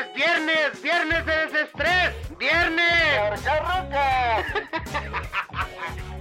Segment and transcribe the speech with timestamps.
[0.00, 3.42] Es viernes, viernes de desestrés, viernes.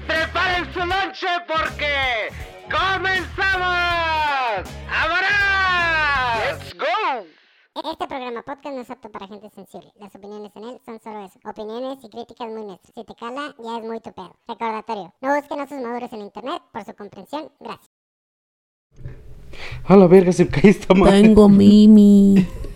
[0.07, 2.29] Preparen su lonche porque
[2.65, 3.69] comenzamos.
[4.91, 6.51] ¡Ahora!
[6.51, 7.23] ¡Let's go!
[7.89, 9.93] Este programa podcast no es apto para gente sensible.
[9.97, 11.39] Las opiniones en él son solo eso.
[11.45, 12.93] Opiniones y críticas muy nuestras.
[12.93, 14.35] Si te cala, ya es muy tu pedo.
[14.45, 15.13] Recordatorio.
[15.21, 16.61] No busquen osos maduros en internet.
[16.73, 17.89] Por su comprensión, gracias.
[19.85, 21.21] A la verga, se cae esta madre.
[21.21, 22.45] Tengo Mimi.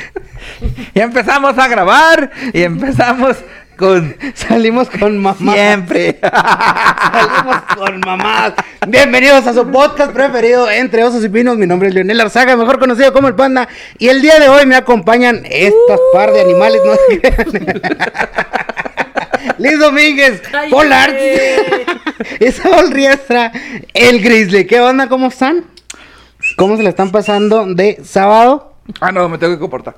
[0.94, 3.36] Ya empezamos a grabar y empezamos
[3.76, 5.54] con Salimos con mamá.
[5.54, 6.18] siempre.
[6.22, 8.52] Salimos con mamás.
[8.86, 11.56] Bienvenidos a su podcast preferido entre osos y pinos.
[11.56, 13.68] Mi nombre es Leonel Arzaga, mejor conocido como el Panda.
[13.98, 16.80] Y el día de hoy me acompañan estas par de animales.
[16.84, 16.92] No.
[19.58, 20.88] Liz Domínguez, güey.
[22.40, 23.52] Isabel Riestra,
[23.94, 24.66] el Grizzly.
[24.66, 25.08] ¿Qué onda?
[25.08, 25.64] ¿Cómo están?
[26.56, 28.71] ¿Cómo se la están pasando de sábado?
[29.00, 29.94] Ah, no, me tengo que comportar.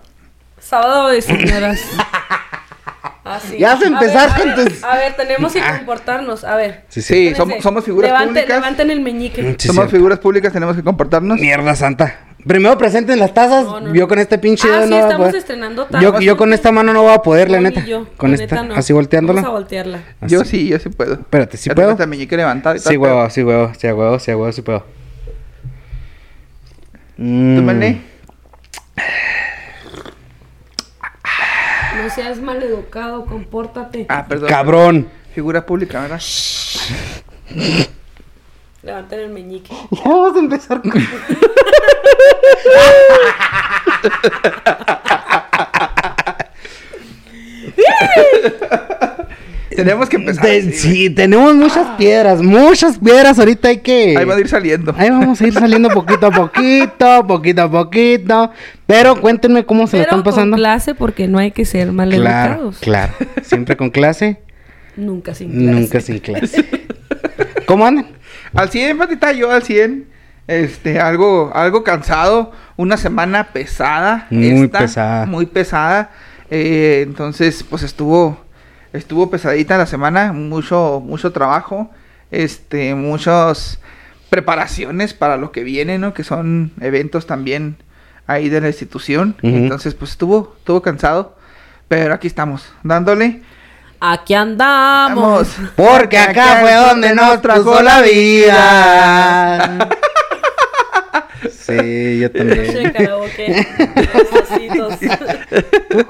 [0.61, 1.81] Sábado de señoras.
[3.25, 3.57] Así.
[3.59, 5.77] Ya vas a A empezar ver, con a ver, tus- A ver, tenemos que Ah.
[5.79, 6.45] comportarnos.
[6.45, 6.85] A ver.
[6.89, 8.49] Sí, Sí, somos, somos figuras públicas.
[8.49, 9.43] Levanten el meñique.
[9.59, 9.91] Sí, somos cierto.
[9.97, 11.39] figuras públicas, tenemos que comportarnos.
[11.41, 12.21] Mierda santa.
[12.47, 13.65] Primero presenten las tazas.
[13.65, 15.37] No, no, yo con este pinche Ah, dedo sí, no voy a estamos poder.
[15.37, 16.21] estrenando Yo, tazas.
[16.25, 17.81] yo con esta mano no voy a poder, la No, neta.
[17.81, 18.75] ni yo, Con la esta, neta no.
[18.75, 19.41] así volteándola.
[19.41, 20.01] Vamos a voltearla.
[20.21, 20.51] Yo Así.
[20.51, 21.15] sí, yo sí puedo.
[21.15, 21.89] Espérate, ¿sí Ya puedo?
[21.89, 24.81] tengo esta meñique levantada y Sí, huevo, sí, huevo, sí, huevo, sí, huevo, sí puedo.
[27.17, 28.01] ¿Tú, Mm, Mané?
[31.97, 34.07] No seas maleducado, compórtate.
[34.09, 34.49] Ah, perdón.
[34.49, 35.09] Cabrón.
[35.35, 36.21] Figura pública, ¿verdad?
[38.83, 39.75] Levanten el meñique.
[39.91, 40.93] Ya vamos a empezar con...
[49.77, 50.47] Tenemos que empezar.
[50.73, 53.39] Sí, tenemos muchas piedras, muchas piedras.
[53.39, 54.17] Ahorita hay que...
[54.17, 54.95] Ahí van a ir saliendo.
[54.97, 58.51] Ahí vamos a ir saliendo poquito a poquito, poquito a poquito.
[58.87, 60.55] Pero cuéntenme cómo se la Pero están pasando.
[60.57, 62.79] con clase porque no hay que ser Claro, maleducados.
[62.79, 63.13] claro.
[63.43, 64.39] Siempre con clase,
[64.97, 65.65] Nunca sin clase.
[65.81, 66.65] nunca sin clase.
[67.67, 68.07] ¿Cómo andan?
[68.55, 70.07] Al 100, patita, yo al 100.
[70.47, 72.53] Este, algo, algo cansado.
[72.77, 74.27] Una semana pesada.
[74.31, 75.27] Muy esta, pesada.
[75.27, 76.11] Muy pesada.
[76.51, 78.44] Eh, entonces, pues estuvo,
[78.95, 80.33] estuvo pesadita la semana.
[80.33, 81.91] Mucho, mucho trabajo.
[82.31, 83.79] Este, muchas
[84.31, 86.15] preparaciones para lo que viene, ¿no?
[86.15, 87.77] Que son eventos también
[88.27, 89.37] ahí de la institución.
[89.43, 91.37] Entonces, pues estuvo, estuvo cansado.
[91.89, 93.43] Pero aquí estamos, dándole.
[94.01, 95.55] Aquí andamos.
[95.77, 99.79] Porque acá fue donde nos trajo la vida.
[101.67, 102.93] Sí, yo también.
[102.93, 103.67] karaoke.
[104.33, 104.95] Besositos.
[105.91, 106.05] ¿Tú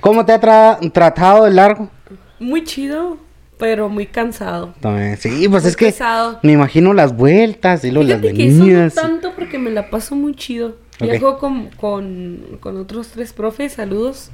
[0.00, 1.90] cómo te ha tra- tratado el largo?
[2.38, 3.16] Muy chido,
[3.58, 4.74] pero muy cansado.
[4.80, 5.16] También.
[5.16, 5.94] Sí, pues Muy es que
[6.42, 8.94] me imagino las vueltas y luego las Fíjate que eso no venidas.
[8.94, 10.76] tanto porque me la paso muy chido.
[11.00, 11.10] Ok.
[11.10, 14.30] Viajo con, con, con otros tres profes, saludos.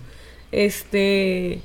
[0.52, 1.60] Este.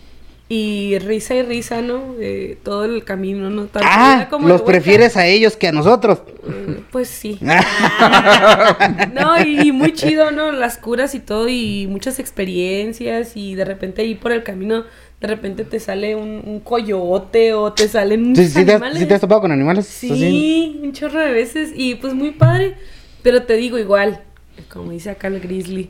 [0.48, 2.14] Y risa y risa, ¿no?
[2.14, 3.64] De todo el camino, ¿no?
[3.66, 6.20] Tanto Ah, como los prefieres a ellos que a nosotros.
[6.48, 7.40] Eh, Pues sí.
[9.14, 10.52] No, y, y muy chido, ¿no?
[10.52, 14.84] Las curas y todo, y muchas experiencias, y de repente ahí por el camino,
[15.20, 18.82] de repente te sale un, un coyote o te salen ¿Sí, muchos sí te, has,
[18.82, 19.00] animales.
[19.00, 19.88] sí te has topado con animales?
[19.88, 22.76] Sí, un chorro de veces, y pues muy padre,
[23.24, 24.22] pero te digo igual,
[24.70, 25.90] como dice acá el Grizzly,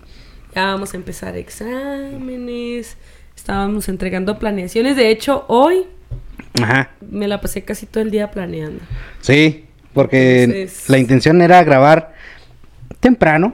[0.54, 2.96] ya vamos a empezar exámenes,
[3.46, 5.84] estábamos entregando planeaciones, de hecho hoy
[6.60, 6.90] Ajá.
[7.12, 8.82] me la pasé casi todo el día planeando.
[9.22, 12.16] Sí, porque Entonces- la intención era grabar
[13.00, 13.54] temprano.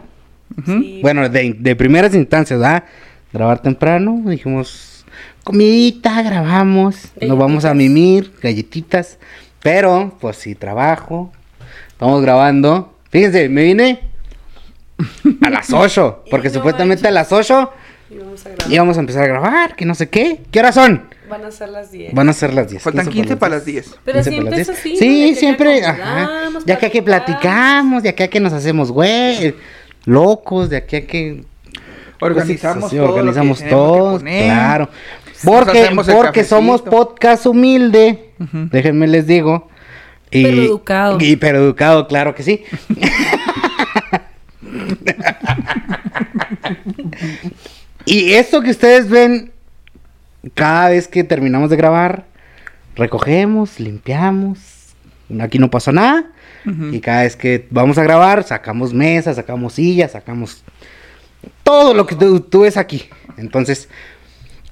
[0.65, 2.85] Sí, Bueno, de, de primeras instancias, ¿verdad?
[3.33, 4.21] Grabar temprano.
[4.25, 5.05] Dijimos,
[5.43, 7.09] comidita, grabamos.
[7.19, 9.17] Nos vamos a mimir, galletitas.
[9.61, 11.33] Pero, pues sí, trabajo.
[11.89, 12.97] Estamos grabando.
[13.09, 13.99] Fíjense, me vine
[15.41, 16.23] a las 8.
[16.29, 17.71] Porque no supuestamente a las 8
[18.13, 18.73] y vamos a grabar.
[18.73, 20.41] íbamos a empezar a grabar, que no sé qué.
[20.51, 21.03] ¿Qué horas son?
[21.29, 22.13] Van a ser las 10.
[22.13, 22.83] Van a ser las 10.
[22.83, 23.95] Faltan 15 para las 10.
[24.03, 24.77] Pero 15 siempre es 10.
[24.79, 24.97] así.
[24.97, 25.79] Sí, De siempre.
[25.81, 26.21] ya Ajá.
[26.23, 28.03] acomodamos, Ya que aquí platicamos.
[28.03, 29.55] de aquí a que nos hacemos güey,
[30.05, 31.43] locos, de aquí a que
[32.19, 33.09] Organizamos Sí, todo.
[33.13, 34.43] organizamos poner.
[34.45, 34.89] claro.
[35.43, 39.69] Porque, porque somos podcast humilde, déjenme les digo.
[40.29, 41.17] Y, Pero educado.
[41.19, 42.63] Y pero educado, claro que sí.
[48.05, 49.51] y esto que ustedes ven,
[50.53, 52.25] cada vez que terminamos de grabar,
[52.95, 54.59] recogemos, limpiamos.
[55.39, 56.25] Aquí no pasó nada.
[56.91, 60.63] Y cada vez que vamos a grabar, sacamos mesas, sacamos sillas, sacamos
[61.63, 63.09] todo lo que tú, tú ves aquí.
[63.37, 63.89] Entonces,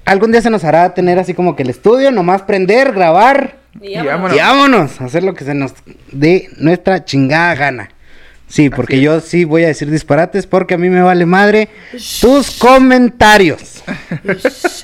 [0.06, 3.96] algún día se nos hará tener así como que el estudio, nomás prender, grabar Y
[3.96, 4.06] vámonos.
[4.12, 4.36] vámonos.
[4.36, 5.74] y vámonos a hacer lo que se nos
[6.12, 7.90] dé nuestra chingada gana.
[8.50, 11.70] Sí, porque Así yo sí voy a decir disparates porque a mí me vale madre
[12.20, 13.84] tus comentarios.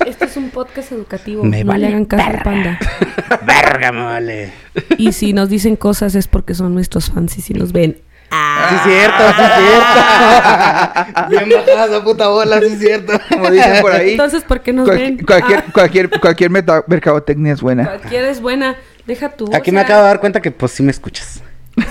[0.06, 1.42] Este es un podcast educativo.
[1.44, 2.44] Me no vale le hagan caso al verga.
[2.44, 2.78] panda.
[3.44, 4.52] Verga, me vale.
[4.98, 7.98] Y si nos dicen cosas es porque son nuestros fans y si nos ven.
[8.30, 11.28] Sí, es cierto, sí, es cierto.
[11.30, 13.12] Bien bajada esa puta bola, sí, es cierto.
[13.30, 14.10] Como dicen por ahí.
[14.12, 15.18] Entonces, ¿por qué nos cual- ven?
[15.24, 17.84] cualquier, Ah, cualquier, cualquier meta- mercadotecnia es buena.
[17.84, 18.76] cualquiera es buena.
[19.06, 19.46] Deja tú.
[19.52, 21.40] o Aquí me acabo de dar cuenta que pues sí me escuchas.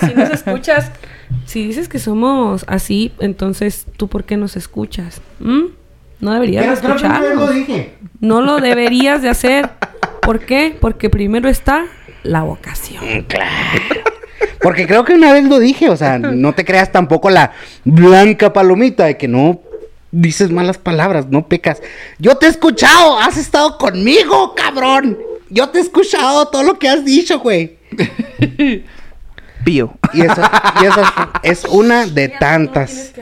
[0.00, 0.90] Si nos escuchas,
[1.44, 5.20] si dices que somos así, entonces tú por qué nos escuchas?
[5.40, 5.64] ¿Mm?
[6.20, 7.54] No deberías de escucharnos.
[7.54, 7.94] dije.
[8.20, 9.70] No lo deberías de hacer.
[10.22, 10.76] ¿Por qué?
[10.80, 11.86] Porque primero está
[12.22, 13.24] la vocación.
[13.28, 13.82] Claro.
[14.60, 17.52] Porque creo que una vez lo dije, o sea, no te creas tampoco la
[17.84, 19.60] blanca palomita de que no
[20.10, 21.82] dices malas palabras, no pecas.
[22.18, 25.18] Yo te he escuchado, has estado conmigo, cabrón.
[25.50, 27.76] Yo te he escuchado todo lo que has dicho, güey.
[29.66, 29.92] Pío.
[30.12, 30.40] Y eso,
[30.80, 31.02] y eso
[31.42, 33.12] es una de tantas.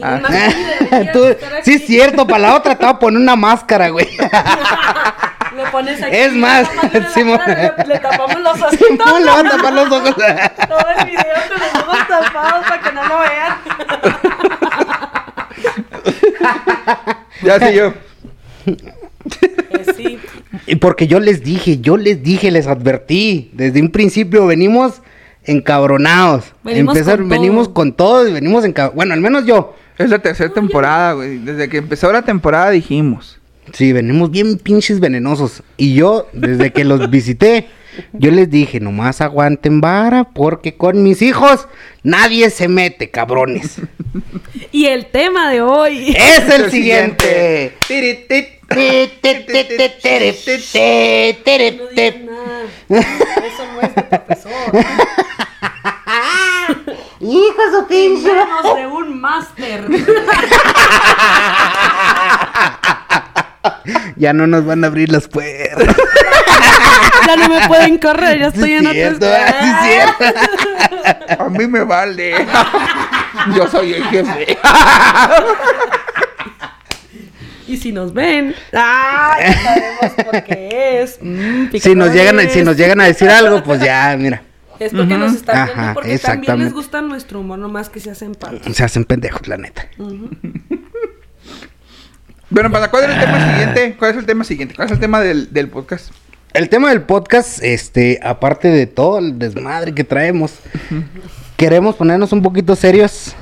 [0.00, 0.20] Ah.
[1.12, 1.34] Tú-
[1.64, 4.06] sí, es cierto, para la otra te voy a poner una máscara, güey.
[5.56, 6.14] Le pones aquí.
[6.14, 6.68] Es más,
[7.12, 7.40] Simón.
[7.48, 8.76] le, le tapamos los ojos.
[8.76, 10.14] Simón, le va a tapar los ojos.
[10.14, 13.56] Todo el video con los ojos tapados para que no lo vean.
[17.42, 17.92] Ya sé yo.
[18.66, 20.18] Eh, sí.
[20.68, 23.50] Y porque yo les dije, yo les dije, les advertí.
[23.52, 25.02] Desde un principio venimos
[25.48, 26.52] encabronados.
[26.62, 27.74] Venimos Empezar- con venimos todo.
[27.74, 28.94] con todo y venimos encabronados.
[28.96, 29.74] Bueno, al menos yo.
[29.98, 31.38] Es la tercera temporada, güey.
[31.38, 33.38] Desde que empezó la temporada dijimos.
[33.72, 35.62] Sí, venimos bien pinches venenosos.
[35.76, 37.66] Y yo, desde que los visité,
[38.12, 41.66] yo les dije, nomás aguanten vara porque con mis hijos
[42.02, 43.76] nadie se mete, cabrones.
[44.70, 46.14] Y el tema de hoy.
[46.16, 47.72] Es el El siguiente.
[52.20, 52.62] No nada.
[52.88, 54.52] Eso no es de profesor.
[57.20, 58.32] Hijo de su pinche.
[58.32, 59.84] Menos de un máster.
[64.16, 65.94] Ya no nos van a abrir las puertas.
[67.26, 69.26] Ya no me pueden correr, ya estoy Sí, en otro cierto,
[69.60, 70.24] sí, cierto.
[71.44, 72.46] A mí me vale.
[73.54, 74.56] Yo soy el jefe.
[77.66, 79.36] Y si nos ven, ¡ah!
[79.40, 81.18] Ya sabemos por qué es.
[81.20, 84.40] Mm, Si nos llegan, a- si nos llegan a decir algo, pues ya, mira,
[84.78, 88.10] Es porque nos están viendo Ajá, porque también les gusta nuestro humor, nomás que se
[88.10, 88.72] hacen parte.
[88.72, 89.88] se hacen pendejos, la neta.
[92.50, 93.96] Bueno, para ¿cuál es el tema siguiente?
[93.98, 94.74] ¿Cuál es el tema siguiente?
[94.74, 96.10] ¿Cuál es el tema del, del podcast?
[96.54, 100.58] El tema del podcast, este, aparte de todo el desmadre que traemos,
[101.56, 103.36] queremos ponernos un poquito serios.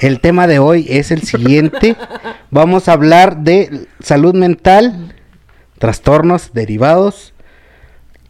[0.00, 1.94] El tema de hoy es el siguiente.
[2.50, 5.14] Vamos a hablar de salud mental,
[5.78, 7.34] trastornos derivados.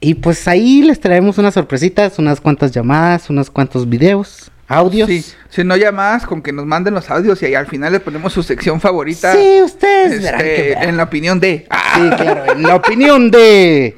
[0.01, 5.09] Y pues ahí les traemos unas sorpresitas, unas cuantas llamadas, unos cuantos videos, audios.
[5.09, 8.01] Sí, si no llamadas, con que nos manden los audios y ahí al final le
[8.01, 9.33] ponemos su sección favorita.
[9.33, 10.89] Sí, ustedes este, verán que verán.
[10.91, 13.97] en la opinión de Sí, claro, en la opinión de...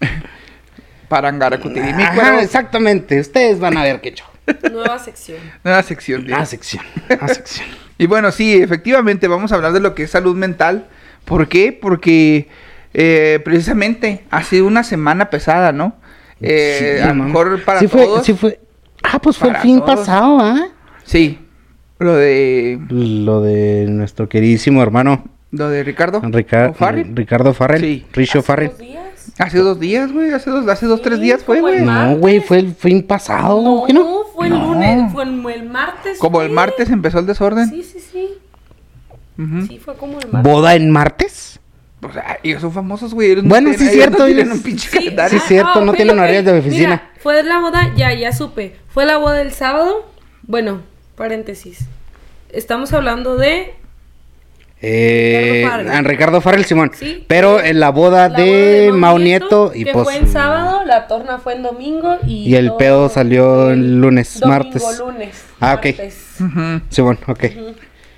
[1.08, 2.20] Parangaracutirimícuaro.
[2.20, 4.26] Ajá, exactamente, ustedes van a ver qué show.
[4.72, 5.38] Nueva sección.
[5.62, 6.24] Nueva sección.
[6.24, 7.66] de- La sección, la sección.
[7.98, 10.88] Y bueno, sí, efectivamente, vamos a hablar de lo que es salud mental.
[11.24, 11.72] ¿Por qué?
[11.72, 12.48] Porque
[12.94, 15.96] eh, precisamente ha sido una semana pesada, ¿no?
[16.40, 18.24] Eh, Sí, a lo mejor para sí fue, todos.
[18.26, 18.60] sí fue.
[19.02, 20.00] Ah, pues fue el fin todos.
[20.00, 20.68] pasado, ¿ah?
[21.04, 21.38] Sí.
[21.98, 22.78] Lo de.
[22.90, 26.20] Lo de nuestro queridísimo hermano Lo de Ricardo.
[26.24, 27.14] Rica- O'Farrill.
[27.16, 27.80] Ricardo Farrell.
[27.80, 28.06] Sí.
[28.12, 28.68] Richo ¿Hace Farrell.
[28.70, 29.02] dos días?
[29.38, 30.32] Hace dos días, güey.
[30.32, 31.80] Hace dos, hace dos, tres días fue, güey.
[31.82, 33.62] No, güey, fue el fin pasado.
[33.62, 34.24] No, ¿qué no?
[34.34, 34.66] fue el No.
[34.74, 36.18] lunes, fue el, el martes.
[36.18, 37.68] Como el martes empezó el desorden.
[37.70, 38.28] Sí, sí, sí.
[39.68, 40.52] Sí, fue como el martes.
[40.52, 41.55] ¿Boda en martes?
[42.08, 43.32] O sea, ellos son famosos, güey.
[43.32, 45.38] ellos Bueno, sí, cierto, No ellos- un pinche Sí, calendario.
[45.40, 46.22] Sí, cierto, no ok, tienen ok.
[46.22, 46.88] horarios de oficina.
[46.88, 48.76] Mira, fue la boda, ya, ya supe.
[48.88, 50.06] Fue la boda del sábado.
[50.42, 50.82] Bueno,
[51.16, 51.80] paréntesis.
[52.52, 53.74] Estamos hablando de
[54.82, 55.90] Eh, Ricardo Farrell.
[55.90, 56.90] a Ricardo Farrell Simón.
[56.94, 57.24] Sí.
[57.26, 60.04] Pero en la boda la boda de Mao Nieto y que pues.
[60.04, 64.00] fue en sábado, la torna fue en domingo y, Y el todo pedo salió el
[64.00, 64.98] lunes, domingo, martes.
[64.98, 65.44] lunes.
[65.60, 65.84] Ah, ok.
[65.86, 66.24] martes.
[66.90, 67.44] Simón, ok.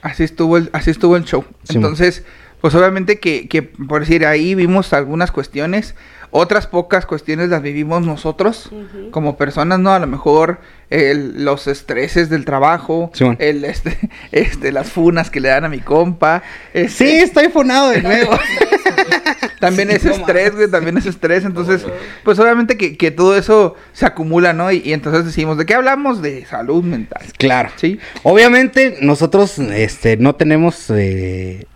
[0.02, 1.44] Así estuvo el, así estuvo el show.
[1.64, 2.24] Sí, Entonces,
[2.60, 5.94] pues obviamente que, que, por decir, ahí vimos algunas cuestiones,
[6.30, 8.70] otras pocas cuestiones las vivimos nosotros
[9.12, 9.92] como personas, ¿no?
[9.92, 10.58] A lo mejor
[10.90, 13.36] el- los estreses del trabajo, Simón.
[13.40, 13.96] el este,
[14.32, 16.42] este, las funas que le dan a mi compa.
[16.74, 18.32] este, Sí, estoy fonado de nuevo.
[19.60, 21.44] También Sí, es estrés, güey, también es estrés.
[21.44, 21.84] Entonces,
[22.24, 24.70] pues obviamente que, que todo eso se acumula, ¿no?
[24.70, 26.22] Y, y entonces decimos, ¿de qué hablamos?
[26.22, 27.22] De salud mental.
[27.38, 27.70] Claro.
[27.76, 27.98] ¿Sí?
[28.22, 31.66] Obviamente, nosotros este, no tenemos eh,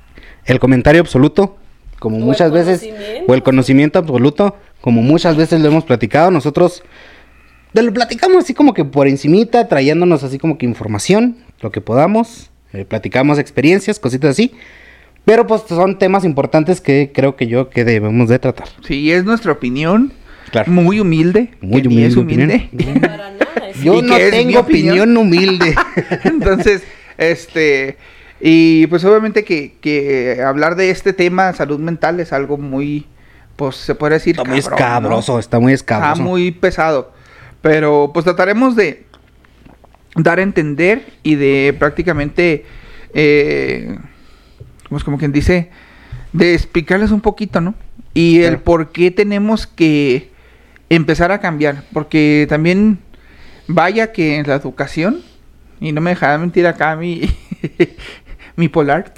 [0.47, 1.57] el comentario absoluto,
[1.99, 2.89] como O muchas veces,
[3.29, 6.31] o el conocimiento absoluto, como muchas veces lo hemos platicado.
[6.31, 6.83] Nosotros
[7.73, 11.81] te lo platicamos así como que por encimita, trayéndonos así como que información, lo que
[11.81, 12.51] podamos.
[12.75, 14.53] eh, platicamos experiencias, cositas así.
[15.27, 18.67] Pero pues son temas importantes que creo que yo que debemos de tratar.
[18.87, 20.13] Sí, es nuestra opinión.
[20.51, 20.73] Claro.
[20.73, 21.51] Muy humilde.
[21.61, 22.99] Muy que ni es humilde humilde.
[23.01, 23.69] Para nada.
[23.71, 25.11] es- Yo no tengo opinión.
[25.13, 25.75] opinión humilde.
[26.25, 26.83] Entonces,
[27.19, 27.97] este,
[28.45, 33.07] y pues obviamente que, que hablar de este tema, salud mental, es algo muy,
[33.55, 34.35] pues se puede decir...
[34.37, 34.79] Está muy cabrón,
[35.13, 35.19] ¿no?
[35.21, 36.13] escabroso, está muy escabroso.
[36.15, 37.13] Está muy pesado.
[37.61, 39.07] Pero pues trataremos de
[40.17, 42.67] dar a entender y de prácticamente,
[43.15, 43.97] eh,
[44.89, 45.71] pues como quien dice,
[46.33, 47.77] de explicarles un poquito, ¿no?
[48.13, 50.33] Y el por qué tenemos que
[50.89, 51.85] empezar a cambiar.
[51.93, 52.99] Porque también,
[53.69, 55.23] vaya que en la educación,
[55.81, 57.23] y no me dejará mentir acá mi,
[58.57, 59.15] mi polar,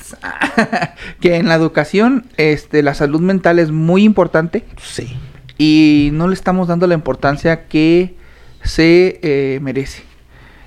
[1.21, 5.17] que en la educación este, la salud mental es muy importante Sí.
[5.59, 8.15] y no le estamos dando la importancia que
[8.63, 10.03] se eh, merece.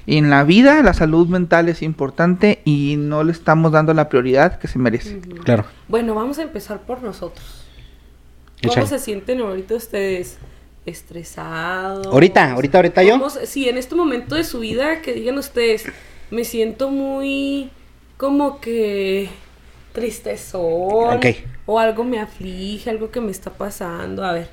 [0.05, 4.07] Y en la vida la salud mental es importante y no le estamos dando la
[4.07, 5.19] prioridad que se merece.
[5.43, 5.65] Claro.
[5.89, 7.65] Bueno, vamos a empezar por nosotros.
[8.65, 10.37] ¿Cómo se sienten ahorita ustedes?
[10.85, 12.07] ¿Estresados?
[12.07, 13.11] Ahorita, ahorita, ahorita yo.
[13.11, 15.85] ¿Cómo se- Sí, en este momento de su vida que digan ustedes,
[16.31, 17.69] me siento muy
[18.17, 19.29] como que
[19.93, 21.17] tristezón.
[21.17, 21.25] Ok.
[21.65, 24.23] O algo me aflige, algo que me está pasando.
[24.23, 24.49] A ver.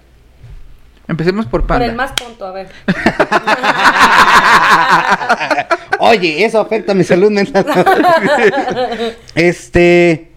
[1.06, 1.87] Empecemos por Por Panda.
[1.87, 2.68] el más tonto, a ver.
[5.99, 7.66] Oye, eso afecta a mi salud mental.
[9.35, 10.30] este.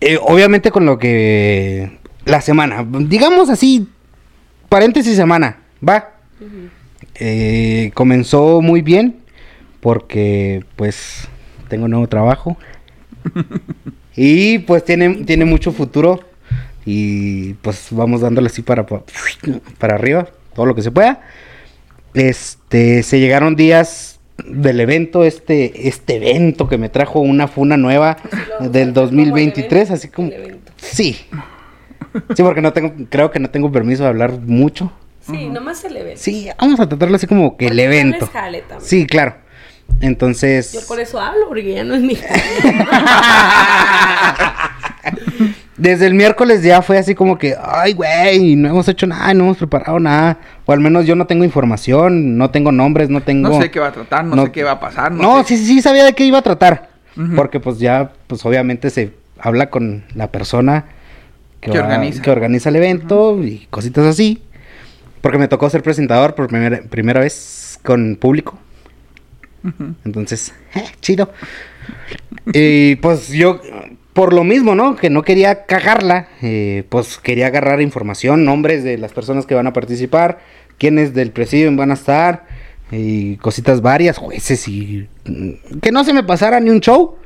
[0.00, 1.98] eh, obviamente con lo que.
[2.26, 2.84] La semana.
[2.86, 3.88] Digamos así.
[4.68, 5.58] Paréntesis semana.
[5.86, 6.10] Va.
[7.16, 9.20] Eh, comenzó muy bien.
[9.80, 11.28] Porque, pues.
[11.70, 12.58] Tengo nuevo trabajo.
[14.16, 16.20] y pues tiene, tiene mucho futuro.
[16.84, 20.28] Y pues vamos dándole así para, para arriba.
[20.54, 21.20] Todo lo que se pueda.
[22.14, 28.16] Este, se llegaron días del evento, este, este evento que me trajo una funa nueva
[28.60, 30.30] lo- del como el 2023, evento, así como,
[30.78, 31.18] sí,
[32.34, 35.94] sí, porque no tengo, creo que no tengo permiso de hablar mucho, Sí, nomás el
[35.98, 36.20] evento.
[36.22, 38.80] sí, vamos a tratarlo así como que el evento, jale también.
[38.88, 39.34] sí, claro,
[40.00, 42.16] entonces, Yo por eso hablo, porque ya no es mi
[45.76, 49.44] desde el miércoles ya fue así como que, ay, güey, no hemos hecho nada, no
[49.44, 53.48] hemos preparado nada, o al menos yo no tengo información, no tengo nombres, no tengo...
[53.48, 55.10] No sé qué va a tratar, no, sé qué va a pasar.
[55.12, 55.56] No, No, sé.
[55.56, 56.90] sí, sí sabía de qué iba a tratar.
[57.36, 60.86] Porque pues ya, pues obviamente se habla con la persona
[61.60, 62.22] Que organiza.
[62.22, 64.42] que organiza el evento y cositas así.
[65.20, 68.58] Porque me tocó ser presentador por primera, primera vez con público.
[70.04, 71.30] Entonces, eh, chido.
[72.52, 73.60] Y pues yo,
[74.12, 74.96] por lo mismo, ¿no?
[74.96, 79.66] Que no quería cagarla, eh, pues quería agarrar información, nombres de las personas que van
[79.66, 80.38] a participar,
[80.78, 82.46] quiénes del presidio van a estar,
[82.90, 85.08] y cositas varias, jueces y...
[85.26, 87.16] mm, Que no se me pasara ni un show.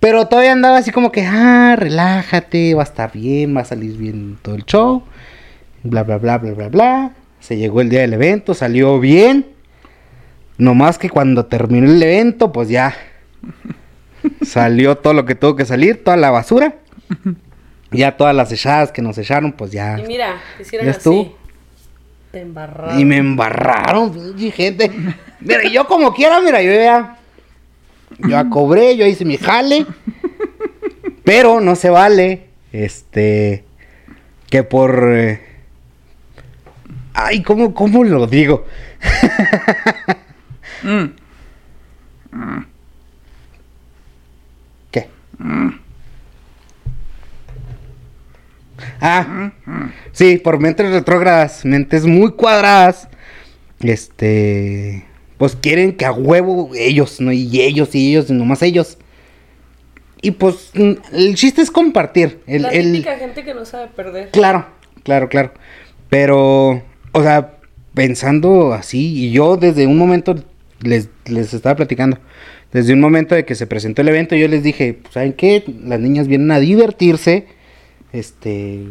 [0.00, 3.96] Pero todavía andaba así como que, ah, relájate, va a estar bien, va a salir
[3.96, 5.04] bien todo el show.
[5.84, 7.12] Bla, bla, bla, bla, bla, bla.
[7.38, 9.46] Se llegó el día del evento, salió bien.
[10.62, 12.94] No más que cuando terminó el evento, pues ya
[14.46, 16.76] salió todo lo que tuvo que salir, toda la basura.
[17.90, 19.98] Ya todas las echadas que nos echaron, pues ya.
[19.98, 20.98] Y mira, te hicieron ¿Ya así.
[20.98, 21.36] estuvo?
[22.30, 23.00] Te embarraron.
[23.00, 24.88] Y me embarraron, pinche gente.
[25.40, 27.16] Mira, yo como quiera, mira, yo ya.
[28.20, 29.84] Yo ya cobré, yo hice mi jale.
[31.24, 32.46] Pero no se vale.
[32.72, 33.64] Este.
[34.48, 35.12] Que por.
[35.12, 35.40] eh,
[37.14, 38.64] ay, ¿cómo, ¿cómo lo digo?
[40.82, 42.64] Mm.
[44.90, 45.08] ¿Qué?
[49.00, 49.52] Ah,
[50.12, 53.08] sí, por mentes retrógradas, mentes muy cuadradas.
[53.80, 55.04] Este,
[55.38, 57.32] pues quieren que a huevo ellos, ¿no?
[57.32, 58.98] Y ellos, y ellos, y nomás ellos.
[60.20, 62.40] Y pues mm, el chiste es compartir.
[62.46, 64.30] El, La el- típica gente que no sabe perder.
[64.30, 64.66] Claro,
[65.02, 65.52] claro, claro.
[66.08, 67.56] Pero, o sea,
[67.94, 70.36] pensando así, y yo desde un momento
[70.82, 72.18] les, les estaba platicando,
[72.72, 75.64] desde un momento de que se presentó el evento, yo les dije, ¿saben qué?
[75.84, 77.46] Las niñas vienen a divertirse.
[78.12, 78.84] Este.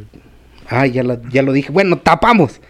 [0.68, 1.72] Ay, ya, ya lo dije.
[1.72, 2.62] Bueno, tapamos.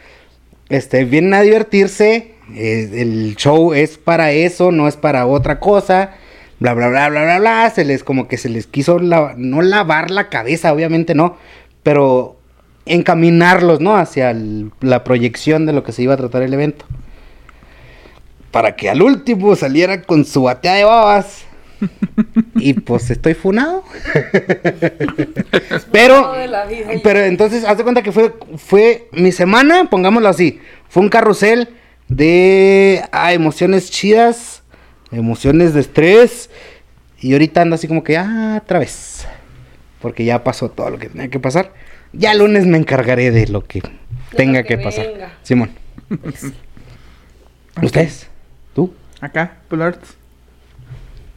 [0.70, 2.34] Este, vienen a divertirse.
[2.56, 6.12] eh, el show es para eso, no es para otra cosa.
[6.60, 7.70] Bla, bla, bla, bla, bla, bla.
[7.70, 11.38] Se les, como que se les quiso la- no lavar la cabeza, obviamente no.
[11.84, 12.38] Pero
[12.86, 13.96] encaminarlos, ¿no?
[13.98, 14.36] Hacia
[14.82, 16.86] la proyección de lo que se iba a tratar el evento.
[18.52, 21.46] Para que al último saliera con su batea de babas.
[22.56, 23.84] y pues estoy funado.
[25.92, 26.34] pero,
[27.04, 30.60] pero entonces, haz de cuenta que fue, fue mi semana, pongámoslo así.
[30.90, 31.70] Fue un carrusel
[32.08, 34.64] de ah, emociones chidas,
[35.12, 36.50] emociones de estrés.
[37.20, 39.26] Y ahorita ando así como que, ah, otra vez.
[40.02, 41.74] Porque ya pasó todo lo que tenía que pasar.
[42.14, 43.82] Ya el lunes me encargaré de lo que
[44.36, 45.38] tenga lo que, que pasar.
[45.44, 45.72] Simón.
[47.82, 48.31] ¿Ustedes?
[49.22, 50.16] Acá, Pularts.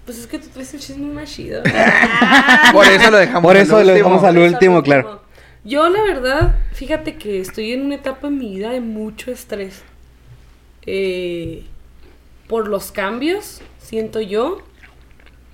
[0.06, 1.62] Pues es que tú traes el chisme más chido.
[2.72, 3.42] Por eso lo dejamos.
[3.42, 3.94] Por al eso lo último.
[3.94, 5.22] dejamos al último, claro.
[5.64, 9.82] Yo, la verdad, fíjate que estoy en una etapa en mi vida de mucho estrés.
[10.84, 11.64] Eh,
[12.48, 14.58] por los cambios, siento yo.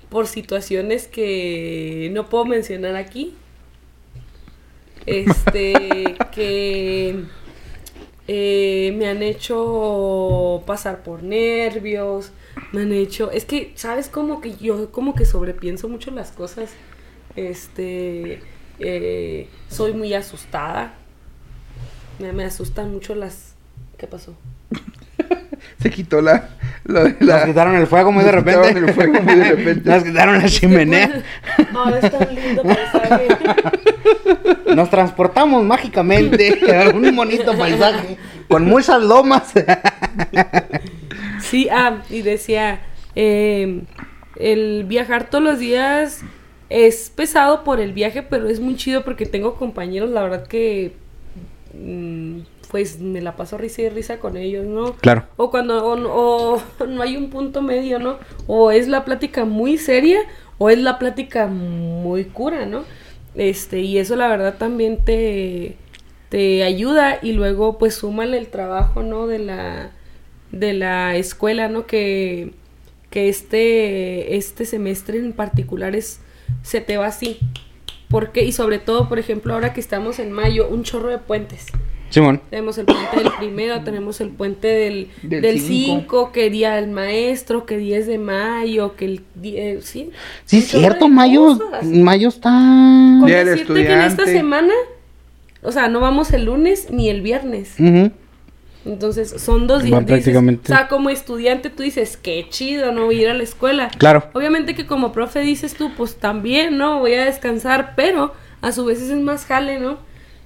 [0.09, 3.35] Por situaciones que no puedo mencionar aquí.
[5.05, 7.23] Este, que
[8.33, 12.31] eh, me han hecho pasar por nervios,
[12.71, 14.07] me han hecho, es que, ¿sabes?
[14.07, 16.71] Como que yo como que sobrepienso mucho las cosas,
[17.35, 18.39] este,
[18.79, 20.93] eh, soy muy asustada,
[22.19, 23.55] me, me asustan mucho las,
[23.97, 24.33] ¿qué pasó?
[25.81, 26.49] Se quitó la.
[26.83, 28.67] Nos la quitaron el fuego muy de nos repente.
[28.69, 29.89] quitaron el fuego muy de repente.
[29.89, 31.23] Nos quitaron la chimenea.
[31.73, 33.27] Ahora es tan lindo paisaje.
[34.75, 39.53] Nos transportamos mágicamente a un bonito paisaje con muchas lomas.
[41.41, 42.81] Sí, ah, y decía,
[43.15, 43.81] eh,
[44.37, 46.21] el viajar todos los días
[46.69, 50.93] es pesado por el viaje, pero es muy chido porque tengo compañeros, la verdad que
[51.73, 52.39] mm,
[52.71, 54.93] pues me la paso risa y risa con ellos, ¿no?
[54.93, 55.25] Claro.
[55.35, 58.17] O cuando o, no- o no hay un punto medio, ¿no?
[58.47, 60.19] O es la plática muy seria
[60.57, 62.83] o es la plática muy cura, ¿no?
[63.35, 65.75] Este, y eso la verdad también te,
[66.29, 69.27] te ayuda y luego pues súmale el trabajo, ¿no?
[69.27, 69.91] De la,
[70.51, 71.85] de la escuela, ¿no?
[71.87, 72.53] Que,
[73.09, 76.21] que este, este semestre en particular es,
[76.63, 77.37] se te va así.
[78.09, 81.67] Porque, y sobre todo, por ejemplo, ahora que estamos en mayo, un chorro de puentes.
[82.11, 82.39] Simón.
[82.51, 86.01] Tenemos el puente del primero, tenemos el puente del Del del cinco.
[86.27, 90.11] 5, que día del maestro, que 10 de mayo, que el die- eh, sí.
[90.45, 91.85] Sí, es cierto, mayo, cosas.
[91.85, 92.49] mayo está...
[92.49, 94.73] Con Día del decirte que en esta semana,
[95.63, 97.75] o sea, no vamos el lunes ni el viernes.
[98.83, 100.03] Entonces, son dos días.
[100.03, 100.73] Prácticamente.
[100.73, 103.89] o sea, como estudiante tú dices, qué chido, no voy a ir a la escuela.
[103.97, 104.25] Claro.
[104.33, 106.99] Obviamente que como profe dices tú, pues también, ¿no?
[106.99, 109.97] Voy a descansar, pero a su vez es más jale, ¿no?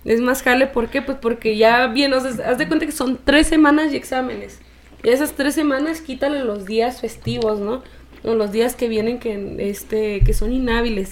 [0.05, 1.01] Es más jale, ¿por qué?
[1.01, 4.59] Pues porque ya bien, o sea, haz de cuenta que son tres semanas y exámenes.
[5.03, 7.83] Y esas tres semanas quítale los días festivos, ¿no?
[8.23, 11.09] O los días que vienen que, este, que son inhábiles.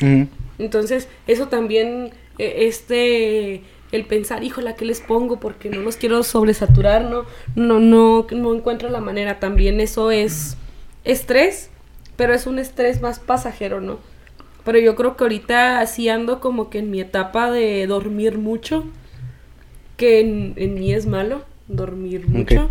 [0.60, 5.40] Entonces, eso también, eh, este, el pensar, híjola, ¿qué les pongo?
[5.40, 7.26] Porque no los quiero sobresaturar, ¿no?
[7.56, 9.40] No, no, no encuentro la manera.
[9.40, 10.58] También eso es
[11.04, 11.70] estrés,
[12.16, 14.00] pero es un estrés más pasajero, ¿no?
[14.64, 18.86] Pero yo creo que ahorita sí ando como que en mi etapa de dormir mucho,
[19.98, 22.70] que en, en mí es malo, dormir mucho.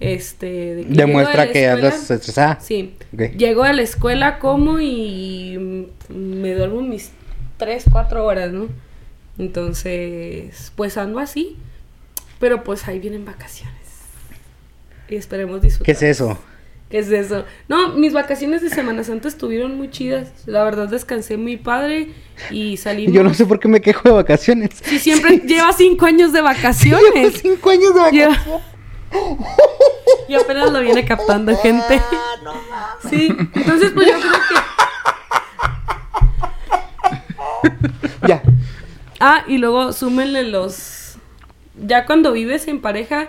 [0.00, 2.58] Este, de que Demuestra que andas estresada.
[2.60, 2.94] Sí.
[3.36, 7.10] Llego a la escuela, como y me duermo mis
[7.58, 8.68] 3, 4 horas, ¿no?
[9.38, 11.56] Entonces, pues ando así.
[12.38, 13.76] Pero pues ahí vienen vacaciones.
[15.10, 15.84] Y esperemos disfrutar.
[15.84, 16.38] ¿Qué es eso?
[16.90, 17.44] ¿Qué es eso?
[17.68, 20.32] No, mis vacaciones de Semana Santa estuvieron muy chidas.
[20.46, 22.08] La verdad descansé muy padre
[22.50, 23.14] y salimos.
[23.14, 24.70] Yo no sé por qué me quejo de vacaciones.
[24.82, 27.38] Si siempre lleva cinco años de vacaciones.
[27.40, 28.38] cinco años de vacaciones.
[28.44, 28.60] Lleva-
[30.28, 32.00] Y apenas lo viene captando gente.
[33.08, 34.32] Sí, entonces pues yo creo
[38.20, 38.42] que Ya.
[39.20, 41.16] Ah, y luego súmenle los.
[41.86, 43.28] Ya cuando vives en pareja,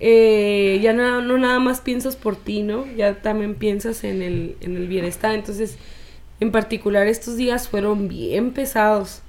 [0.00, 2.86] eh, ya no, no nada más piensas por ti, ¿no?
[2.96, 5.34] Ya también piensas en el, en el bienestar.
[5.34, 5.78] Entonces,
[6.40, 9.22] en particular, estos días fueron bien pesados.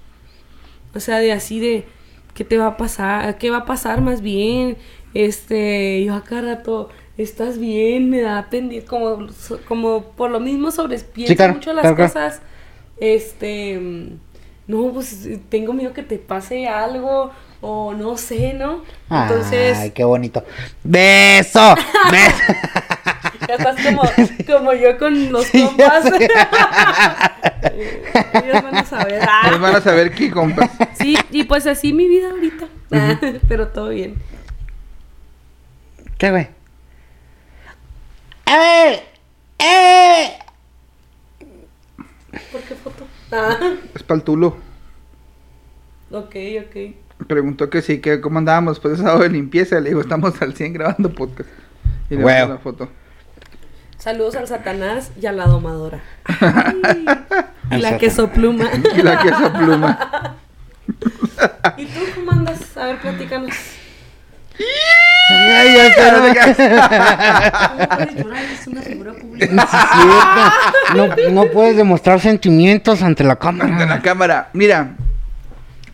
[0.95, 1.85] O sea, de así de.
[2.33, 3.37] ¿Qué te va a pasar?
[3.39, 4.77] ¿Qué va a pasar más bien?
[5.13, 6.89] Este, yo acá rato.
[7.17, 8.09] ¿Estás bien?
[8.09, 8.87] Me da pendiente.
[8.87, 9.27] Como,
[9.67, 10.97] como por lo mismo sobre
[11.35, 12.13] claro, mucho las claro, claro.
[12.13, 12.41] cosas.
[12.97, 13.79] Este.
[13.79, 14.19] mm,
[14.67, 17.31] No, pues tengo miedo que te pase algo.
[17.61, 18.83] O no sé, ¿no?
[19.09, 19.77] Entonces.
[19.77, 20.43] Ay, qué bonito.
[20.83, 21.75] ¡Beso!
[22.11, 22.53] ¡Beso!
[23.47, 24.03] Ya estás como,
[24.45, 26.05] como yo con los Sí, compas.
[27.65, 29.21] Ellos van a saber.
[29.27, 29.43] Ah.
[29.47, 30.69] Ellos van a saber qué compras.
[30.99, 32.67] Sí, y pues así mi vida ahorita.
[33.47, 34.15] Pero todo bien.
[36.17, 36.47] ¿Qué, güey?
[38.47, 39.03] ¡Eh!
[39.59, 40.39] ¡Eh!
[42.51, 43.07] ¿Por qué foto?
[43.31, 43.57] Ah,
[43.93, 44.57] Es para el tulo.
[46.11, 46.75] ok, ok.
[47.25, 49.79] Preguntó que sí, que cómo andábamos de sábado de limpieza.
[49.79, 51.49] Le digo, estamos al 100 grabando podcast.
[52.09, 52.89] Y le mando la foto.
[53.97, 55.99] Saludos al Satanás y a la domadora.
[57.69, 57.99] Ay, y la Satanás.
[57.99, 58.69] queso pluma.
[58.95, 60.35] Y la queso pluma.
[61.77, 62.77] ¿Y tú cómo andas?
[62.77, 63.53] A ver, platícanos.
[65.29, 66.57] Ay, ya sé, no te creas.
[67.79, 69.47] No puedes llorar, es una figura pública.
[69.47, 71.31] Sí, es cierto.
[71.31, 73.77] No, no puedes demostrar sentimientos ante la cámara.
[73.77, 74.49] de la cámara.
[74.53, 74.95] Mira,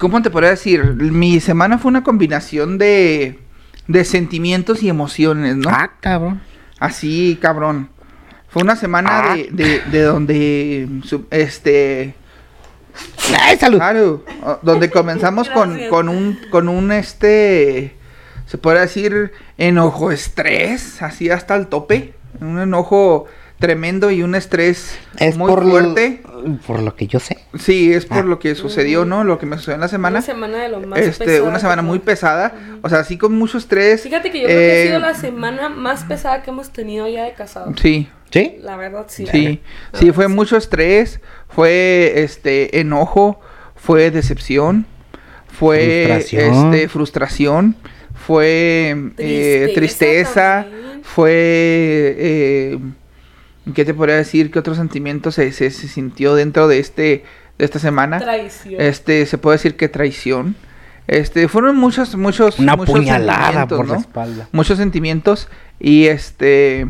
[0.03, 0.83] ¿cómo te podría decir?
[0.95, 3.39] Mi semana fue una combinación de,
[3.87, 5.69] de sentimientos y emociones, ¿no?
[5.69, 6.41] Ah, cabrón.
[6.77, 7.87] Así, cabrón.
[8.49, 9.35] Fue una semana Ah.
[9.35, 10.89] de, de, de donde,
[11.31, 12.15] este,
[13.41, 13.77] Ay, salud.
[13.77, 14.25] claro,
[14.61, 17.95] donde comenzamos con, con un, con un, este,
[18.45, 22.13] se puede decir, enojo, estrés, así hasta el tope.
[22.41, 23.25] Un enojo
[23.57, 26.21] tremendo y un estrés Es muy por fuerte.
[26.65, 27.37] Por lo que yo sé.
[27.57, 28.23] Sí, es por Ah.
[28.23, 29.23] lo que sucedió, ¿no?
[29.23, 30.17] Lo que me sucedió en la semana.
[30.17, 33.33] Una semana de lo más este, pesada una semana muy pesada, o sea, así con
[33.37, 34.01] mucho estrés.
[34.03, 37.07] Fíjate que yo creo que ha eh, sido la semana más pesada que hemos tenido
[37.07, 37.73] ya de casado.
[37.81, 38.57] Sí, ¿Sí?
[38.61, 39.27] La verdad, sí.
[39.31, 39.61] sí,
[39.93, 43.39] sí, fue mucho estrés, fue este enojo,
[43.75, 44.85] fue decepción,
[45.47, 46.73] fue Frustración.
[46.73, 47.75] este frustración,
[48.15, 50.65] fue eh, Tristeza
[51.03, 51.31] fue
[52.17, 52.79] eh,
[53.73, 54.51] ¿qué te podría decir?
[54.51, 57.23] ¿Qué otro sentimiento se, se, se sintió dentro de este
[57.57, 58.19] de esta semana?
[58.19, 58.81] Traición.
[58.81, 60.55] Este, se puede decir que traición.
[61.07, 64.47] Este, fueron muchos, muchos, Una muchos puñalada sentimientos, por la espalda.
[64.51, 65.49] Muchos sentimientos
[65.79, 66.87] y este,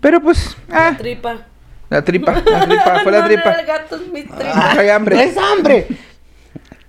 [0.00, 1.46] pero pues, La ah, tripa.
[1.90, 3.50] la tripa, la tripa, fue la No, no, tripa.
[3.52, 4.52] el gato es mi tripa.
[4.54, 5.24] Ah, hambre.
[5.24, 5.86] ¡Es hambre!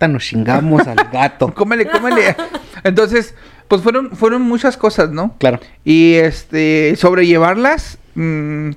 [0.07, 1.53] Nos chingamos al gato.
[1.55, 2.35] Cómele, cómele.
[2.83, 3.35] Entonces,
[3.67, 5.35] pues fueron, fueron muchas cosas, ¿no?
[5.39, 5.59] Claro.
[5.83, 8.69] Y este, sobrellevarlas, mm,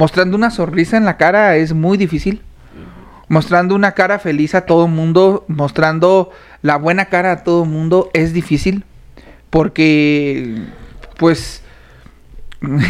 [0.00, 2.40] mostrando una sonrisa en la cara es muy difícil.
[3.28, 6.30] Mostrando una cara feliz a todo mundo, mostrando
[6.62, 8.84] la buena cara a todo mundo es difícil.
[9.50, 10.56] Porque,
[11.18, 11.60] pues,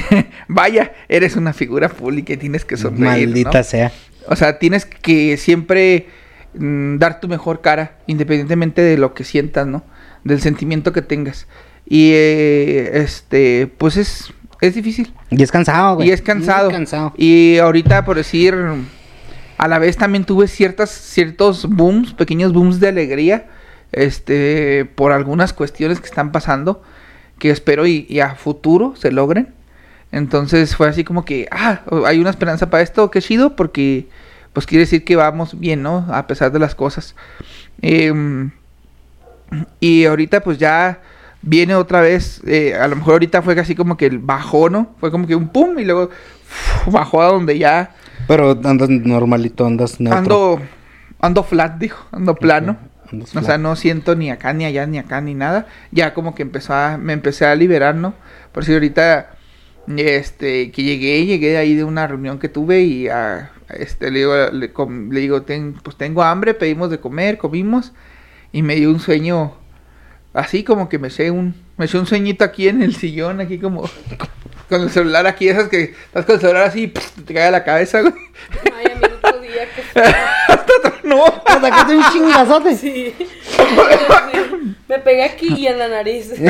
[0.48, 3.02] vaya, eres una figura pública y tienes que sonreír.
[3.02, 3.34] ¿no?
[3.34, 3.90] Maldita sea.
[4.28, 6.06] O sea, tienes que siempre
[6.54, 9.82] mm, dar tu mejor cara, independientemente de lo que sientas, ¿no?
[10.22, 11.48] Del sentimiento que tengas.
[11.86, 15.12] Y eh, este, pues es, es difícil.
[15.30, 16.08] Y es cansado, güey.
[16.08, 16.70] Y es cansado.
[17.16, 18.54] Y ahorita, por decir,
[19.58, 23.46] a la vez también tuve ciertas, ciertos booms, pequeños booms de alegría,
[23.92, 26.82] este, por algunas cuestiones que están pasando,
[27.38, 29.54] que espero y, y a futuro se logren.
[30.12, 34.08] Entonces fue así como que, ah, hay una esperanza para esto, qué chido, porque
[34.52, 36.06] pues quiere decir que vamos bien, ¿no?
[36.10, 37.14] A pesar de las cosas.
[37.80, 38.50] Em,
[39.78, 41.00] y ahorita pues ya
[41.42, 44.94] viene otra vez, eh, a lo mejor ahorita fue así como que el bajó, ¿no?
[44.98, 46.04] Fue como que un pum y luego
[46.86, 47.94] uf, bajó a donde ya
[48.28, 50.18] Pero andas normalito, andas neutro.
[50.18, 50.60] ando,
[51.20, 52.76] ando flat, dijo, ando plano.
[53.12, 55.66] Andas O sea, no siento ni acá, ni allá, ni acá, ni nada.
[55.90, 58.14] Ya como que empezó a, me empecé a liberar, ¿no?
[58.52, 59.30] Por si ahorita,
[59.96, 64.20] este, que llegué, llegué de ahí de una reunión que tuve y a, este, le
[64.20, 64.72] digo, le,
[65.10, 67.92] le digo, "Ten- pues tengo hambre, pedimos de comer, comimos
[68.52, 69.54] y me dio un sueño,
[70.32, 73.58] así como que me eché un, me eché un sueñito aquí en el sillón, aquí
[73.58, 73.88] como,
[74.68, 77.50] con el celular aquí, esas que estás con el celular así, pss, te cae a
[77.50, 78.14] la cabeza, güey.
[78.76, 80.02] Ay, a mí el otro día que fue.
[81.08, 81.24] no.
[81.24, 82.76] Te sacaste un chingazote.
[82.76, 83.14] Sí.
[84.88, 86.32] Me pegué aquí y en la nariz.
[86.34, 86.44] Sí.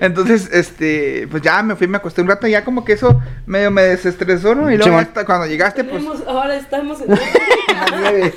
[0.00, 3.70] Entonces, este, pues ya me fui, me acosté un rato, ya como que eso medio
[3.70, 4.70] me desestresó, ¿no?
[4.70, 6.02] Y luego hasta cuando llegaste, pues.
[6.26, 7.10] Ahora estamos en.
[7.10, 8.34] La nieve.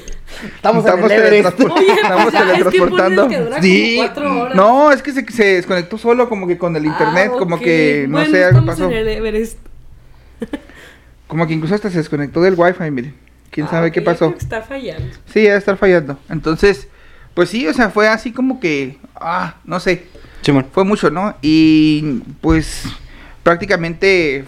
[0.55, 1.57] Estamos, Estamos en el Everest.
[1.59, 3.27] teletransport- Oye, pues Estamos ya, es que teletransportando.
[3.27, 3.95] que Sí.
[3.97, 4.55] como cuatro horas.
[4.55, 7.61] No, es que se, se desconectó solo, como que con el internet, Ah, como ok.
[7.61, 8.89] que no Bueno, sé, algo estamos pasó.
[8.91, 9.57] en el Everest.
[11.27, 13.13] Como que incluso hasta se desconectó del wifi, miren.
[13.51, 14.27] ¿Quién Ah, sabe qué pasó?
[14.27, 15.13] creo que Está fallando.
[15.31, 16.17] Sí, debe estar fallando.
[16.29, 16.87] Entonces,
[17.33, 20.05] pues sí, o sea, fue así como que, ah, no sé,
[20.41, 20.65] Simón.
[20.71, 21.35] fue mucho, ¿no?
[21.41, 22.83] Y pues
[23.43, 24.45] prácticamente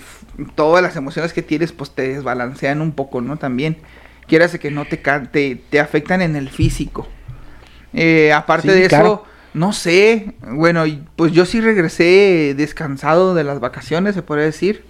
[0.56, 3.38] todas las emociones que tienes pues te desbalancean un poco, ¿no?
[3.38, 3.78] También
[4.32, 7.06] quieras que no te, te, te afectan en el físico.
[7.94, 10.86] Eh, aparte Sí, de eso, no sé, bueno,
[11.18, 14.86] pues yo sí regresé descansado de las vacaciones, se podría decir,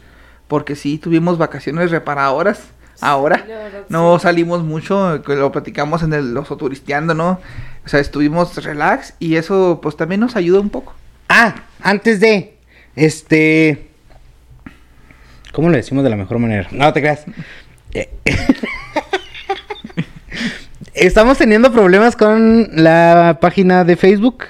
[0.48, 2.62] porque sí tuvimos vacaciones reparadoras.
[3.00, 3.44] Ahora
[3.90, 4.24] no sí.
[4.24, 7.40] salimos mucho, que lo platicamos en el oso turisteando, ¿no?
[7.84, 10.94] O sea, estuvimos relax y eso pues también nos ayuda un poco.
[11.30, 12.58] Ah, antes de.
[12.96, 13.88] Este.
[15.52, 16.68] ¿Cómo le decimos de la mejor manera?
[16.70, 17.26] No te creas.
[21.02, 24.44] Estamos teniendo problemas con la página de Facebook.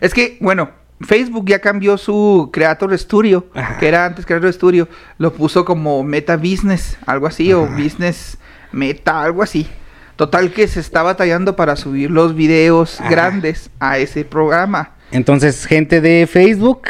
[0.00, 0.70] Es que, bueno,
[1.00, 3.78] Facebook ya cambió su Creator Studio, Ajá.
[3.78, 7.68] que era antes Creator Studio, lo puso como Meta Business, algo así, o.
[7.68, 8.38] Business
[8.72, 9.68] Meta, algo así.
[10.16, 13.08] Total que se está batallando para subir los videos Ajá.
[13.08, 14.96] grandes a ese programa.
[15.12, 16.88] Entonces, gente de Facebook,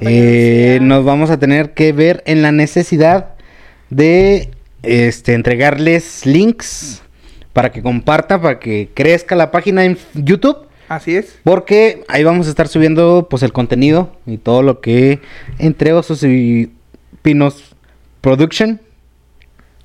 [0.00, 3.34] eh, nos vamos a tener que ver en la necesidad
[3.90, 4.50] de
[4.82, 7.04] este, entregarles links
[7.56, 10.58] para que comparta, para que crezca la página en YouTube.
[10.88, 11.38] Así es.
[11.42, 15.20] Porque ahí vamos a estar subiendo pues el contenido y todo lo que
[15.58, 16.70] entre Osos y
[17.22, 17.74] Pinos
[18.20, 18.78] Production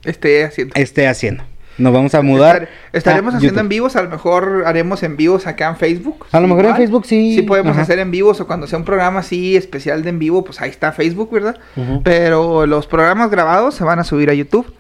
[0.03, 0.73] Esté haciendo.
[0.75, 1.43] esté haciendo.
[1.77, 2.63] Nos vamos a mudar.
[2.63, 3.61] Estar- estaremos a haciendo YouTube.
[3.65, 6.25] en vivos, a lo mejor haremos en vivos acá en Facebook.
[6.33, 6.75] A lo mejor en.
[6.75, 7.35] Facebook sí.
[7.35, 7.83] Sí podemos Ajá.
[7.83, 10.69] hacer en vivos o cuando sea un programa así especial de en vivo, pues ahí
[10.69, 11.57] está Facebook, ¿verdad?
[12.03, 14.71] Pero los programas grabados se van a subir a YouTube,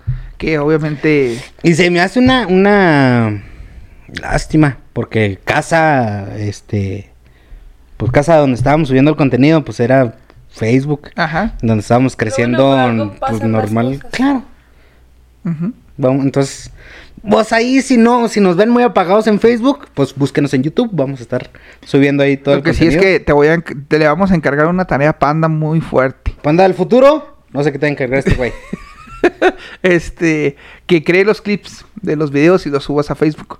[0.41, 3.43] que obviamente Y se me hace una, una
[4.19, 7.11] lástima, porque casa, este,
[7.97, 10.15] pues casa donde estábamos subiendo el contenido, pues era
[10.49, 11.53] Facebook, Ajá.
[11.61, 14.03] donde estábamos creciendo, pues normal.
[14.11, 14.43] Claro.
[15.97, 16.71] Vamos, entonces,
[17.21, 20.89] vos ahí si no, si nos ven muy apagados en Facebook, pues búsquenos en YouTube,
[20.91, 21.51] vamos a estar
[21.85, 23.19] subiendo ahí todo Lo el que sí es contenido.
[23.19, 26.33] que te voy a te le vamos a encargar una tarea panda muy fuerte.
[26.41, 28.51] Panda del futuro, no sé qué te va a encargar este güey.
[29.83, 30.55] Este,
[30.85, 33.59] que cree los clips de los videos y los subas a Facebook.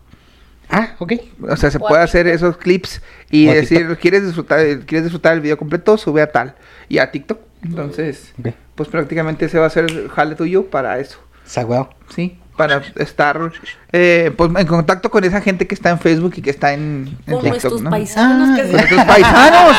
[0.70, 1.14] ah, ok.
[1.50, 3.98] O sea, se O puede hacer esos clips y decir.
[4.00, 5.98] ¿quieres disfrutar, quieres disfrutar el video completo?
[5.98, 6.56] Sube a tal.
[6.90, 7.40] Y a TikTok.
[7.64, 8.34] Entonces,
[8.76, 11.20] pues prácticamente ese va a ser el jale tuyo para eso.
[11.46, 11.90] Sagüeo.
[12.10, 13.52] Sí, para estar
[13.92, 17.18] eh, pues, en contacto con esa gente que está en Facebook y que está en,
[17.26, 17.90] en Como TikTok, estos ¿no?
[17.90, 19.76] paisanos Ah, que, se, Nuestros paisanos,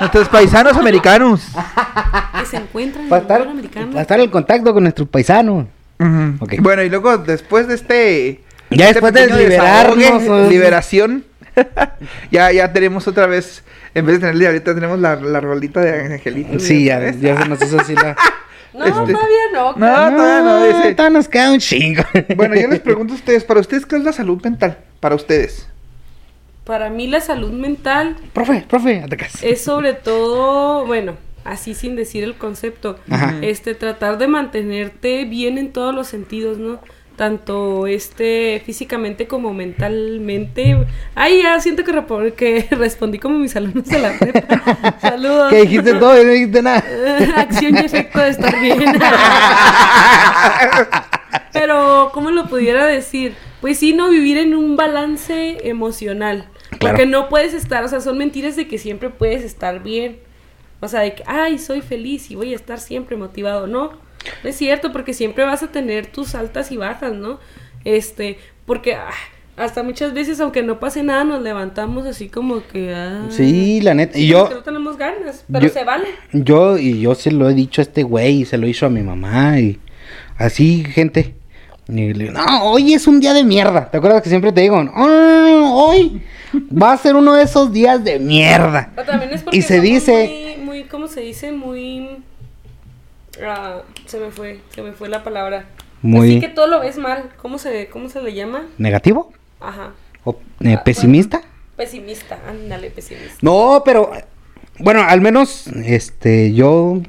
[0.00, 1.42] nuestros paisanos americanos.
[2.38, 3.86] que se encuentran Para en el estar, americano.
[3.90, 5.66] para estar en contacto con nuestros paisanos.
[6.60, 8.40] Bueno, y luego después de este...
[8.70, 11.24] Ya este después de liberarnos, liberación,
[12.30, 16.14] ya, ya tenemos otra vez, en vez de tenerle ahorita tenemos la, la rolita de
[16.14, 16.60] Angelito.
[16.60, 17.20] Sí, ya, ¿sabes?
[17.20, 18.16] ya se nos hizo así la...
[18.72, 19.68] No, Este- todavía no.
[19.70, 20.16] No, claro.
[20.16, 20.94] todavía no, dice.
[20.94, 22.02] todavía nos queda un chingo.
[22.36, 24.78] Bueno, yo les pregunto a ustedes, para ustedes, ¿qué es la salud mental?
[25.00, 25.66] Para ustedes.
[26.64, 29.42] Para mí la salud mental profe, profe, atacas.
[29.42, 33.34] es sobre todo, bueno, así sin decir el concepto, Ajá.
[33.42, 36.78] este tratar de mantenerte bien en todos los sentidos, ¿no?
[37.20, 40.86] Tanto este físicamente como mentalmente.
[41.14, 44.96] Ay, ya siento que, respondí como mis alumnos de la prepa.
[45.02, 45.50] Saludos.
[45.50, 46.82] Que dijiste todo y no dijiste nada.
[47.36, 48.80] Acción y efecto de estar bien.
[51.52, 53.34] Pero, ¿cómo lo pudiera decir?
[53.60, 56.48] Pues sí, no vivir en un balance emocional.
[56.78, 56.96] Claro.
[56.96, 60.20] Porque no puedes estar, o sea, son mentiras de que siempre puedes estar bien.
[60.80, 63.66] O sea, de que, ay, soy feliz y voy a estar siempre motivado.
[63.66, 63.90] No,
[64.42, 67.38] no es cierto, porque siempre vas a tener tus altas y bajas, ¿no?
[67.84, 69.10] Este, porque ah,
[69.56, 72.94] hasta muchas veces, aunque no pase nada, nos levantamos así como que.
[72.94, 74.18] ah, Sí, la neta.
[74.18, 76.08] Y yo, no tenemos ganas, pero yo- se vale.
[76.32, 78.90] yo, y yo se lo he dicho a este güey, y se lo hizo a
[78.90, 79.78] mi mamá, y
[80.38, 81.34] así, gente.
[81.88, 83.90] Y le digo, no, hoy es un día de mierda.
[83.90, 86.22] ¿Te acuerdas que siempre te digo, no, no, no, no, hoy
[86.70, 88.92] va a ser uno de esos días de mierda?
[88.94, 91.50] Pero también es porque Y se dice, Muy, muy, ¿cómo se dice?
[91.50, 92.18] Muy...
[93.46, 95.66] ah, se me fue, se me fue la palabra.
[96.02, 97.30] Muy- Así que todo lo ves mal.
[97.40, 98.66] ¿Cómo se, cómo se le llama?
[98.78, 99.32] ¿negativo?
[99.60, 99.92] Ajá.
[100.24, 101.42] ¿O eh, pesimista?
[101.76, 102.38] Pesimista.
[102.48, 103.34] Ándale, pesimista.
[103.42, 104.10] No, pero
[104.78, 107.00] bueno, al menos este yo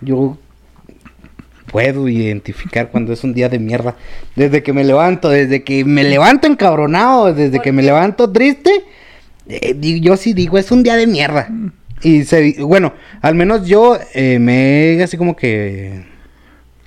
[0.00, 0.36] yo
[1.70, 3.96] puedo identificar cuando es un día de mierda.
[4.36, 8.70] Desde que me levanto, desde que me levanto encabronado, desde que me levanto triste,
[9.48, 11.48] eh, yo sí digo, es un día de mierda.
[12.04, 16.04] Y se, bueno, al menos yo eh, me he así como que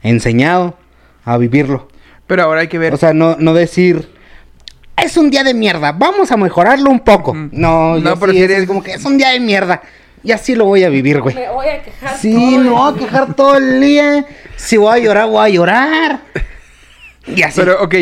[0.03, 0.77] enseñado
[1.25, 1.89] a vivirlo.
[2.27, 2.93] Pero ahora hay que ver.
[2.93, 4.08] O sea, no, no decir,
[4.95, 7.32] es un día de mierda, vamos a mejorarlo un poco.
[7.32, 7.49] Ujú.
[7.51, 9.82] No, No, yo pero sí si es como que es un día de mierda.
[10.23, 11.36] Y así lo voy a vivir, güey.
[11.36, 12.17] Me voy a quejar.
[12.17, 14.25] Sí, todo me voy a quejar todo el día.
[14.56, 16.19] Si voy a llorar, voy a llorar.
[17.25, 17.60] Y así.
[17.60, 17.95] Pero, ok.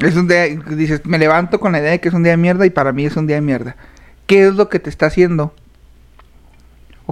[0.00, 2.36] Es un día, dices, me levanto con la idea de que es un día de
[2.36, 3.76] mierda y para mí es un día de mierda.
[4.26, 5.54] ¿Qué es lo que te está haciendo?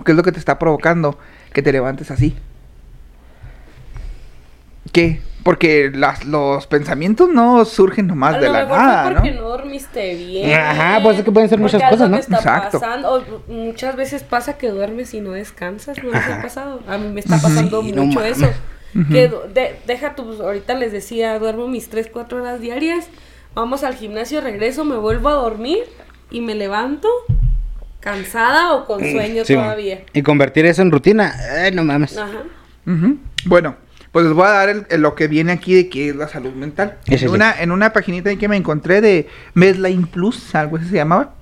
[0.00, 1.18] ¿O qué es lo que te está provocando
[1.52, 2.34] que te levantes así?
[4.92, 5.20] ¿Qué?
[5.42, 9.30] Porque las, los pensamientos no surgen nomás A de lo la mejor nada, fue porque
[9.32, 9.40] ¿no?
[9.42, 10.58] no dormiste bien.
[10.58, 12.16] Ajá, pues es que pueden ser muchas porque cosas, ¿no?
[12.16, 12.80] está Exacto.
[12.80, 13.14] pasando.
[13.14, 16.80] O muchas veces pasa que duermes y no descansas, ¿no les ha pasado?
[16.88, 18.48] A mí me está pasando Sí, no mucho eso.
[19.12, 23.06] Que du- de- deja tu, pues, ahorita les decía, duermo mis 3, 4 horas diarias,
[23.54, 25.78] vamos al gimnasio, regreso, me vuelvo a dormir
[26.30, 27.08] y me levanto
[28.00, 30.00] cansada o con sueño Sí, todavía.
[30.12, 31.34] Y convertir eso en rutina.
[31.64, 32.16] Ay, no mames.
[32.16, 32.42] Ajá.
[33.44, 33.76] Bueno,
[34.12, 36.28] pues les voy a dar el- el- lo que viene aquí de qué es la
[36.28, 36.98] salud mental.
[37.06, 41.34] En una, en una paginita que me encontré de Medline Plus, algo así se llamaba.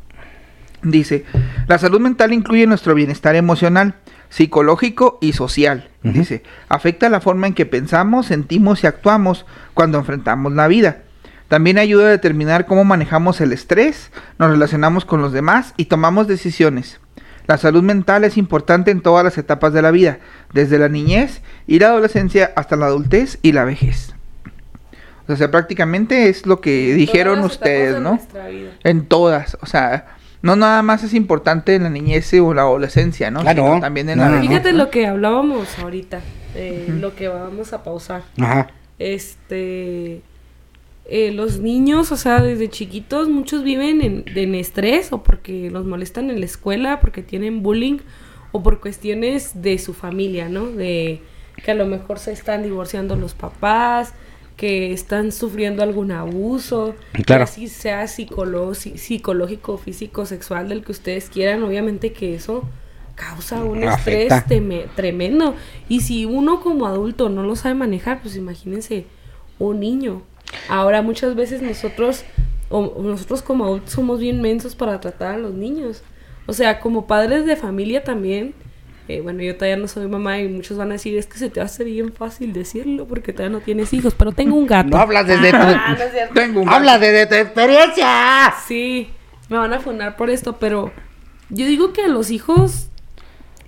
[0.83, 1.25] Dice,
[1.67, 3.95] la salud mental incluye nuestro bienestar emocional,
[4.29, 5.89] psicológico y social.
[6.03, 9.45] Dice, afecta la forma en que pensamos, sentimos y actuamos
[9.75, 10.99] cuando enfrentamos la vida.
[11.49, 16.29] También ayuda a determinar cómo manejamos el estrés, nos relacionamos con los demás y tomamos
[16.29, 17.01] decisiones.
[17.47, 20.19] La salud mental es importante en todas las etapas de la vida,
[20.53, 24.15] desde la niñez y la adolescencia hasta la adultez y la vejez.
[25.27, 28.11] O sea, prácticamente es lo que dijeron ustedes, de ¿no?
[28.11, 28.73] nuestra vida.
[28.85, 33.31] En todas, o sea, no nada más es importante en la niñez o la adolescencia,
[33.31, 33.41] ¿no?
[33.41, 33.81] Sino no.
[33.81, 34.43] también en No, la no, no.
[34.43, 36.21] Fíjate lo que hablábamos ahorita,
[36.55, 38.23] eh, lo que vamos a pausar.
[38.39, 38.69] Ajá.
[38.99, 40.23] Este,
[41.09, 45.87] eh, los niños, o sea, desde chiquitos, muchos viven en, en estrés o porque los
[45.87, 47.99] molestan en la escuela, porque tienen bullying
[48.53, 50.67] o por cuestiones de su familia, ¿no?
[50.67, 51.21] De
[51.65, 54.15] que a lo mejor se están divorciando los papás,
[54.57, 57.45] que están sufriendo algún abuso, Claro.
[57.45, 62.65] que así sea psicológico, físico, sexual, del que ustedes quieran, obviamente que eso
[63.15, 65.55] causa un estrés teme- tremendo.
[65.89, 69.07] Y si uno como adulto no lo sabe manejar, pues imagínense
[69.59, 70.23] un niño.
[70.69, 72.25] Ahora muchas veces nosotros,
[72.69, 76.03] o nosotros como adultos somos bien mensos para tratar a los niños.
[76.47, 78.55] O sea, como padres de familia también,
[79.09, 81.49] eh, bueno, yo todavía no soy mamá y muchos van a decir, es que se
[81.51, 84.91] te hace bien fácil decirlo porque todavía no tienes hijos, pero tengo un gato.
[84.91, 85.99] No hablas desde Ah, tu...
[85.99, 86.35] no es cierto.
[86.35, 88.55] Tengo un Habla desde tu experiencia.
[88.67, 89.09] Sí,
[89.49, 90.93] me van a funar por esto, pero
[91.49, 92.89] yo digo que a los hijos,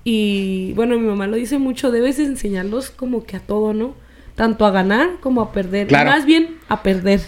[0.04, 3.94] y bueno, mi mamá lo dice mucho, debes enseñarlos como que a todo, ¿no?
[4.40, 5.88] Tanto a ganar como a perder.
[5.88, 6.08] Claro.
[6.08, 7.20] Más bien a perder.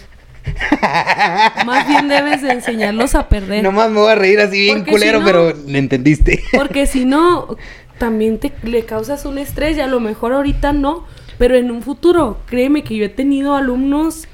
[1.63, 3.61] Más bien debes de enseñarlos a perder.
[3.63, 6.43] Nomás me voy a reír así bien Porque culero, si no- pero le entendiste.
[6.57, 7.55] Porque si no,
[7.99, 11.05] también te le causas un estrés y a lo mejor ahorita no,
[11.37, 14.27] pero en un futuro, créeme que yo he tenido alumnos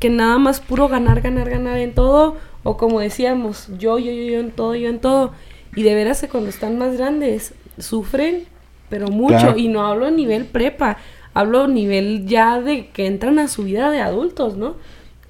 [0.00, 4.22] que nada más puro ganar, ganar, ganar en todo, o como decíamos, yo, yo, yo,
[4.32, 5.32] yo en todo, yo en todo,
[5.76, 8.46] y de veras que cuando están más grandes sufren,
[8.88, 9.58] pero mucho, Claro.
[9.58, 10.96] y no hablo a nivel prepa,
[11.34, 14.76] hablo a nivel ya de que entran a su vida de adultos, ¿no?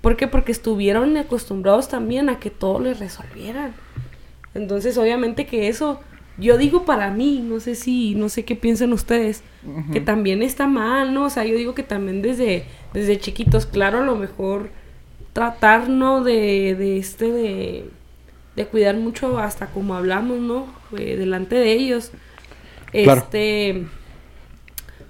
[0.01, 0.29] ¿Por qué?
[0.29, 3.75] Porque estuvieron acostumbrados también a que todo les resolvieran.
[4.55, 6.01] Entonces, obviamente que eso,
[6.39, 9.43] yo digo para mí, no sé si, no sé qué piensan ustedes,
[9.93, 11.25] que también está mal, ¿no?
[11.25, 14.71] O sea, yo digo que también desde, desde chiquitos, claro, a lo mejor
[15.33, 16.23] tratar, ¿no?
[16.23, 17.91] De, de este, de,
[18.57, 20.67] de cuidar mucho hasta como hablamos, ¿no?
[20.97, 22.13] Eh, delante de ellos.
[22.93, 23.21] Claro.
[23.21, 23.87] Este,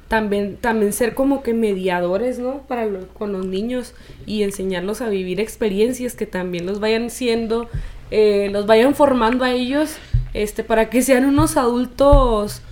[0.09, 2.63] también, también ser como que mediadores, ¿no?
[2.67, 3.95] Para lo- con los niños
[4.27, 7.69] y enseñarlos a vivir experiencias que también los vayan siendo,
[8.11, 9.97] eh, los vayan formando a ellos,
[10.35, 12.63] este, para que sean unos adultos,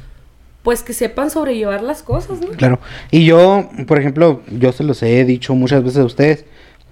[0.63, 2.49] pues que sepan sobrellevar las cosas, ¿no?
[2.49, 2.81] Claro.
[3.11, 6.45] Y yo, por ejemplo, yo se los he dicho muchas veces a ustedes.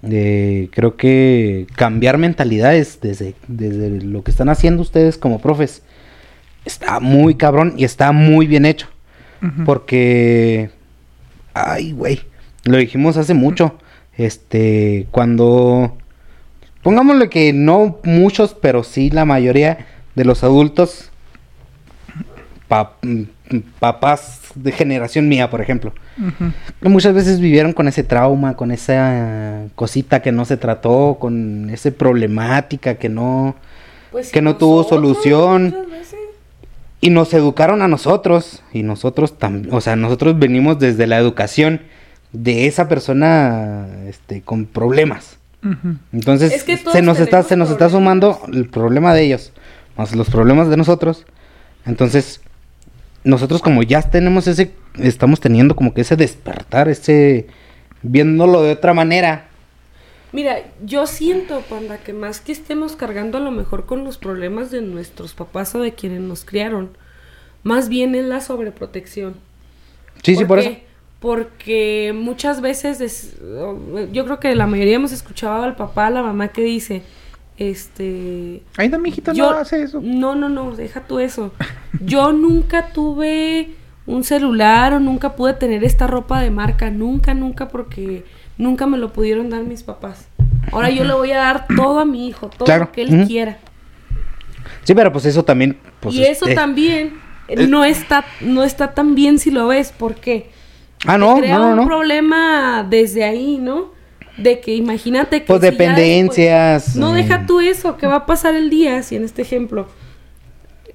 [0.06, 5.82] eh, creo que cambiar mentalidades desde, desde lo que están haciendo ustedes como profes
[6.66, 8.86] está muy cabrón y está muy bien hecho.
[9.66, 10.70] Porque,
[11.52, 12.20] ay, güey,
[12.64, 13.78] lo dijimos hace mucho.
[14.16, 15.96] Este, cuando,
[16.82, 21.10] pongámosle que no muchos, pero sí la mayoría de los adultos
[22.68, 22.94] pa-
[23.80, 25.92] papás de generación mía, por ejemplo.
[26.80, 31.68] que Muchas veces vivieron con ese trauma, con esa cosita que no se trató, con
[31.70, 33.56] esa problemática que no...
[34.12, 35.64] Pues Que no tuvo solución.
[35.64, 36.18] muchas veces.
[37.04, 41.82] Y nos educaron a nosotros, y nosotros también, o sea, nosotros venimos desde la educación
[42.32, 45.36] de esa persona este, con problemas.
[46.14, 49.52] Entonces, Es que todos se nos está, se nos está sumando el problema de ellos,
[49.98, 51.26] más los problemas de nosotros.
[51.84, 52.40] Entonces,
[53.22, 57.48] nosotros como ya tenemos ese, estamos teniendo como que ese despertar, ese,
[58.02, 59.48] viéndolo de otra manera.
[60.34, 64.72] Mira, yo siento, Panda, que más que estemos cargando a lo mejor con los problemas
[64.72, 66.90] de nuestros papás o de quienes nos criaron,
[67.62, 69.36] más bien es la sobreprotección.
[70.24, 70.70] Sí, sí, por eso.
[71.20, 73.36] Porque muchas veces, es-
[74.12, 77.02] yo creo que la mayoría hemos escuchado al papá, a la mamá que dice,
[77.56, 78.62] este...
[78.76, 80.00] Ay, no, mijito, yo- no hace eso.
[80.02, 81.52] No, no, no, deja tú eso.
[82.04, 83.70] Yo nunca tuve
[84.06, 88.24] un celular o nunca pude tener esta ropa de marca, nunca, nunca, porque
[88.58, 90.28] nunca me lo pudieron dar mis papás.
[90.72, 93.26] Ahora yo le voy a dar todo a mi hijo, todo Claro, lo que él
[93.26, 93.58] quiera.
[94.84, 95.78] Sí, pero pues eso también.
[96.00, 97.14] Pues, y eso este, también
[97.48, 100.50] eh, no está, no está tan bien si lo ves, ¿por qué?
[101.06, 103.92] Ah, no, crea no, no, un problema desde ahí, ¿no?
[104.38, 107.14] De que imagínate que Pues si dependencias, después- no mm.
[107.14, 109.86] deja tú eso, ¿qué va a pasar el día si en este ejemplo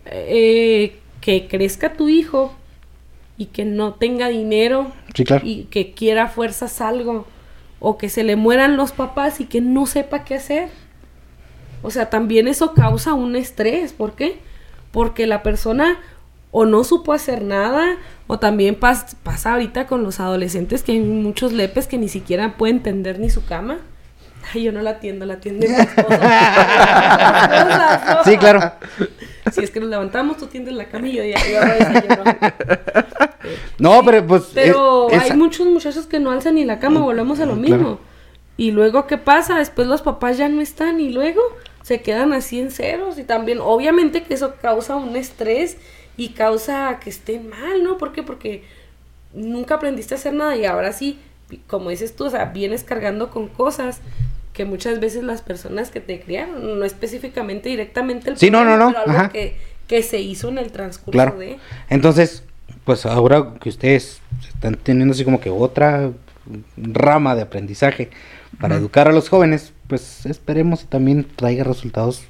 [0.06, 2.54] eh, que crezca tu hijo
[3.38, 5.46] y que no tenga dinero Sí, claro.
[5.46, 7.28] y que quiera fuerzas algo
[7.80, 10.70] o que se le mueran los papás y que no sepa qué hacer?
[11.82, 14.40] O sea, también eso causa un estrés, ¿por qué?
[14.92, 15.98] Porque la persona
[16.52, 17.96] o no supo hacer nada,
[18.28, 22.58] o también pas- pasa ahorita con los adolescentes que hay muchos lepes que ni siquiera
[22.58, 23.78] pueden tender ni su cama.
[24.54, 26.20] Ay, yo no la atiendo, la atiende mi esposa.
[28.26, 28.74] Sí, claro.
[29.52, 31.24] Si es que nos levantamos, tú tiendes la cama y yo.
[33.80, 34.44] No, pero pues.
[34.54, 37.56] Pero es- hay esa- muchos muchachos que no alzan ni la cama, volvemos a lo
[37.56, 37.78] mismo.
[37.78, 38.00] Claro.
[38.58, 39.58] Y luego, ¿qué pasa?
[39.58, 41.42] Después los papás ya no están y luego,
[41.82, 45.78] se quedan así en ceros y también obviamente que eso causa un estrés
[46.18, 47.98] y causa que estén mal, ¿no?
[47.98, 48.22] ¿Por qué?
[48.22, 48.66] Porque
[49.34, 51.18] nunca aprendiste a hacer nada y ahora sí,
[51.68, 54.00] como dices tú, o sea, vienes cargando con cosas
[54.54, 58.78] que muchas veces las personas que te criaron, no específicamente directamente el Sí, no, no,
[58.78, 59.30] no, pero algo ajá.
[59.30, 59.56] que,
[59.88, 61.38] que se hizo en el transcurso Claro.
[61.38, 61.58] de...
[61.90, 62.44] Entonces,
[62.84, 66.12] pues ahora que ustedes están teniendo así como que otra
[66.78, 68.10] rama de aprendizaje
[68.60, 72.24] para educar a los jóvenes, pues esperemos que también traiga resultados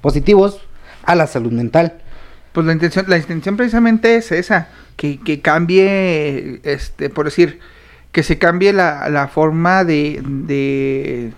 [0.00, 0.60] positivos
[1.04, 1.94] a la salud mental.
[2.52, 7.58] Pues la intención, la intención precisamente es esa, que, que cambie, este, por decir,
[8.12, 11.32] que se cambie la, la forma de, de,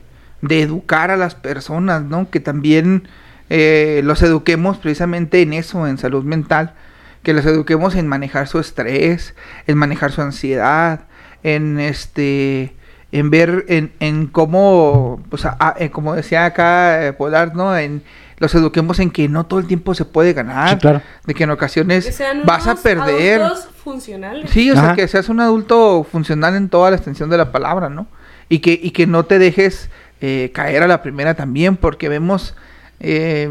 [0.61, 2.29] educar a las personas, ¿no?
[2.31, 3.09] Que también
[3.49, 6.75] eh, los eduquemos precisamente en eso, en salud mental,
[7.23, 9.35] que los eduquemos en manejar su estrés,
[9.67, 11.07] en manejar su ansiedad,
[11.43, 12.75] en este
[13.13, 15.45] en ver en, en cómo pues
[15.93, 18.03] como decía acá eh, Polar no en
[18.39, 21.03] los eduquemos en que no todo el tiempo se puede ganar Sí, claro.
[21.27, 24.51] de que en ocasiones Que sean vas a perder adultos funcionales.
[24.51, 27.89] Sí, o sea, que seas un adulto funcional en toda la extensión de la palabra,
[27.89, 28.07] ¿no?
[28.49, 29.89] Y que, y que no te dejes
[30.21, 32.55] eh, caer a la primera también, porque vemos
[33.01, 33.51] eh,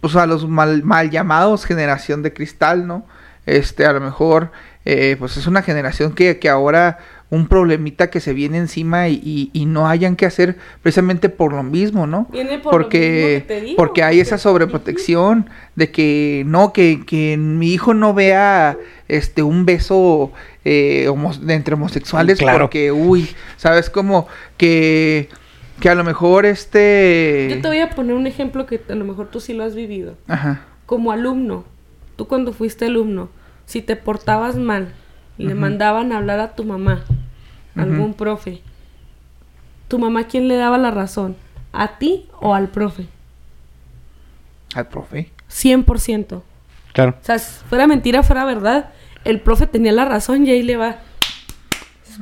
[0.00, 3.06] pues a los mal, mal llamados generación de cristal, ¿no?
[3.46, 4.52] Este, a lo mejor,
[4.84, 6.98] eh, pues es una generación que, que ahora
[7.32, 11.52] un problemita que se viene encima y, y- y no hayan que hacer precisamente por
[11.54, 12.26] lo mismo, ¿no?
[12.30, 16.74] Viene por lo porque, mismo que te digo, porque hay esa sobreprotección de que no,
[16.74, 18.76] que, que mi hijo no vea
[19.08, 20.30] este un beso
[20.66, 22.58] eh, homo- de entre homosexuales Claro.
[22.66, 23.26] porque, uy,
[23.56, 24.26] sabes como
[24.58, 25.30] que,
[25.80, 27.48] que a lo mejor este...
[27.50, 29.74] Yo te voy a poner un ejemplo que a lo mejor tú sí lo has
[29.74, 30.16] vivido.
[30.28, 30.66] Ajá.
[30.84, 31.64] Como alumno,
[32.16, 33.30] tú cuando fuiste alumno,
[33.64, 34.92] si te portabas mal,
[35.38, 37.04] le mandaban a hablar a tu mamá,
[37.76, 38.60] algún profe.
[39.88, 41.36] ¿Tu mamá quién le daba la razón?
[41.72, 43.06] ¿A ti o al profe?
[44.74, 45.30] Al profe.
[45.50, 46.42] 100%.
[46.92, 47.16] Claro.
[47.20, 48.90] O sea, si fuera mentira, fuera verdad,
[49.24, 50.96] el profe tenía la razón y ahí le va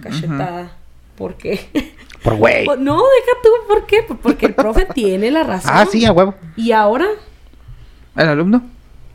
[0.02, 0.72] cachetada.
[1.16, 1.68] ¿Por qué?
[2.22, 2.66] Por güey.
[2.78, 4.02] No, deja tú, ¿por qué?
[4.06, 5.70] Pues Porque el profe tiene la razón.
[5.74, 6.34] Ah, sí, a huevo.
[6.54, 7.06] Y ahora,
[8.14, 8.62] El alumno.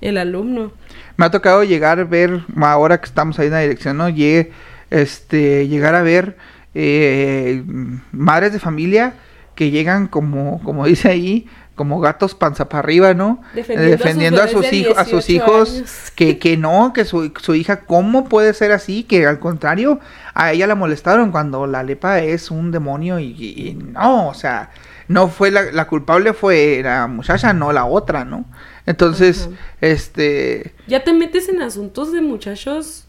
[0.02, 0.72] el alumno.
[1.18, 4.10] Me ha tocado llegar a ver, ahora que estamos ahí en la dirección, ¿no?
[4.10, 4.52] Llegué,
[4.90, 6.38] este, llegar a ver
[6.74, 7.64] eh,
[8.12, 9.14] madres de familia
[9.56, 13.42] que llegan como, como dice ahí, como gatos panza para arriba, ¿no?
[13.54, 15.84] Defendiendo a sus Defendiendo a sus, hijos, a sus 18 hijos,
[16.16, 19.04] que, que no, que su, su hija, ¿cómo puede ser así?
[19.04, 20.00] Que al contrario,
[20.34, 24.72] a ella la molestaron cuando la lepa es un demonio y, no, o sea,
[25.08, 28.46] no fue la, la culpable fue la muchacha, no la otra, ¿no?
[28.86, 29.50] Entonces,
[29.82, 30.74] este...
[30.88, 33.05] Ya te metes en asuntos de muchachos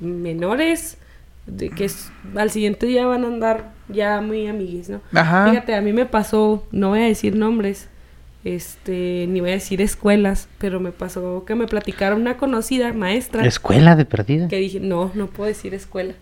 [0.00, 0.98] menores,
[1.46, 5.00] de que es- al siguiente día van a andar ya muy amiguis, ¿no?
[5.14, 5.48] Ajá.
[5.50, 7.88] Fíjate, a mí me pasó, no voy a decir nombres,
[8.44, 13.44] este, ni voy a decir escuelas, pero me pasó que me platicaron una conocida maestra
[13.46, 14.48] Escuela de perdida.
[14.48, 16.14] que dije, no, no puedo decir escuela.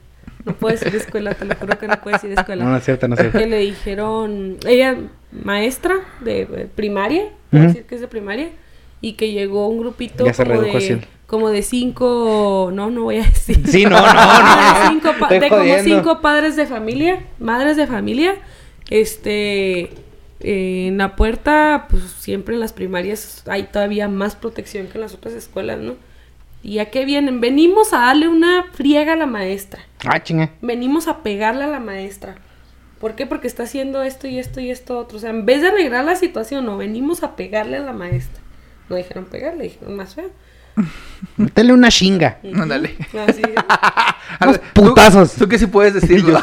[0.44, 2.64] No puedo decir escuela, te lo juro que no puedo decir escuela.
[2.64, 3.38] No, no es cierto, no es cierto.
[3.38, 4.96] que le dijeron, ella
[5.32, 7.62] maestra de primaria, Ujú.
[7.62, 8.50] decir que es de primaria,
[9.00, 10.84] y que llegó un grupito Ya se como, redujo de.
[11.34, 13.60] Como de cinco, no, no voy a decir.
[13.66, 14.82] Sí, no, no, no.
[14.82, 18.36] de cinco pa- de como cinco padres de familia, madres de familia,
[18.88, 19.90] este,
[20.40, 25.00] eh, en la puerta, pues siempre en las primarias hay todavía más protección que en
[25.02, 25.94] las otras escuelas, ¿no?
[26.62, 27.40] ¿Y a qué vienen?
[27.40, 29.82] Venimos a darle una friega a la maestra.
[30.06, 30.50] Ah, chinga.
[30.62, 32.36] Venimos a pegarle a la maestra.
[33.00, 33.26] ¿Por qué?
[33.26, 35.18] Porque está haciendo esto y esto y esto otro.
[35.18, 38.40] O sea, en vez de arreglar la situación, no, venimos a pegarle a la maestra.
[38.88, 40.30] No dijeron pegarle, dijeron más feo.
[41.36, 42.38] Métele una chinga.
[42.54, 42.96] Ándale.
[43.28, 43.42] Así.
[44.40, 45.32] A Unos ver, tú- putazos.
[45.34, 46.40] Tú, que sí puedes decirlo.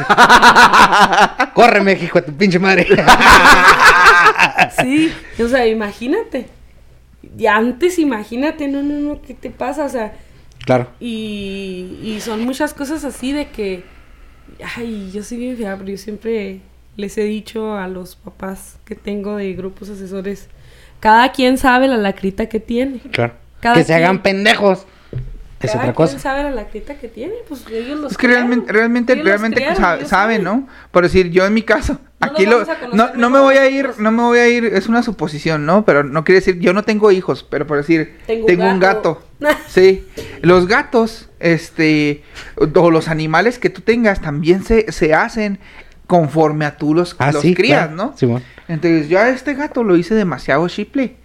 [1.54, 2.88] Córreme, hijo de tu pinche madre.
[4.82, 5.12] Sí,
[5.44, 6.48] o sea, imagínate.
[7.38, 9.86] Y antes, imagínate, no, no, no, ¿qué te pasa?
[9.86, 10.14] O sea,
[10.66, 10.88] claro.
[11.00, 13.84] y, y son muchas cosas así de que,
[14.78, 16.62] ay, yo soy bien fea, pero yo siempre
[16.98, 20.48] les he dicho a los papás que tengo de grupos asesores,
[21.00, 23.00] cada quien sabe la lacrita que tiene.
[23.12, 23.34] Claro.
[23.62, 24.86] Cada que se quien- hagan pendejos.
[25.60, 26.18] Es Cada otra quien cosa.
[26.20, 29.78] sabe la lacrita que tiene, pues ellos los Es que realmente, realmente, Ellos realmente ellos
[30.10, 30.68] saben, ¿no?
[30.90, 33.84] Por decir, yo en mi caso, No aquí lo, no, no me voy a ir,
[33.84, 34.00] nosotros.
[34.04, 35.86] no me voy a ir, es una suposición, ¿no?
[35.86, 38.80] Pero no quiere decir, yo no tengo hijos, pero por decir, Tengo tengo, un un
[38.80, 39.22] gato.
[39.68, 40.08] sí,
[40.42, 42.24] los gatos, este,
[42.56, 45.60] o los animales que tú tengas también se, se hacen
[46.08, 47.96] conforme a tú los, Ah, los sí, crías, claro.
[47.96, 48.18] ¿no?
[48.18, 48.44] Simón.
[48.68, 51.18] Entonces yo a este gato lo hice demasiado chiple.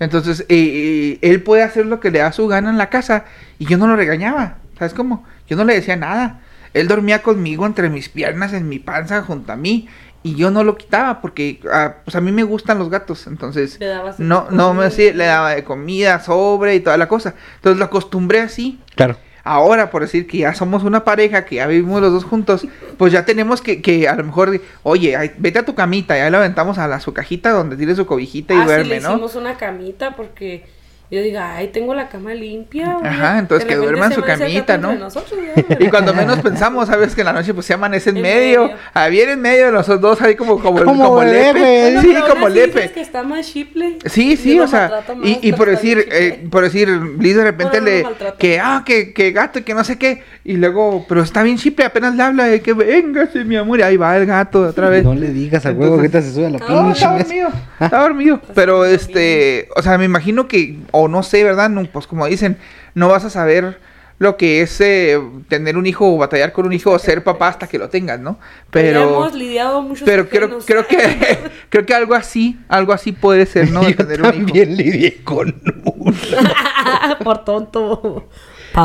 [0.00, 3.24] Entonces eh, eh, él puede hacer lo que le da su gana en la casa
[3.58, 4.58] y yo no lo regañaba.
[4.78, 5.24] ¿Sabes cómo?
[5.48, 6.40] Yo no le decía nada.
[6.74, 9.88] Él dormía conmigo entre mis piernas, en mi panza, junto a mí.
[10.22, 13.78] y yo no lo quitaba porque ah, pues a mí me gustan los gatos, entonces
[13.78, 17.34] Le dabas no no me sí, le daba de comida, sobre y toda la cosa.
[17.56, 18.80] Entonces lo acostumbré así.
[18.94, 19.16] Claro.
[19.48, 22.66] Ahora, por decir que ya somos una pareja, que ya vivimos los dos juntos,
[22.98, 26.28] pues ya tenemos que, que a lo mejor, oye, ay, vete a tu camita, ya
[26.28, 29.00] le aventamos a la, su cajita donde tiene su cobijita y ah, sí, duerme, le
[29.00, 29.12] ¿no?
[29.12, 30.66] hicimos una camita porque
[31.10, 32.94] yo diga, ay, tengo la cama limpia.
[32.94, 33.06] güey".
[33.06, 34.94] Ajá, entonces que duerma en su camita, ¿no?
[34.94, 35.38] nosotros,
[35.80, 38.62] Y cuando menos pensamos, sabes que en la noche pues se amanece en, En medio,
[38.64, 38.76] medio.
[38.94, 42.90] ah, bien en medio de los dos ahí como como, Como lepe, sí, como lepe.
[42.90, 43.98] que está más chiple.
[44.04, 46.88] Sí, sí, Yo o sea, y, por decir, eh, por decir,
[47.18, 49.98] Liz de repente No, no, no le, que, ah, que, que gato, que no sé
[49.98, 53.80] qué, y luego, pero está bien chiple, apenas le habla de que véngase, mi amor,
[53.80, 55.04] y ahí va el gato otra vez.
[55.04, 57.18] No le digas al huevo que te se sube a la No, No, pinche está
[57.18, 58.40] dormido, está dormido.
[58.54, 61.68] Pero este, o sea, me imagino que, o no sé, ¿verdad?
[61.68, 62.56] No, pues como dicen,
[62.94, 63.78] no vas a saber
[64.18, 67.48] lo que es eh, tener un hijo o batallar con un hijo o ser papá
[67.48, 68.38] hasta que lo tengas, ¿no?
[68.40, 70.96] Ya Pero, hemos lidiado muchos pero creo, creo que,
[71.68, 73.80] creo que algo así, algo así puede ser, ¿no?
[73.84, 74.36] De Yo tener un hijo.
[74.46, 76.16] también lidié con uno.
[77.22, 78.30] Por tonto.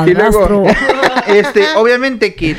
[0.07, 0.63] Y luego, Padrastro.
[1.27, 2.55] este, obviamente que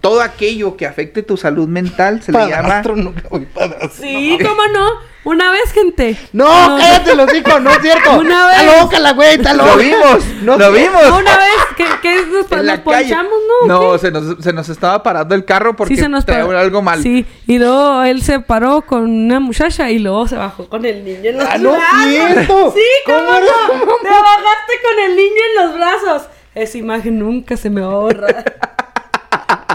[0.00, 3.90] todo aquello que afecte tu salud mental se le llama Padrastro, nunca voy padrastro.
[4.02, 5.10] Sí, cómo no.
[5.22, 6.16] Una vez, gente.
[6.32, 8.18] No, cállate los hijos, no es cierto.
[8.18, 8.56] Una vez.
[8.62, 9.70] Está loca la güey, está loca.
[9.72, 11.02] Lo vimos, No lo vimos.
[11.08, 13.14] Una vez que, que nos, en la nos calle.
[13.14, 13.32] ponchamos,
[13.66, 13.66] ¿no?
[13.92, 16.80] No, se nos, se nos estaba parando el carro porque sí, se nos traía algo
[16.80, 17.02] mal.
[17.02, 21.04] Sí, y luego él se paró con una muchacha y luego se bajó con el
[21.04, 22.08] niño en los Ah, no es brazos.
[22.08, 22.72] cierto.
[22.74, 23.96] Sí, ¿cómo, ¿Cómo no?
[24.02, 26.22] Te bajaste con el niño en los brazos.
[26.54, 28.44] Esa imagen nunca se me va a borrar.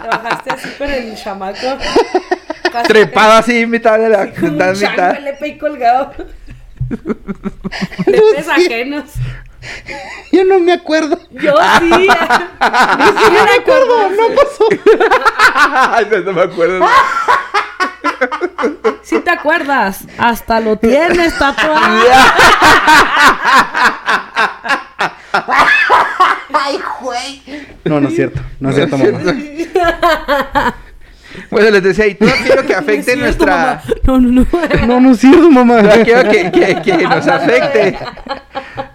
[0.02, 1.78] Te bajaste así con el chamaco.
[2.88, 5.16] Trepado así, mitad de la Con mitad, un mitad.
[5.16, 6.14] el lepe ahí colgado.
[8.06, 9.12] Lepes ajenos.
[10.32, 11.18] Yo no me acuerdo.
[11.32, 11.90] Yo sí.
[11.90, 14.10] Ni siquiera me acuerdo.
[14.12, 14.68] No pasó.
[15.92, 16.86] Ay, no, no me acuerdo.
[19.02, 22.06] Si te acuerdas, hasta lo tienes tatuado.
[27.86, 28.42] No, no es cierto.
[28.60, 29.20] No es cierto, mamá.
[31.52, 33.56] Bueno, les decía, y todo aquello que afecte No cierto, nuestra...
[33.58, 33.82] mamá.
[34.04, 34.88] No, no, no.
[34.88, 35.82] No, no es cierto, mamá.
[35.82, 37.98] Todo aquello que, que- que nos afecte.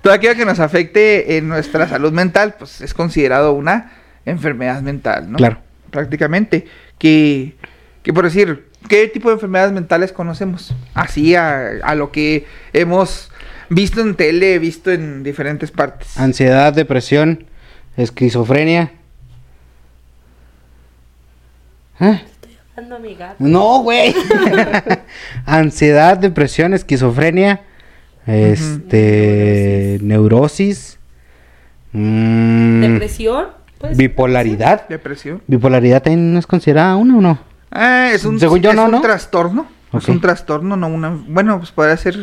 [0.02, 3.92] Todo aquello que nos afecte en nuestra salud mental, pues es considerado una
[4.24, 5.36] enfermedad mental, ¿no?
[5.36, 5.58] Claro.
[5.90, 6.66] Prácticamente.
[6.98, 7.56] Que,
[8.02, 10.74] que por decir, ¿qué tipo de enfermedades mentales conocemos?
[10.94, 13.30] Así a, a lo que hemos
[13.68, 16.16] visto en tele, visto en diferentes partes.
[16.18, 17.44] Ansiedad, depresión,
[17.96, 18.92] esquizofrenia.
[22.00, 22.22] ¿Eh?
[22.76, 23.36] Ando, mi gato.
[23.38, 24.14] No, güey.
[25.46, 27.62] Ansiedad, depresión, esquizofrenia,
[28.26, 30.98] este, neurosis,
[31.92, 33.48] mm, ¿Depresión?
[33.78, 34.88] Pues, bipolaridad.
[34.88, 35.42] Depresión.
[35.46, 37.38] ¿Bipolaridad también no es considerada una o no?
[37.70, 39.00] Ah, es un, Según yo, es no, un ¿no?
[39.00, 39.66] trastorno.
[39.92, 41.10] Es un trastorno, no una.
[41.10, 42.16] Bueno, pues podría ser.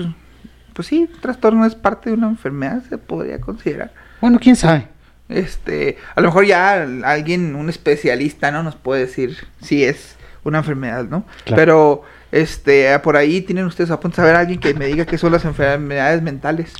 [0.73, 3.91] Pues sí, un trastorno es parte de una enfermedad, se podría considerar.
[4.21, 4.87] Bueno, quién sabe.
[5.29, 8.63] Este, a lo mejor ya alguien, un especialista, ¿no?
[8.63, 11.25] Nos puede decir si es una enfermedad, ¿no?
[11.43, 11.55] Claro.
[11.61, 12.01] Pero,
[12.31, 15.17] este, por ahí tienen ustedes a punto de saber a alguien que me diga qué
[15.17, 16.73] son las enfermedades mentales.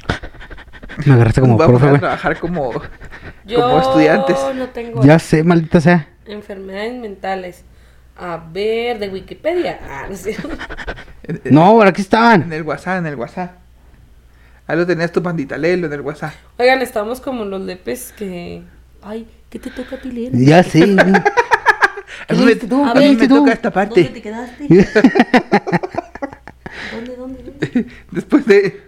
[1.06, 2.72] Me agarraste como Vamos profe, a trabajar como,
[3.46, 4.38] Yo como estudiantes.
[4.56, 6.08] no tengo Ya sé, maldita sea.
[6.26, 7.64] enfermedades mentales.
[8.20, 9.80] A ver, de Wikipedia.
[9.88, 10.36] Ah, no sé.
[11.24, 12.54] En- en- No, por aquí En estaban.
[12.54, 13.52] el WhatsApp, en el WhatsApp.
[14.68, 16.34] Ahí lo tenías tu pandita, léelo en el WhatsApp.
[16.58, 18.62] Oigan, estamos como los lepes que.
[19.02, 20.32] Ay, ¿qué te toca a ti leer?
[20.34, 20.84] Ya sé.
[22.30, 24.04] A mí me, toca esta ¿Dónde parte.
[24.06, 24.68] te quedaste?
[26.94, 27.86] ¿Dónde, dónde, dónde?
[28.12, 28.82] Después de...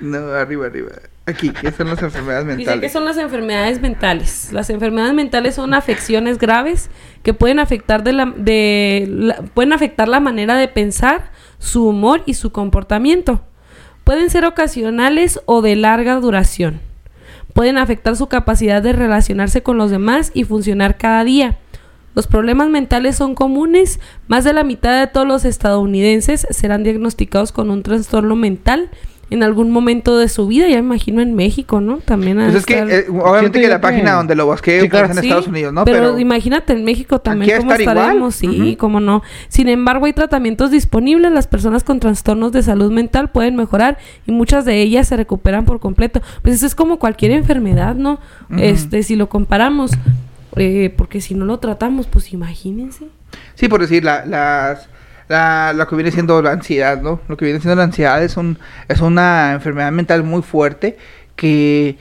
[0.00, 0.92] No, arriba, arriba.
[1.26, 2.92] Aquí, ¿qué son las enfermedades Dice que mentales?
[2.92, 4.48] son las enfermedades mentales.
[4.52, 6.88] Las enfermedades mentales son afecciones graves
[7.22, 12.22] que pueden afectar de la, de la- pueden afectar la manera de pensar, su humor
[12.24, 13.44] y su comportamiento.
[14.10, 16.80] Pueden ser ocasionales o de larga duración.
[17.54, 21.58] Pueden afectar su capacidad de relacionarse con los demás y funcionar cada día.
[22.16, 24.00] Los problemas mentales son comunes.
[24.26, 28.90] Más de la mitad de todos los estadounidenses serán diagnosticados con un trastorno mental
[29.30, 30.68] en algún momento de su vida.
[30.68, 31.98] Ya me imagino en México, ¿no?
[31.98, 32.36] También.
[32.38, 35.06] Pues es que, eh, obviamente que la que- página donde lo busqué Sí, claro.
[35.06, 35.84] en Sí, Estados Unidos, ¿no?
[35.84, 37.96] Pero, Pero, imagínate en México también Aquí cómo estar igual.
[37.98, 38.76] estaremos, sí, Ujú.
[38.76, 39.22] cómo no.
[39.48, 44.32] Sin embargo, hay tratamientos disponibles, las personas con trastornos de salud mental pueden mejorar y
[44.32, 46.20] muchas de ellas se recuperan por completo.
[46.42, 48.18] Pues eso es como cualquier enfermedad, ¿no?
[48.58, 49.92] Este, si lo comparamos,
[50.56, 53.06] eh, porque si no lo tratamos, pues imagínense.
[53.54, 54.88] sí, por decir, la, las,
[55.30, 57.20] la, lo que viene siendo la ansiedad, ¿no?
[57.28, 58.58] Lo que viene siendo la ansiedad es, un,
[58.88, 60.98] es una enfermedad mental muy fuerte
[61.36, 61.96] que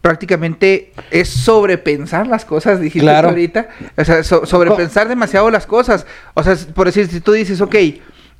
[0.00, 3.28] prácticamente es sobrepensar las cosas, dijiste Claro.
[3.28, 3.68] ahorita.
[3.98, 6.06] O sea, so- sobrepensar demasiado las cosas.
[6.32, 7.74] O sea, por decir, si tú dices, ok,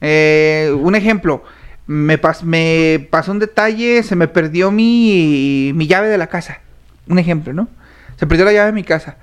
[0.00, 1.44] eh, un ejemplo,
[1.86, 6.60] me, pas- me pasó un detalle, se me perdió mi, mi llave de la casa.
[7.08, 7.68] Un ejemplo, ¿no?
[8.18, 9.16] Se perdió la llave de mi casa.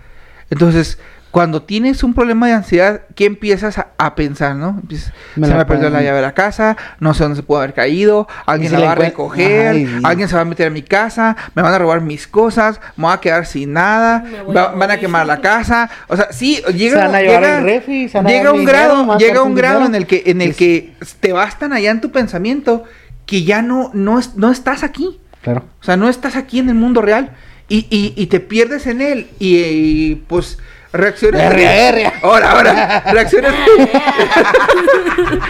[0.51, 0.99] Entonces,
[1.31, 4.77] cuando tienes un problema de ansiedad, ¿qué empiezas a, a pensar, no?
[4.81, 7.63] Empiezas, Me se me perdió la llave de la casa, no sé dónde se puede
[7.63, 10.69] haber caído, alguien si la va a recoger, Ay, alguien se va a meter a
[10.69, 14.23] mi casa, me van a robar mis cosas, me voy a quedar sin nada,
[14.55, 15.89] va- a van a quemar la casa.
[16.07, 18.41] O sea, sí, llega, Se van a llevar llega, el refri, se van a llega
[18.43, 19.95] llevar un grado, dinero, llega un grado dinero.
[19.95, 22.83] en el que en el Es- que te bastan allá en tu pensamiento
[23.25, 25.19] que ya no no es- no estás aquí.
[25.41, 25.65] Claro.
[25.81, 27.31] O sea, no estás aquí en el mundo real
[27.69, 30.57] y, y, y te pierdes en él y, y, pues
[30.93, 32.13] reacciones erria.
[32.21, 33.51] ahora ahora reacciones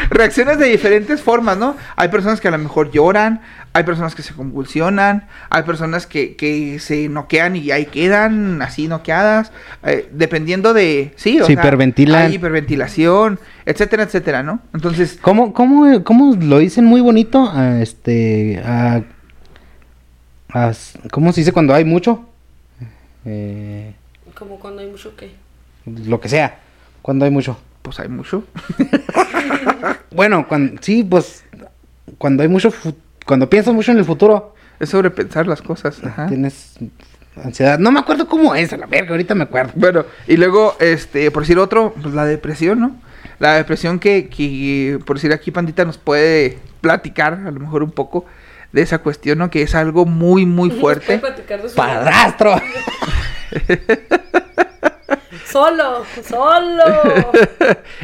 [0.09, 3.41] reacciones de diferentes formas no hay personas que a lo mejor lloran
[3.73, 8.87] hay personas que se convulsionan hay personas que, que se noquean y ahí quedan así
[8.87, 9.51] noqueadas
[9.83, 12.25] eh, dependiendo de sí o Se sea, hiperventilan.
[12.27, 17.49] hay hiperventilación etcétera etcétera no entonces ¿Cómo, cómo, cómo lo dicen muy bonito?
[17.53, 18.61] A este.
[18.65, 19.01] A,
[20.53, 20.71] a-
[21.11, 22.25] ¿Cómo se dice cuando hay mucho?
[23.25, 23.93] Eh,
[24.37, 25.31] Como cuando hay mucho que.
[25.85, 26.59] lo que sea.
[27.01, 27.57] Cuando hay mucho.
[27.81, 28.43] pues hay mucho
[30.11, 31.43] Bueno, cuando, sí, pues.
[32.17, 32.71] Cuando hay mucho.
[33.25, 34.55] Cuando piensas mucho en el futuro.
[34.79, 36.27] es sobrepensar las cosas ajá.
[36.27, 36.77] Tienes
[37.43, 37.77] ansiedad.
[37.79, 39.71] No me acuerdo cómo es, a la verga, ahorita me acuerdo.
[39.75, 42.95] Bueno, y luego, este, por decir otro, pues la depresión, ¿no?
[43.39, 47.91] La depresión que, que, por decir aquí, Pandita nos puede platicar, a lo mejor un
[47.91, 48.25] poco,
[48.71, 49.49] de esa cuestión, ¿no?
[49.51, 51.19] Que es algo muy, muy fuerte.
[51.19, 52.55] Puede platicar de su- ¡Padrastro!
[55.51, 56.83] Solo, solo.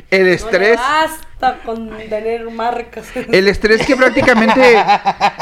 [0.10, 0.78] El No estrés.
[0.78, 3.06] basta con tener marcas.
[3.32, 4.62] El estrés que prácticamente...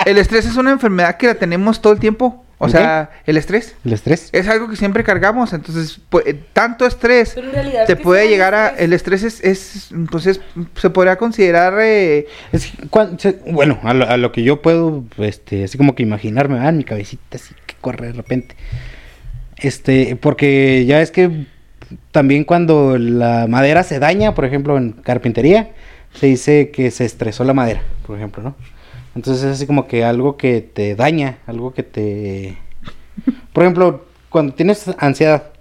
[0.05, 2.43] El estrés es una enfermedad que la tenemos todo el tiempo.
[2.57, 3.75] O ¿El sea, el estrés.
[3.85, 4.29] El estrés.
[4.33, 8.23] Es algo que siempre cargamos, entonces, pues, tanto estrés Pero en realidad, te ¿qué puede
[8.25, 8.69] el llegar a...
[8.69, 10.41] El estrés es, es pues es,
[10.75, 11.73] se podría considerar...
[11.81, 12.71] eh, Es
[13.17, 16.69] se- bueno, a lo, a lo que yo puedo, este, así como que imaginarme, ah,
[16.69, 18.55] en mi cabecita así que corre de repente.
[19.61, 21.45] Este, porque ya es que
[22.11, 25.71] también cuando la madera se daña, por ejemplo, en carpintería,
[26.13, 28.55] se dice que se estresó la madera, por ejemplo, ¿no?
[29.15, 32.57] Entonces es así como que algo que te daña, algo que te...
[33.53, 35.51] Por ejemplo, cuando tienes ansiedad,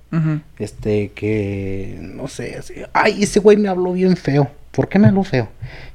[0.58, 5.08] este, que, no sé, así, ay, ese güey me habló bien feo, ¿por qué me
[5.08, 5.48] habló feo?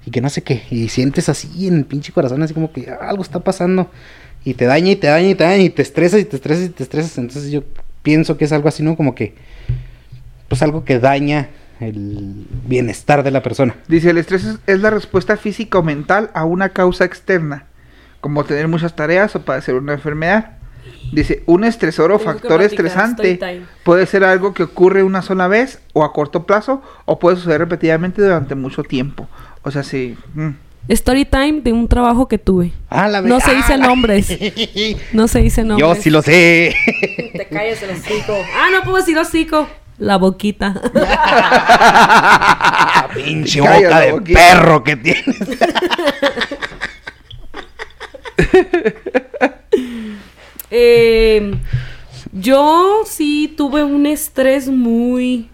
[0.06, 2.90] Y que no sé qué, y sientes así en el pinche corazón, así como que
[2.90, 3.90] algo está pasando,
[4.44, 6.66] y te daña, y te daña, y te daña, y te estresas, y te estresas,
[6.66, 7.64] y te estresas, entonces yo
[8.06, 8.96] pienso que es algo así, ¿no?
[8.96, 9.34] Como que,
[10.48, 11.50] pues algo que daña
[11.80, 13.76] el bienestar de la persona.
[13.88, 17.66] Dice, el estrés es, es la respuesta física o mental a una causa externa,
[18.22, 20.52] como tener muchas tareas o padecer una enfermedad.
[21.12, 23.40] Dice, un estresor o factor estresante
[23.84, 27.60] puede ser algo que ocurre una sola vez o a corto plazo o puede suceder
[27.60, 29.28] repetidamente durante mucho tiempo.
[29.64, 30.16] O sea, sí.
[30.36, 30.50] mm.
[30.88, 32.72] Story time de un trabajo que tuve.
[32.90, 34.38] Ah, la No se ah, dice la- nombres.
[35.14, 35.88] No se dice nombres.
[35.98, 36.76] Yo sí lo sé.
[37.34, 38.36] Te calles el hocico.
[38.56, 39.68] Ah, no puedo decir hocico.
[39.98, 40.74] La boquita.
[43.16, 44.40] Pinche boca de boquita.
[44.40, 45.26] perro que tienes.
[50.72, 51.54] Eh,
[52.34, 55.50] yo sí tuve un estrés muy...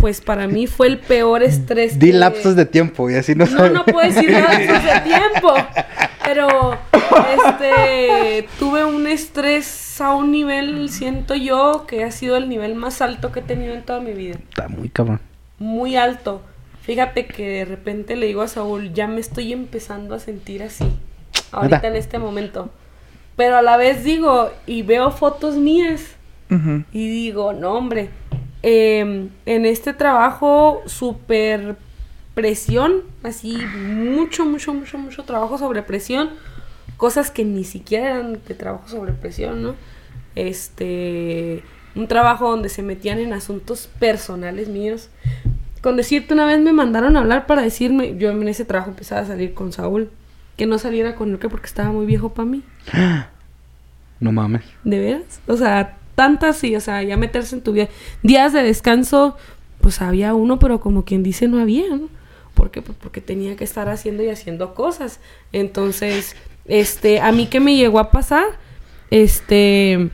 [0.00, 1.98] Pues para mí fue el peor estrés.
[1.98, 5.54] Di que- lapsos de tiempo y así no No, no puedo decir lapsos de tiempo.
[6.24, 6.78] Pero,
[7.34, 13.02] este, tuve un estrés a un nivel, siento yo, que ha sido el nivel más
[13.02, 14.36] alto que he tenido en toda mi vida.
[14.48, 15.20] Está muy cabrón.
[15.58, 16.42] Muy alto.
[16.82, 20.84] Fíjate que de repente le digo a Saúl, ya me estoy empezando a sentir así.
[21.52, 22.70] Ahorita en este momento.
[23.36, 26.02] Pero a la vez digo, y veo fotos mías.
[26.92, 28.10] Y digo, no, hombre,
[28.62, 31.76] em, en este trabajo, super
[32.34, 36.30] presión, así, mucho, mucho, mucho, mucho trabajo sobre presión,
[36.96, 39.74] cosas que ni siquiera eran de trabajo sobre presión, ¿no?
[40.34, 41.62] Este,
[41.94, 45.08] un trabajo donde se metían en asuntos personales míos.
[45.82, 49.22] Con decirte, una vez me mandaron a hablar para decirme, yo en ese trabajo empezaba
[49.22, 50.10] a salir con Saúl,
[50.56, 52.62] que no saliera con él que porque estaba muy viejo para mí.
[54.20, 54.64] No mames.
[54.84, 55.40] ¿De veras?
[55.46, 57.88] O sea, tantas sí, o sea, ya meterse en tu vida.
[58.22, 59.38] Días de descanso,
[59.80, 61.86] pues había uno, pero como quien dice no había.
[62.52, 62.82] ¿Por qué?
[62.82, 65.18] Pues porque tenía que estar haciendo y haciendo cosas.
[65.50, 68.44] Entonces, este, a mí que me llegó a pasar,
[69.10, 70.10] este,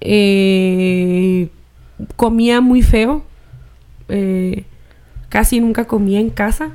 [0.00, 1.48] eh,
[2.16, 3.22] comía muy feo,
[4.08, 4.64] eh,
[5.28, 6.72] casi nunca comía en casa,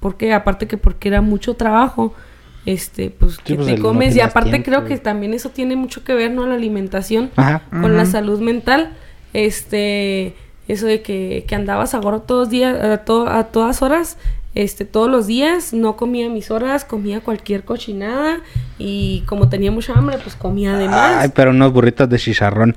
[0.00, 2.12] porque aparte que porque era mucho trabajo,
[2.66, 4.16] este, pues, que pues, te no comes.
[4.16, 4.66] y aparte tiempo.
[4.70, 6.46] creo que también eso tiene mucho que ver, ¿no?
[6.46, 7.62] La alimentación Ajá.
[7.70, 8.92] con la salud mental.
[9.48, 10.34] Este,
[10.68, 14.16] eso de que, que andabas a gorro todos días, a, to- a todas horas,
[14.54, 18.38] este, todos los días, no comía mis horas, comía cualquier cochinada
[18.78, 21.16] y como tenía mucha hambre, pues comía de más.
[21.24, 22.74] Ay, pero unos burritos de chicharrón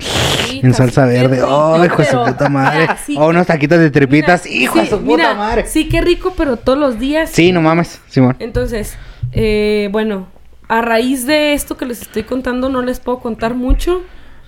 [0.48, 1.36] Sí, en salsa verde.
[1.38, 2.82] rico, Oh, hijo de su puta madre.
[2.82, 4.44] mira, sí, o unos taquitos de tripitas.
[4.46, 5.66] Mira, hijo de sí, su puta mira, madre.
[5.68, 7.30] Sí, qué rico, pero todos los días.
[7.32, 8.36] Sí, no mames, Simón.
[8.40, 8.98] Entonces,
[9.32, 10.28] eh, bueno,
[10.67, 14.01] a raíz de esto que les estoy contando, no les puedo contar mucho.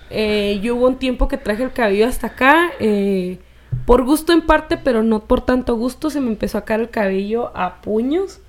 [0.09, 3.39] Eh, yo hubo un tiempo que traje el cabello hasta acá, eh,
[3.85, 6.89] por gusto en parte, pero no por tanto gusto, se me empezó a caer el
[6.89, 8.39] cabello a puños.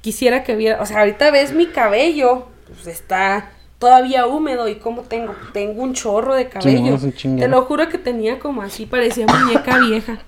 [0.00, 5.02] Quisiera que viera, o sea, ahorita ves mi cabello, pues está todavía húmedo y como
[5.02, 6.96] tengo, tengo un chorro de cabello.
[6.98, 10.18] Te lo juro que tenía como así, parecía muñeca vieja.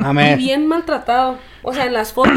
[0.00, 0.38] Y Amén.
[0.38, 1.38] bien maltratado.
[1.62, 2.34] O sea, en las fotos.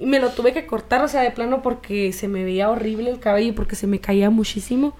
[0.00, 3.10] Y me lo tuve que cortar, o sea, de plano porque se me veía horrible
[3.10, 4.96] el cabello, porque se me caía muchísimo.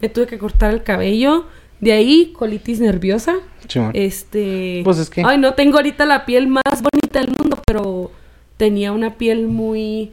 [0.00, 1.44] Me tuve que cortar el cabello.
[1.80, 3.36] De ahí, colitis nerviosa.
[3.68, 3.90] Simón.
[3.94, 4.80] Este.
[4.84, 8.10] Pues es que- Ay, no tengo ahorita la piel más bonita del mundo, pero
[8.56, 10.12] tenía una piel muy.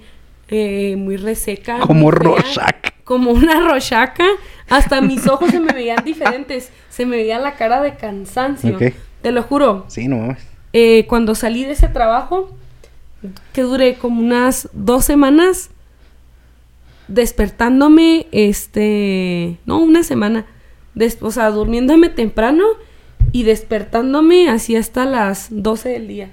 [0.50, 1.80] eh, muy reseca.
[1.80, 2.92] Como Rorschach.
[3.04, 4.26] Como una rochaca.
[4.70, 6.72] Hasta mis ojos se me veían diferentes.
[6.90, 8.78] Se me veía la cara de cansancio.
[9.22, 9.86] Te lo juro.
[9.88, 10.46] Sí, no mames.
[10.74, 12.56] Eh, cuando salí de ese trabajo,
[13.54, 15.70] que duré como unas dos semanas,
[17.08, 20.46] despertándome, este, no, una semana,
[20.96, 22.64] des- o sea, durmiéndome temprano
[23.32, 26.30] y despertándome así hasta las 12 del día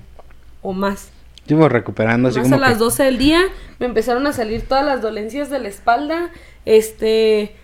[0.62, 1.10] o más.
[1.38, 3.40] Estuvo recuperando así Más como a las que- 12 del día
[3.80, 6.30] me empezaron a salir todas las dolencias de la espalda.
[6.64, 7.56] Este,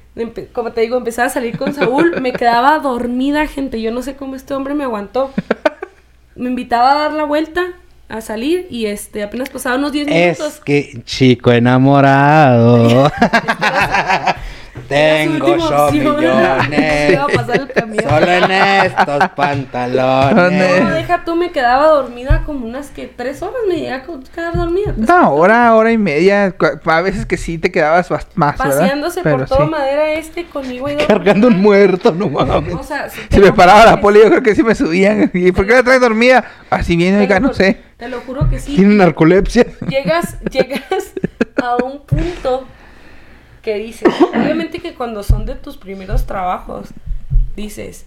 [0.52, 2.20] como te digo, empezaba a salir con Saúl.
[2.20, 3.80] me quedaba dormida, gente.
[3.80, 5.30] Yo no sé cómo este hombre me aguantó.
[6.34, 7.64] Me invitaba a dar la vuelta,
[8.08, 10.60] a salir, y este, apenas pasaba unos 10 Es minutos.
[10.64, 13.10] que chico enamorado.
[14.88, 17.18] Tengo yo millones.
[18.08, 20.94] Solo en estos No, pantalones.
[20.94, 24.02] deja tú, me quedaba dormida como unas que tres horas me llegué a
[24.34, 24.94] quedar dormida.
[24.96, 26.54] Una hora, hora y media.
[26.86, 28.56] A veces que sí te quedabas bas- más.
[28.56, 29.70] Paseándose por toda sí.
[29.70, 32.74] madera este conmigo y Cargando un muerto, no mames.
[32.74, 35.30] O sea, Si me paraba la poli, yo creo que sí me subían.
[35.34, 36.44] ¿Y por qué la traes dormida?
[36.70, 37.80] Así viene, oiga, no sé.
[37.98, 38.74] Te lo juro que sí.
[38.76, 39.66] Tiene narcolepsia.
[39.88, 41.12] Llegas, llegas
[41.62, 42.66] a un punto
[43.68, 46.88] que dices, obviamente que cuando son de tus primeros trabajos,
[47.56, 48.06] dices,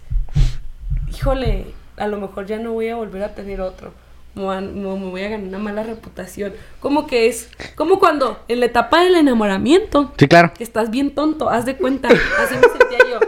[1.14, 3.92] híjole, a lo mejor ya no voy a volver a tener otro.
[4.34, 6.54] Me, van- me- me voy a ganar una mala reputación.
[6.80, 10.52] Como que es, como cuando en la etapa del enamoramiento, Sí, claro.
[10.54, 13.20] que estás bien tonto, haz de cuenta, así me sentía yo.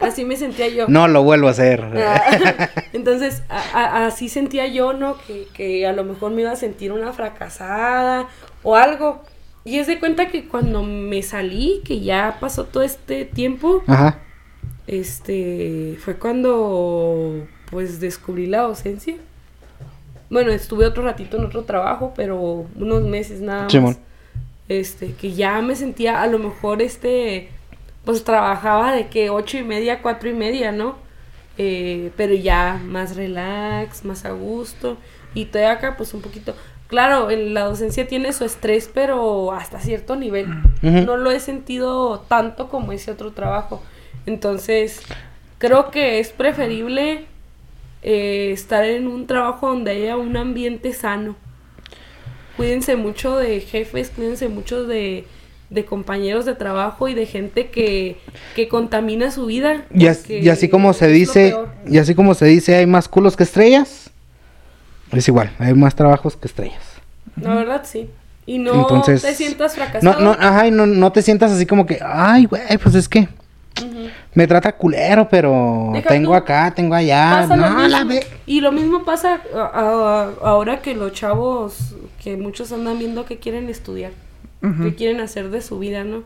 [0.00, 0.86] Así me sentía yo.
[0.88, 1.84] No lo vuelvo a hacer.
[1.96, 5.16] Ah, Entonces, a- a- así sentía yo, ¿no?
[5.26, 8.26] Que, que a lo mejor me iba a sentir una fracasada
[8.62, 9.22] o algo.
[9.64, 14.18] Y es de cuenta que cuando me salí, que ya pasó todo este tiempo, Ajá.
[14.86, 19.16] este, fue cuando, pues, descubrí la docencia.
[20.30, 23.72] Bueno, estuve otro ratito en otro trabajo, pero unos meses nada más.
[23.72, 23.96] Simón.
[24.68, 27.48] Este, que ya me sentía, a lo mejor, este,
[28.04, 30.96] pues trabajaba de que ocho y media, cuatro y media, ¿no?
[31.58, 34.96] Eh, pero ya más relax, más a gusto.
[35.34, 36.54] Y acá, pues un poquito.
[36.88, 40.46] Claro, en la docencia tiene su estrés, pero hasta cierto nivel.
[40.82, 43.82] No lo he sentido tanto como ese otro trabajo.
[44.26, 45.00] Entonces,
[45.58, 47.26] creo que es preferible
[48.02, 51.36] eh, estar en un trabajo donde haya un ambiente sano.
[52.56, 55.24] Cuídense mucho de jefes, cuídense mucho de,
[55.70, 58.16] de compañeros de trabajo y de gente que,
[58.56, 59.84] que contamina su vida.
[59.94, 61.54] Y, as- porque y así como se dice,
[61.86, 64.07] y así como se dice, hay más culos que estrellas.
[65.12, 66.82] Es igual, hay más trabajos que estrellas.
[67.40, 68.10] La verdad, sí.
[68.46, 70.20] Y no Entonces, te sientas No, fracasado.
[70.20, 73.28] no, ajá, y no, no te sientas así como que, ay, güey, pues es que
[74.34, 76.34] me trata culero, pero Deja tengo tú.
[76.36, 77.40] acá, tengo allá.
[77.42, 78.20] Pasa lo No, la mismo.
[78.20, 78.26] ve.
[78.46, 83.38] Y lo mismo pasa a- a- ahora que los chavos, que muchos andan viendo que
[83.38, 84.12] quieren estudiar,
[84.82, 86.22] que quieren hacer de su vida, ¿no?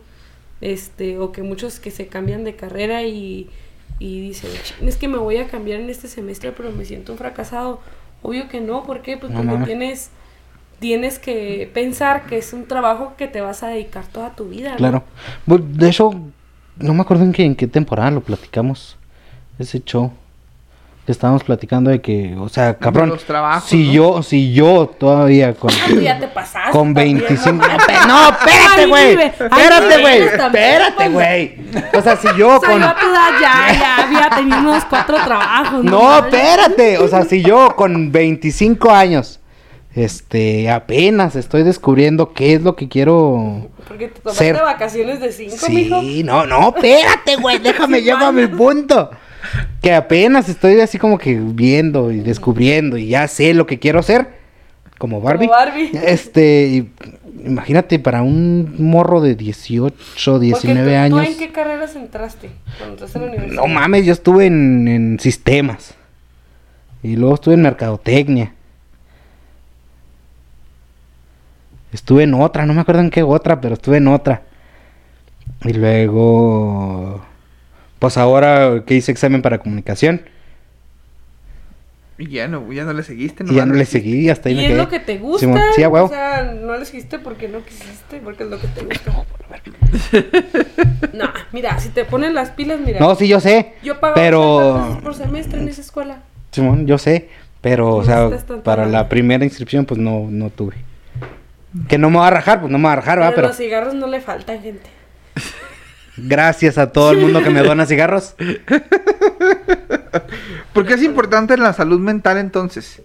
[0.60, 3.50] Este, o que muchos que se cambian de carrera y,
[3.98, 7.12] y dicen, "Chin, es que me voy a cambiar en este semestre, pero me siento
[7.12, 7.80] un fracasado.
[8.22, 9.16] Obvio que no, ¿por qué?
[9.16, 10.10] Pues No porque tienes,
[10.78, 14.70] tienes que pensar que es un trabajo que te vas a dedicar toda tu vida,
[14.72, 14.76] ¿no?
[14.76, 15.04] Claro.
[15.46, 16.10] Bu- De hecho,
[16.76, 18.96] no me acuerdo en qué, en qué temporada lo platicamos.
[19.58, 20.12] Ese show.
[21.04, 23.08] Que estábamos platicando de que, o sea, cabrón.
[23.08, 23.92] los trabajos, si ¿no?
[23.92, 25.72] yo, si yo todavía con.
[25.72, 26.70] Ah, tú ya te pasaste.
[26.70, 27.66] Con también, 25.
[27.66, 28.06] ¿no?
[28.06, 29.12] No, espérate, güey.
[29.20, 30.22] Espérate, güey.
[30.22, 31.12] Espérate, pues.
[31.12, 31.56] güey.
[31.92, 32.80] O sea, si yo O sea, con.
[32.80, 35.82] yo a tu edad ya, ya había tenido unos cuatro trabajos.
[35.82, 36.32] No, mames?
[36.34, 36.98] espérate.
[36.98, 39.40] O sea, si yo con 25 años
[39.94, 43.68] Este, apenas estoy descubriendo qué es lo que quiero.
[43.88, 46.00] Porque te tomaste Ser- vacaciones de cinco, mijo.
[46.00, 49.10] Sí, no, no, espérate, güey, déjame llego a mi punto.
[49.80, 53.98] Que apenas estoy así como que viendo y descubriendo y ya sé lo que quiero
[54.00, 54.40] hacer.
[54.98, 55.48] Como Barbie.
[55.48, 55.90] Barbie.
[56.04, 56.86] Este,
[57.44, 61.26] imagínate para un morro de 18, Porque 19 tú- ¿Tú años.
[61.32, 63.62] en qué carreras entraste cuando entraste a la universidad?
[63.62, 65.94] No mames, yo estuve en, en sistemas.
[67.02, 68.52] Y luego estuve en mercadotecnia.
[71.92, 74.42] Estuve en otra, no me acuerdo en qué otra, pero estuve en otra.
[75.64, 77.22] Y luego,
[78.02, 80.22] pues ahora que hice examen para comunicación.
[82.18, 84.58] Y ya no, ya no le seguiste, Y ya no le seguí, hasta ahí ¿Y
[84.58, 84.78] me es quedé.
[84.78, 85.38] lo que te gusta?
[85.38, 85.84] Simón, sí.
[85.84, 89.24] O sea, no le seguiste porque no quisiste, porque es lo que te gusta.
[91.12, 92.98] no, mira, si te ponen las pilas, mira.
[92.98, 93.74] No, sí, yo sé.
[93.84, 94.98] Yo pago pero...
[95.00, 96.22] por semestre en esa escuela.
[96.50, 97.28] Simón, yo sé.
[97.60, 100.74] Pero, o No sea, para la primera inscripción, pues no, no tuve.
[101.86, 103.36] Que no me va a rajar, pues no me va a rajar, Pero, ¿verdad?
[103.36, 104.90] Pero los cigarros no le faltan, gente.
[106.16, 108.34] Gracias a todo el mundo que me dona cigarros.
[110.72, 113.02] ¿Por qué es importante la salud mental entonces?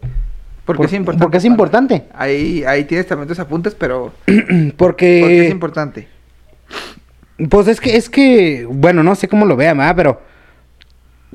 [0.65, 1.23] ¿Por qué Por- es importante?
[1.23, 2.03] porque es importante.
[2.13, 4.13] Ahí, ahí tienes también tus apuntes, pero
[4.77, 6.07] ¿por qué es Porque, importante?
[7.49, 9.95] pues es que, es que, bueno, no sé cómo lo vean, ¿verdad?
[9.95, 10.21] Pero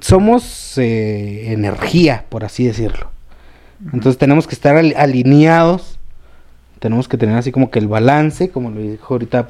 [0.01, 3.11] somos eh, energía, por así decirlo.
[3.93, 5.99] Entonces tenemos que estar al- alineados.
[6.79, 9.47] Tenemos que tener así como que el balance, como lo dijo ahorita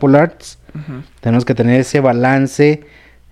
[1.21, 2.85] Tenemos que tener ese balance.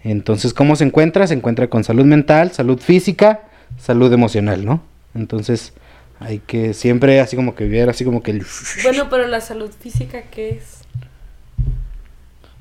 [0.05, 1.26] Entonces, ¿cómo se encuentra?
[1.26, 3.41] Se encuentra con salud mental, salud física,
[3.78, 4.82] salud emocional, ¿no?
[5.14, 5.72] Entonces,
[6.20, 8.47] hay que siempre así como que ver así como que el...
[8.82, 10.78] Bueno, pero la salud física, ¿qué es?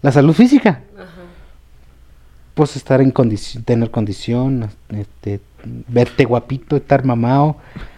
[0.02, 1.08] La salud física, Ajá.
[2.54, 5.42] pues estar en condición, tener condición, este,
[5.90, 7.58] verte guapito, estar mamado.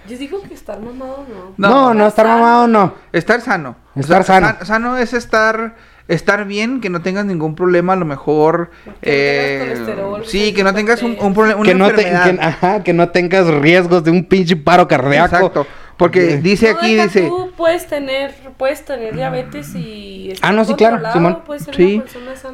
[0.10, 1.54] Yo digo que estar mamado no.
[1.70, 2.40] No, no, estar sano.
[2.40, 2.94] mamado no.
[3.14, 3.76] Estar sano.
[3.96, 4.48] Estar sano.
[4.48, 5.76] san- sano es estar
[6.14, 10.64] estar bien, que no tengas ningún problema, a lo mejor Que no eh, sí, que
[10.64, 14.04] no tengas un, un problema, una Que no, te- que- ajá, que no tengas riesgos
[14.04, 15.36] de un pinche paro cardíaco.
[15.36, 15.68] Exacto.
[15.98, 20.32] Porque dice No, aquí, deja dice, Tú puedes tener, puedes tener diabetes y.
[20.32, 21.44] estar Ah, no, sí, claro, controlado, Simón.
[21.76, 22.02] Sí,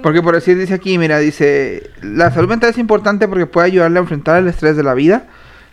[0.03, 3.99] porque por decir, dice aquí, mira, dice, la salud mental es importante porque puede ayudarle
[3.99, 5.27] a enfrentar el estrés de la vida.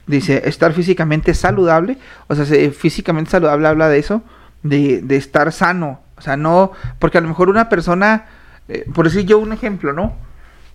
[0.06, 1.98] Dice, estar físicamente saludable.
[2.28, 4.22] O sea, se- físicamente saludable habla de eso,
[4.62, 6.00] de, de estar sano.
[6.16, 8.26] O sea, no, porque a lo mejor una persona,
[8.68, 10.14] eh, por decir yo un ejemplo, ¿no?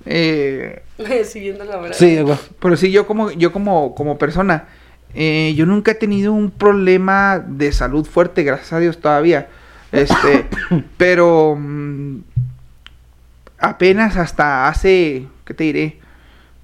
[0.06, 0.84] Eh,
[1.26, 1.98] Siguiendo la verdad.
[1.98, 2.38] Sí, güey.
[2.60, 4.66] pero sí, yo como, yo como, como persona,
[5.14, 9.48] eh, yo nunca he tenido un problema de salud fuerte, gracias a Dios todavía.
[9.92, 10.46] Este,
[10.98, 12.20] pero mm,
[13.60, 16.00] apenas hasta hace, ¿qué te diré?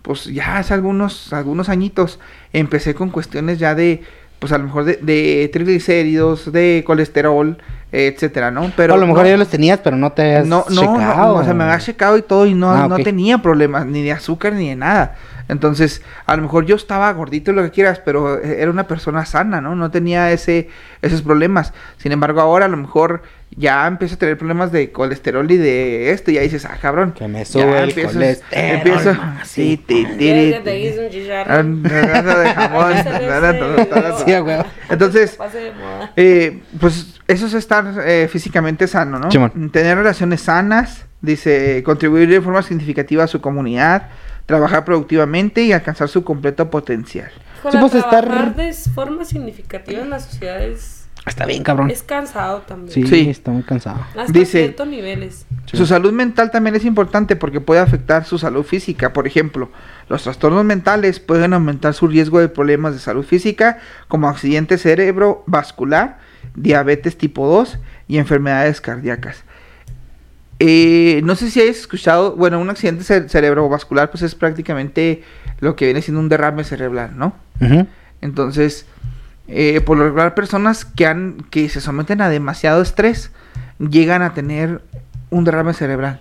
[0.02, 2.20] Pues ya hace algunos, algunos añitos
[2.54, 4.04] empecé con cuestiones ya de,
[4.40, 7.58] pues a lo mejor de, de triglicéridos, de colesterol,
[7.92, 8.72] etcétera, ¿no?
[8.76, 10.82] Pero a lo mejor no- ya los tenías, pero no te has no, no, no,
[10.82, 11.34] checado.
[11.34, 14.04] no, o sea, me había checado y todo y no, Ah, no tenía problemas, ni
[14.04, 15.16] de azúcar ni de nada.
[15.48, 18.88] Entonces, a lo mejor yo estaba gordito y lo que quieras, pero eh, era una
[18.88, 19.76] persona sana, ¿no?
[19.76, 20.70] No tenía ese,
[21.02, 21.74] esos problemas.
[21.98, 23.22] Sin embargo, ahora a lo mejor
[23.58, 27.14] ya empiezo a tener problemas de colesterol y de esto, y ya dices, ah, cabrón.
[27.14, 30.30] Que me ya sube el empiezas- colesterol, Empiezo, sí, ti, ti, ti.
[34.90, 35.38] Entonces,
[36.16, 39.30] eh, pues eso es estar eh, físicamente sano, ¿no?
[39.72, 44.10] Tener relaciones sanas, dice, contribuir de forma significativa a su comunidad,
[44.46, 47.32] trabajar productivamente y alcanzar su completo potencial.
[47.72, 51.90] Sí, pues, estar- trabajar de forma significativa en la sociedad es, Está bien, cabrón.
[51.90, 52.92] es cansado también.
[52.94, 53.28] Sí, Sí.
[53.30, 54.06] está muy cansado.
[54.16, 55.48] Hasta Dice- ciertos niveles.
[55.74, 59.14] Su salud mental también es importante porque puede afectar su salud física.
[59.14, 59.72] Por ejemplo,
[60.10, 66.20] los trastornos mentales pueden aumentar su riesgo de problemas de salud física como accidente cerebrovascular,
[66.56, 69.44] diabetes tipo 2 y enfermedades cardíacas.
[70.60, 75.24] Eh, no sé si hayas escuchado, bueno, un accidente ce- cerebrovascular pues es prácticamente
[75.60, 77.34] lo que viene siendo un derrame cerebral, ¿no?
[78.22, 78.86] Entonces,
[79.48, 83.32] eh, por lo regular, personas que, han, que se someten a demasiado estrés
[83.80, 84.82] llegan a tener
[85.30, 86.20] un derrame cerebral.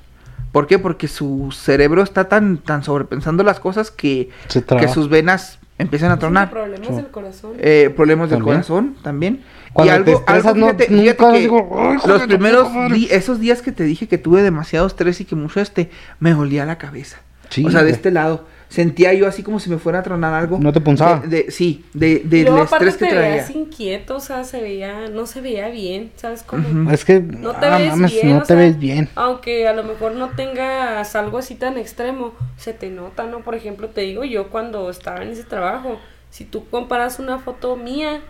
[0.53, 0.79] ¿Por qué?
[0.79, 4.31] Porque su cerebro está tan, tan sobrepensando las cosas que,
[4.79, 6.51] que sus venas empiezan a tronar.
[6.51, 6.95] problemas Sí.
[6.95, 7.53] del corazón.
[7.59, 8.57] Eh, problemas del También.
[8.57, 9.43] corazón también.
[9.75, 12.21] Cuando y algo, te estresas, algo, no- fíjate, nunca fíjate que digo, "Ay, hijo los
[12.23, 12.95] de primeros puta madre".
[12.95, 16.33] di- esos días que te dije que tuve demasiado estrés y que mucho este, me
[16.33, 17.19] dolía la cabeza.
[17.51, 18.47] Sí, o sea, de este lado.
[18.71, 20.59] Sentía yo así como si me fuera a tronar algo.
[20.59, 21.21] ¿No te punzaba?
[21.21, 23.31] De, de- sí, de, y del luego aparte estrés que te traía.
[23.35, 26.67] veías inquieto, o sea, se veía, no se veía bien, ¿sabes cómo?
[26.83, 26.91] Ujú.
[26.91, 29.09] Es que No te ah, ves mames, bien, no o te sea, ves bien.
[29.15, 33.41] Aunque a lo mejor no tengas algo así tan extremo, se te nota, ¿no?
[33.41, 36.01] Por ejemplo, te digo yo cuando estaba en ese trabajo,
[36.31, 38.23] si tú comparas una foto mía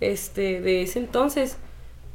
[0.00, 1.56] este, de ese entonces,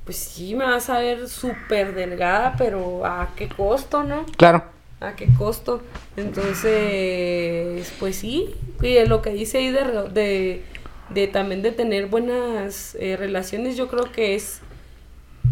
[0.06, 4.26] pues sí me vas a ver súper delgada, pero ¿a qué costo, no?
[4.38, 4.64] Claro.
[5.00, 5.82] ¿A qué costo?
[6.16, 10.64] Entonces, pues sí, y lo que dice ahí de,
[11.10, 14.62] de también de tener buenas eh, relaciones, yo creo que es,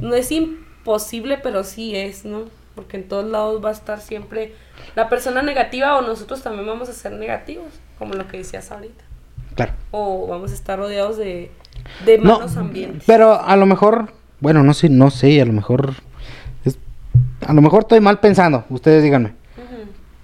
[0.01, 2.45] no es imposible, pero sí es, ¿no?
[2.75, 4.53] Porque en todos lados va a estar siempre
[4.95, 9.03] la persona negativa o nosotros también vamos a ser negativos, como lo que decías ahorita.
[9.55, 9.73] Claro.
[9.91, 11.51] O vamos a estar rodeados de,
[12.05, 13.03] de No, malos ambientes.
[13.05, 15.93] pero a lo mejor, bueno, no sé, no sé, a lo mejor
[16.65, 16.77] es-
[17.45, 19.33] a lo mejor estoy mal pensando, ustedes díganme.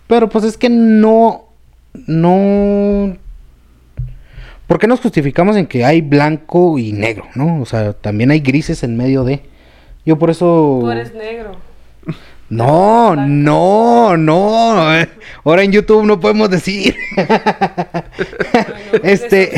[0.07, 1.45] Pero pues es que no
[2.07, 3.15] no
[4.67, 7.61] ¿Por qué nos justificamos en que hay blanco y negro, no?
[7.61, 9.41] O sea, también hay grises en medio de
[10.05, 11.51] Yo por eso Tú eres negro.
[12.49, 14.95] No, no, no.
[14.95, 15.09] eh,
[15.43, 16.95] Ahora en YouTube no podemos decir.
[19.03, 19.51] este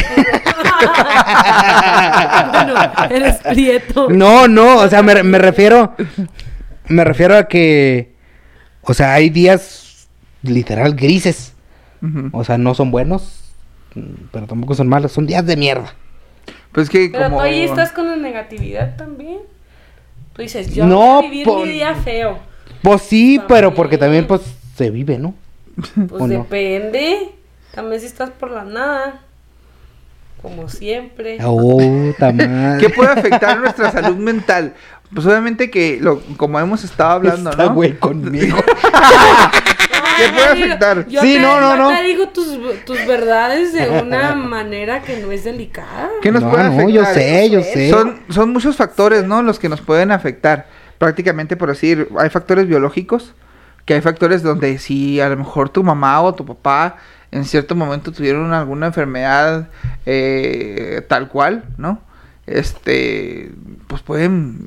[2.51, 2.75] bueno,
[3.09, 4.09] eres prieto.
[4.09, 5.93] No, no, o sea, me, me refiero.
[6.87, 8.15] Me refiero a que.
[8.81, 10.07] O sea, hay días
[10.41, 11.53] literal grises.
[12.31, 13.51] O sea, no son buenos,
[14.31, 15.11] pero tampoco son malos.
[15.11, 15.95] Son días de mierda.
[16.71, 17.37] Pues que Pero como...
[17.37, 19.39] tú ahí estás con la negatividad también.
[20.33, 22.37] Tú dices, yo No, voy a vivir mi día feo.
[22.83, 24.27] Pues sí, pero porque También.
[24.27, 24.41] pues,
[24.75, 25.33] se vive, ¿no?
[26.07, 27.31] Pues depende.
[27.73, 29.21] También si estás por la nada.
[30.41, 31.37] Como siempre.
[31.43, 31.77] Oh.
[32.79, 34.73] ¿Qué puede afectar nuestra salud mental?
[35.13, 37.73] Pues obviamente que, lo, como hemos estado hablando, Está ¿no?
[37.73, 38.57] güey conmigo.
[40.17, 41.07] ¿Qué puede afectar?
[41.07, 41.89] Yo Sí, te, no, no, yo no.
[41.89, 46.09] te digo tus, tus verdades de una manera que no es delicada.
[46.21, 46.89] ¿Qué nos no, puede no, afectar?
[46.91, 47.89] yo sé, yo sé.
[47.89, 49.41] Son, son muchos factores, ¿no?
[49.43, 50.67] Los que nos pueden afectar.
[50.97, 53.35] Prácticamente, por decir, hay factores biológicos,
[53.85, 56.97] que hay factores donde si a lo mejor tu mamá o tu papá
[57.37, 59.69] en cierto momento tuvieron alguna enfermedad
[60.05, 62.01] eh, tal cual, ¿no?
[62.45, 63.51] Este,
[63.87, 64.65] pues pueden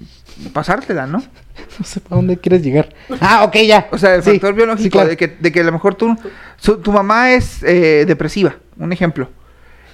[0.53, 1.19] pasártela, ¿no?
[1.79, 2.89] No sé para dónde quieres llegar.
[3.21, 3.89] Ah, ok, ya.
[3.93, 5.09] O sea, el Sí, factor biológico sí, claro.
[5.09, 6.17] de, que, de que a lo mejor tú,
[6.57, 9.29] su- tu mamá es eh, depresiva, un ejemplo,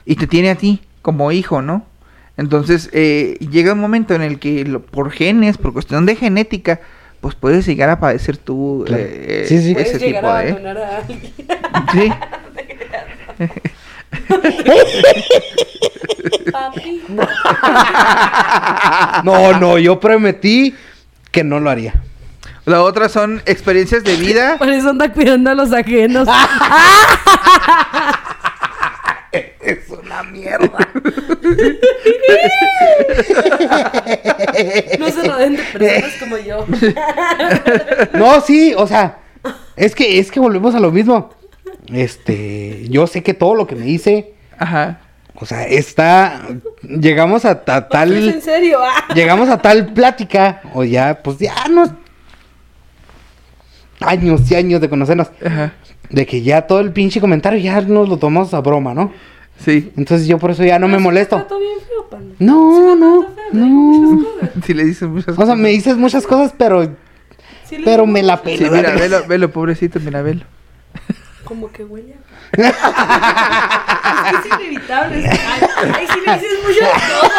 [0.04, 1.84] y te tiene a ti como hijo, ¿no?
[2.36, 6.80] Entonces eh, llega un momento en el que lo- por genes, por cuestión de genética,
[7.20, 9.02] pues puedes llegar a padecer tú Claro.
[9.04, 9.72] eh, Sí, sí.
[9.72, 10.50] Puedes ese llegar tipo a de...
[10.50, 11.20] abandonar a alguien.
[11.92, 12.12] Sí.
[16.52, 17.02] Papi.
[19.24, 20.74] No, no, yo prometí
[21.30, 21.94] que no lo haría.
[22.66, 24.56] La otra son experiencias de vida.
[24.58, 26.28] Por eso anda cuidando a los ajenos.
[29.32, 30.78] Es una mierda.
[34.98, 36.64] No se rodeen de personas como yo.
[38.14, 39.18] No, sí, o sea,
[39.76, 41.35] es que es que volvemos a lo mismo.
[41.92, 45.00] Este, yo sé que todo lo que me hice, Ajá.
[45.34, 46.42] o sea, está
[46.82, 48.78] llegamos a, a ¿Es en tal serio?
[48.82, 49.12] Ah.
[49.14, 51.90] llegamos a tal plática o ya pues ya nos
[54.00, 55.72] años y años de conocernos Ajá.
[56.10, 59.12] de que ya todo el pinche comentario ya nos lo tomamos a broma, ¿no?
[59.64, 59.90] Sí.
[59.96, 61.36] Entonces yo por eso ya no me Sí molesto.
[61.58, 62.34] bien feo, panda.
[62.38, 63.66] No, no, le no.
[63.66, 64.50] muchas cosas.
[64.66, 65.58] Sí le dices muchas O sea, cosas.
[65.58, 66.84] me dices muchas cosas, pero
[67.64, 68.76] Sí pero me la muchas Sí, pelo.
[68.76, 70.44] mira, velo, velo, pobrecito, mira, velo.
[71.46, 72.18] Como que huele a...
[74.30, 75.28] es que es inevitable.
[75.28, 76.90] Ay, sí le dices muchas
[77.20, 77.32] cosas.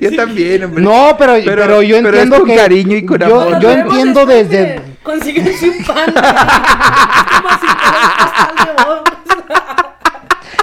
[0.00, 0.82] Yo también, hombre.
[0.84, 3.60] No, pero, pero, Pero- yo pero es entiendo con que cariño y con yo, amor.
[3.60, 6.14] yo entiendo desde de- Consíguense un pan.
[6.14, 9.02] Como si fuera un pastel de bodas.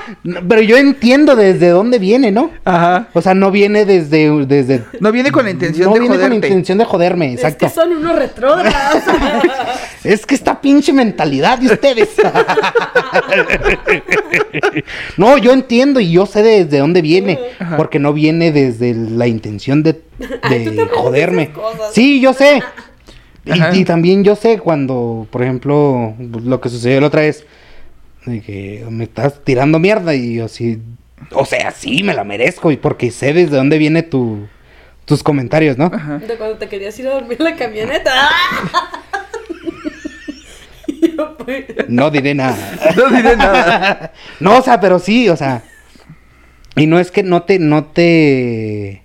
[0.08, 2.52] No, Pero yo entiendo desde dónde viene, ¿no?
[2.64, 3.08] Ajá.
[3.14, 4.46] O sea, no viene desde...
[4.46, 7.40] desde No viene con la intención no de viene con la intención de joderme, Es
[7.40, 7.66] exacto.
[7.66, 9.04] que son unos retrógrados.
[10.04, 12.10] Es que esta pinche mentalidad de ustedes.
[15.18, 17.40] no, yo entiendo y yo sé desde dónde viene.
[17.60, 17.78] Ajá.
[17.78, 20.02] Porque no viene desde la intención de,
[20.96, 21.52] joderme.
[21.94, 22.64] Sí, yo sé.
[23.46, 27.46] Y también yo sé cuando, por ejemplo, lo que sucedió la otra vez,
[28.26, 30.80] de que me estás tirando mierda y yo así,
[31.32, 34.48] o sea, sí, me la merezco y porque sé desde dónde viene tu,
[35.06, 35.86] tus comentarios, ¿no?
[35.94, 36.18] Ajá.
[36.20, 38.14] De cuando te querías ir a dormir en la camioneta.
[41.18, 42.58] Yo, pues, No diré nada.
[42.96, 44.14] No diré nada.
[44.40, 45.64] No, o sea, pero sí, o sea.
[46.76, 49.02] Y no es que no te, no te.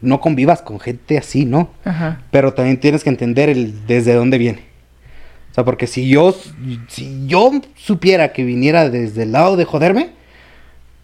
[0.00, 1.70] No convivas con gente así, ¿no?
[1.84, 2.22] Ajá.
[2.30, 4.71] Pero también tienes que entender el desde dónde viene.
[5.52, 6.34] O sea, porque si yo,
[6.88, 10.10] si yo supiera que viniera desde el lado de joderme,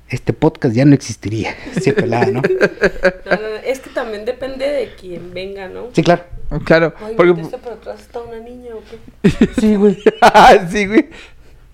[0.08, 1.54] este podcast ya no existiría.
[1.82, 2.40] Sí, pelada, ¿no?
[2.40, 5.88] no, no, es que también depende de quién venga, ¿no?
[5.92, 6.22] Sí, claro.
[6.64, 6.94] Claro.
[6.98, 7.34] Ay, Porque...
[7.62, 9.48] pero atrás está una niña o qué.
[9.60, 9.98] Sí, güey.
[10.70, 11.08] sí, güey.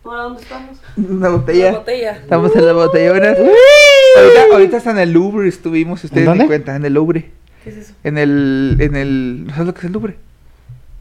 [0.04, 0.76] ¿Ahora dónde estamos?
[0.96, 1.72] Una La botella.
[1.72, 2.12] botella.
[2.16, 3.28] Estamos en la botellona.
[3.28, 6.44] Ahorita, ahorita está en el Louvre, estuvimos, si ustedes ¿En dónde?
[6.44, 7.30] me cuentan, en el Louvre.
[7.62, 7.94] ¿Qué es eso?
[8.02, 10.16] En el, en el, ¿no sabes lo que es el Louvre?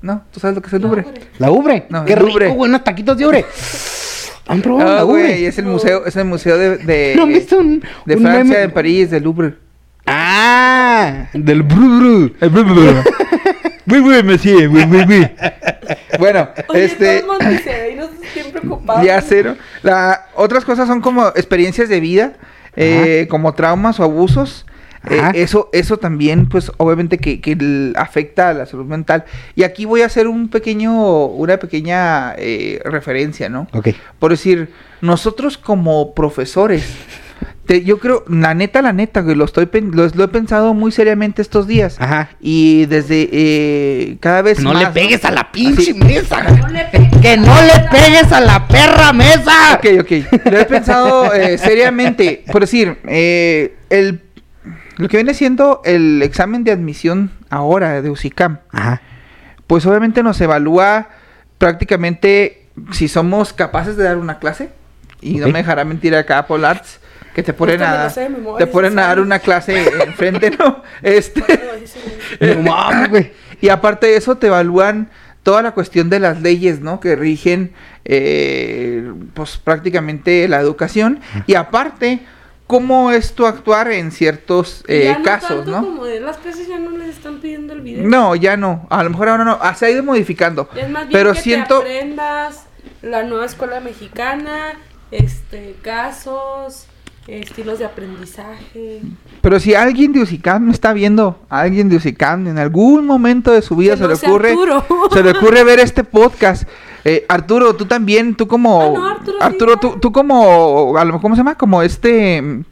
[0.03, 0.21] ¿No?
[0.31, 1.05] ¿Tú sabes lo que es el Louvre?
[1.39, 1.85] La ubre.
[1.89, 2.47] No, Qué rico, ubre.
[2.49, 3.45] güey, unos taquitos de ubre.
[4.47, 5.47] ¿Han probado Ah, la güey, ubre?
[5.47, 8.43] es el museo, es el museo de, de, ¿No han visto un, de un Francia,
[8.43, 8.61] meme?
[8.63, 9.53] en París, del Louvre.
[10.05, 12.33] Ah, del bru bru.
[12.41, 12.51] El
[13.85, 15.31] Muy bien, monsieur, muy, muy, muy.
[16.19, 17.23] Bueno, Oye, este...
[19.03, 19.55] Ya cero.
[19.83, 22.33] La, otras cosas son como experiencias de vida,
[22.75, 24.65] eh, como traumas o abusos.
[25.09, 29.25] Eh, eso, eso también, pues, obviamente que, que afecta a la salud mental.
[29.55, 33.67] Y aquí voy a hacer un pequeño, una pequeña eh, referencia, ¿no?
[33.73, 33.89] Ok.
[34.19, 34.69] Por decir,
[35.01, 36.85] nosotros como profesores,
[37.65, 40.91] te- yo creo, la neta, la neta, güey, lo estoy lo, lo he pensado muy
[40.91, 41.97] seriamente estos días.
[41.99, 42.29] Ajá.
[42.39, 44.83] Y desde eh, cada vez No más.
[44.83, 45.93] le pegues a la pinche Así.
[45.93, 46.43] mesa.
[46.63, 46.87] No le
[47.21, 49.75] Que no le pegues a la perra mesa.
[49.77, 50.11] Ok, ok.
[50.51, 52.43] Lo he pensado eh, seriamente.
[52.51, 54.19] Por decir, eh, el,
[54.97, 59.01] lo que viene siendo el examen de admisión ahora de UCICAM, Ajá.
[59.67, 61.09] pues obviamente nos evalúa
[61.57, 64.69] prácticamente si somos capaces de dar una clase.
[65.21, 66.99] Y no me dejará mentir acá, Paul Arts,
[67.33, 70.83] que te ponen a, sé te ponen a dar una clase enfrente, ¿no?
[71.01, 71.43] Este.
[73.61, 75.09] Y aparte de eso, te evalúan
[75.43, 76.99] toda la cuestión de las leyes, ¿no?
[76.99, 77.71] Que rigen,
[78.03, 81.21] eh, pues prácticamente la educación.
[81.47, 82.19] Y aparte,
[82.67, 85.81] cómo es tu actuar en ciertos eh, ya no casos, tanto ¿no?
[85.81, 88.07] Como de las clases ya no les están pidiendo el video.
[88.07, 88.87] No, ya no.
[88.89, 89.57] A lo mejor ahora no.
[89.61, 90.69] Ah, se ha ido modificando.
[90.75, 91.81] Es más bien Pero que siento...
[91.81, 92.65] te aprendas
[93.01, 94.73] la nueva escuela mexicana,
[95.11, 96.87] este, casos,
[97.27, 99.01] estilos de aprendizaje.
[99.41, 103.75] Pero si alguien de UCICAM está viendo, alguien de UCICAM en algún momento de su
[103.75, 104.55] vida Que se no le ocurre,
[105.11, 106.67] se le ocurre ver este podcast.
[107.05, 109.07] Eh, Arturo, tú también, tú como, Ah, no,
[109.41, 111.55] Arturo sí, tú, tú como, a lo- ¿cómo se llama?
[111.55, 112.63] Como este mm,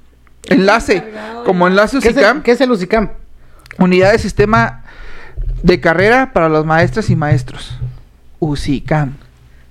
[0.49, 1.03] enlace,
[1.45, 3.09] como enlace ¿Qué es, UCICAM, el, ¿Qué es el UCICAM?
[3.79, 4.83] unidad de sistema
[5.63, 7.77] de carrera para los maestras y maestros,
[8.39, 9.15] UCICAM.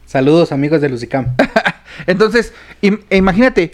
[0.07, 1.29] Saludos, amigos del UCICAM.
[2.07, 2.53] Entonces,
[2.83, 3.73] im- e imagínate,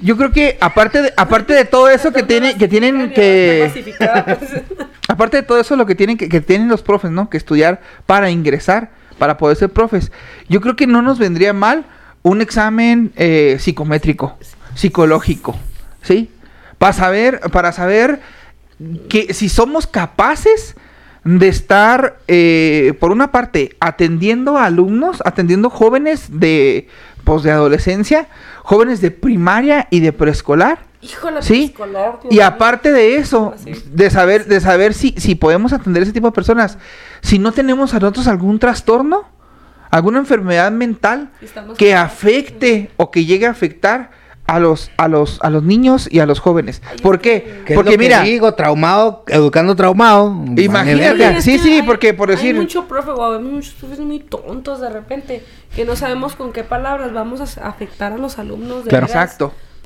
[0.00, 3.94] yo creo que aparte de, aparte de todo eso que tiene, que tienen que.
[5.08, 7.30] Aparte de todo eso, lo que tienen que, que tienen los profes, ¿no?
[7.30, 10.12] Que estudiar para ingresar, para poder ser profes.
[10.48, 11.84] Yo creo que no nos vendría mal
[12.22, 14.36] un examen eh, psicométrico,
[14.74, 15.56] psicológico,
[16.02, 16.30] ¿sí?
[16.78, 18.20] Para saber, para saber
[19.08, 20.76] que si somos capaces
[21.24, 26.88] de estar, eh, por una parte, atendiendo a alumnos, atendiendo jóvenes de,
[27.24, 28.28] pues, de adolescencia,
[28.62, 33.72] jóvenes de primaria y de preescolar, Híjole, Sí, preescolar, Dios y aparte de eso, Así.
[33.92, 36.78] de saber, de saber si, si podemos atender ese tipo de personas,
[37.22, 39.24] si no tenemos a nosotros algún trastorno,
[39.90, 44.10] alguna enfermedad mental Estamos que afecte o que llegue a afectar
[44.48, 46.80] a los, a los, a los niños y a los jóvenes.
[46.88, 47.42] Ay, ¿Por qué?
[47.42, 50.28] que- ¿Qué es Porque lo que mira, digo, traumado, educando traumado.
[50.56, 54.80] Imagínate, sí, sí, hay- porque por decir- Hay mucho profe, hay muchos profes muy tontos
[54.80, 55.44] de repente,
[55.74, 58.84] que no sabemos con qué palabras vamos a afectar a los alumnos.
[58.84, 59.06] De Claro.
[59.08, 59.36] veras.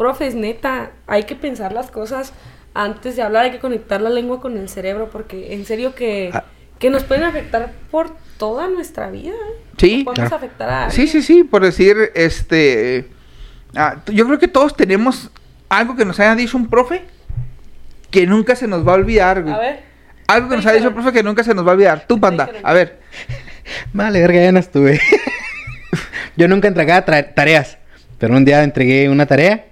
[0.01, 2.33] Profes, neta, hay que pensar las cosas
[2.73, 6.31] antes de hablar, hay que conectar la lengua con el cerebro, porque en serio que,
[6.33, 6.45] Ah.
[6.79, 9.35] que nos pueden afectar por toda nuestra vida.
[9.35, 9.61] ¿eh?
[9.77, 10.37] Sí, Podemos claro.
[10.37, 11.09] afectar a Sí, alguien.
[11.09, 13.11] sí, sí, por decir, este,
[13.77, 15.31] ah, yo creo que todos tenemos
[15.69, 17.03] algo que nos haya dicho un profe
[18.11, 19.53] que nunca se nos va a olvidar, güey.
[19.55, 19.81] A ver.
[20.29, 22.07] Algo que nos haya dicho el profe que nunca se nos va a olvidar.
[22.09, 23.01] Tú, panda, a ver.
[23.93, 24.99] Vale, verga, ya no estuve.
[26.39, 27.77] Yo nunca entregaba tareas,
[28.19, 29.67] pero un día entregué una tarea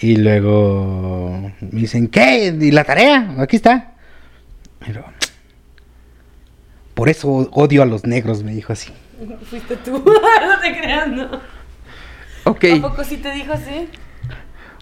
[0.00, 2.54] y luego me dicen, ¿qué?
[2.60, 3.34] ¿Y la tarea?
[3.38, 3.92] Aquí está.
[4.78, 5.04] Pero,
[6.94, 8.92] por eso odio a los negros, me dijo así.
[9.50, 9.92] Fuiste tú.
[10.04, 11.30] no te creas, no.
[12.44, 12.64] Ok.
[12.78, 13.88] ¿A poco sí te dijo así?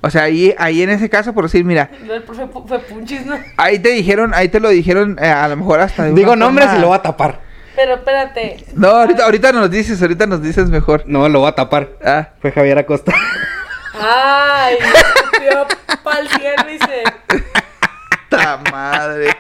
[0.03, 3.25] O sea, ahí, ahí en ese caso, por decir, mira, No, el profe fue punchis,
[3.27, 3.35] ¿no?
[3.57, 6.67] ahí te dijeron, ahí te lo dijeron, eh, a lo mejor hasta de Digo nombres
[6.67, 7.41] forma- y lo voy a tapar.
[7.75, 8.65] Pero espérate.
[8.75, 11.05] No, ahorita, ahorita nos dices, ahorita nos dices mejor.
[11.07, 11.91] No, lo voy a tapar.
[12.05, 13.13] Ah, Fue Javier Acosta.
[14.01, 15.67] Ay, escupió
[16.03, 17.03] pa'l cielo y se...
[18.29, 19.31] ¡ta madre!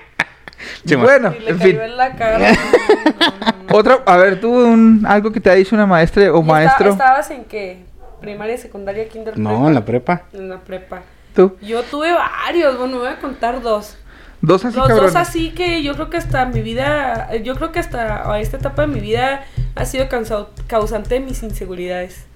[0.97, 1.81] Bueno, y le en cayó fin.
[1.81, 2.39] en la cara.
[2.39, 3.77] No, no, no.
[3.77, 6.43] Otra, a ver, tú un, algo que te ha dicho una maestra o ¿Y esta-
[6.53, 6.91] maestro.
[6.91, 7.85] ¿Estabas en qué?
[8.21, 10.23] ¿Primaria, secundaria, kinder, No, en la prepa.
[10.33, 11.03] En la prepa.
[11.35, 11.57] Tú.
[11.61, 13.97] Yo tuve varios, bueno, voy a contar dos.
[14.41, 15.13] Dos así, Los cabrones.
[15.13, 18.57] dos así que yo creo que hasta mi vida, yo creo que hasta a esta
[18.59, 22.27] etapa de mi vida ha sido causado- causante de mis inseguridades.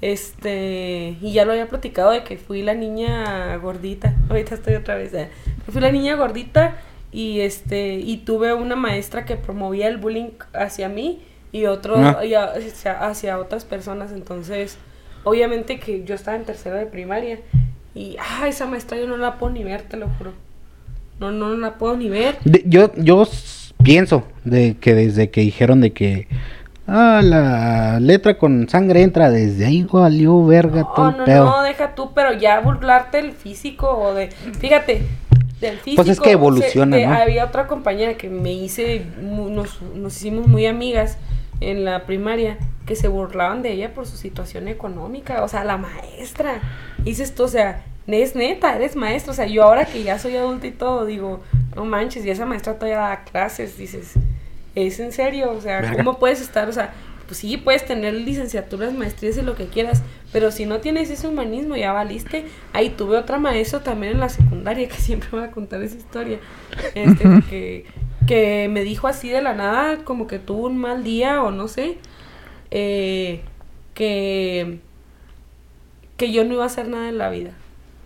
[0.00, 4.14] Este, y ya lo había platicado de que fui la niña gordita.
[4.28, 5.12] Ahorita estoy otra vez.
[5.14, 5.28] eh.
[5.70, 6.76] Fui la niña gordita
[7.12, 11.20] y este y tuve una maestra que promovía el bullying hacia mí
[11.52, 12.24] y otro Ah.
[12.24, 14.76] y a- hacia, hacia otras personas, entonces
[15.24, 17.38] obviamente que yo estaba en tercero de primaria
[17.94, 20.32] Y, ah, esa maestra yo no la puedo ni ver, te lo juro.
[21.18, 22.36] No, no, no la puedo ni ver.
[22.44, 23.26] De- yo, yo
[23.82, 26.28] pienso de que desde que dijeron de que
[26.88, 31.44] ah, la letra con sangre entra, desde ahí valió verga todo No, el no, pedo.
[31.44, 34.28] no, deja tú, pero ya burlarte el físico o de...
[34.30, 35.02] Fíjate,
[35.60, 36.02] del físico...
[36.02, 37.14] Pues es que evoluciona, se- de- ¿no?
[37.14, 41.18] Había otra compañera que me hice, nos, nos hicimos muy amigas
[41.60, 42.56] en la primaria,
[42.86, 46.60] que se burlaban de ella por su situación económica, o sea, la maestra.
[47.04, 50.36] Dices tú, o sea, es neta, eres maestra, o sea, yo ahora que ya soy
[50.36, 51.40] adulta y todo, digo,
[51.76, 54.14] no manches, y esa maestra todavía da clases, dices,
[54.86, 55.96] es en serio, o sea, Verga.
[55.96, 56.92] ¿cómo puedes estar, o sea,
[57.28, 60.02] pues sí, puedes tener licenciaturas, maestrías y lo que quieras,
[60.32, 62.46] pero si no tienes ese humanismo, ya valiste.
[62.72, 66.38] Ahí tuve otra maestra también en la secundaria, que siempre voy a contar esa historia,
[66.94, 67.84] este, que,
[68.26, 71.68] que me dijo así de la nada, como que tuvo un mal día o no
[71.68, 71.98] sé,
[72.70, 73.42] eh,
[73.92, 74.78] que,
[76.16, 77.50] que yo no iba a hacer nada en la vida,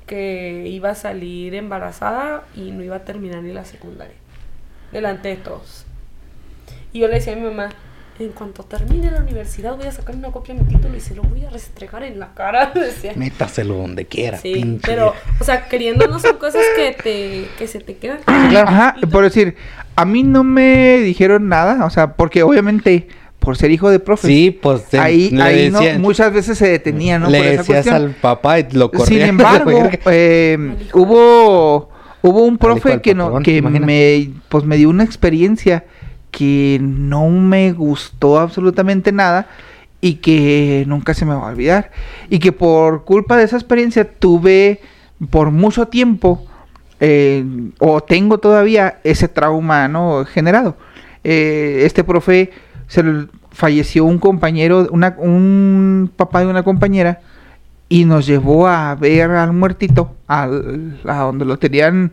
[0.06, 4.16] que iba a salir embarazada y no iba a terminar ni la secundaria,
[4.90, 5.81] delante de todos.
[6.92, 7.70] Y yo le decía a mi mamá,
[8.18, 11.14] en cuanto termine la universidad voy a sacar una copia de mi título y se
[11.14, 12.70] lo voy a restregar en la cara.
[12.74, 13.12] Decía.
[13.16, 17.80] Métaselo donde quiera, Sí, pinche pero, o sea, queriéndonos son cosas que te, que se
[17.80, 18.18] te quedan.
[18.26, 19.56] Ajá, por decir,
[19.96, 23.08] a mí no me dijeron nada, o sea, porque obviamente
[23.38, 26.68] por ser hijo de profe, Sí, pues te- ahí, le ahí no, muchas veces se
[26.68, 27.28] detenía, ¿no?
[27.28, 27.96] le por esa decías cuestión.
[27.96, 29.08] al papá y lo corrías.
[29.08, 31.90] Sin embargo, eh, hubo
[32.22, 33.84] hubo un profe que no patrón, que imagínate.
[33.86, 35.84] me pues me dio una experiencia
[36.32, 39.46] que no me gustó absolutamente nada
[40.00, 41.92] y que nunca se me va a olvidar.
[42.28, 44.80] Y que por culpa de esa experiencia tuve
[45.30, 46.44] por mucho tiempo
[46.98, 47.44] eh,
[47.78, 50.76] o tengo todavía ese trauma no generado.
[51.22, 52.50] Eh, este profe
[52.88, 57.20] se le falleció un compañero un papá de una compañera
[57.88, 62.12] y nos llevó a ver al muertito, al, a donde lo tenían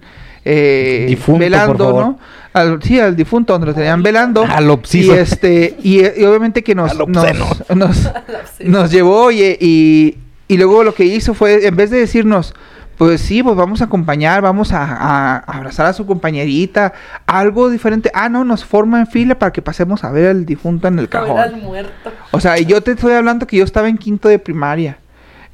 [0.52, 2.06] eh, Difunto, por velando, favor.
[2.06, 2.20] ¿no?
[2.54, 4.44] Al, sí, al difunto, donde lo tenían velando.
[4.44, 8.10] Al y este, y, y obviamente que nos, Al nos, nos,
[8.60, 10.18] nos llevó oye, y,
[10.48, 12.54] y luego lo que hizo fue, en vez de decirnos,
[12.98, 16.92] pues sí, pues vamos a acompañar, vamos a, a- a abrazar a su compañerita,
[17.28, 18.12] algo diferente.
[18.14, 21.08] Ah, no, nos forma en fila para que pasemos a ver al difunto en el
[21.14, 21.62] A ver al cajón.
[21.64, 22.12] muerto.
[22.32, 24.98] O sea, y yo te estoy hablando que yo estaba en quinto de primaria.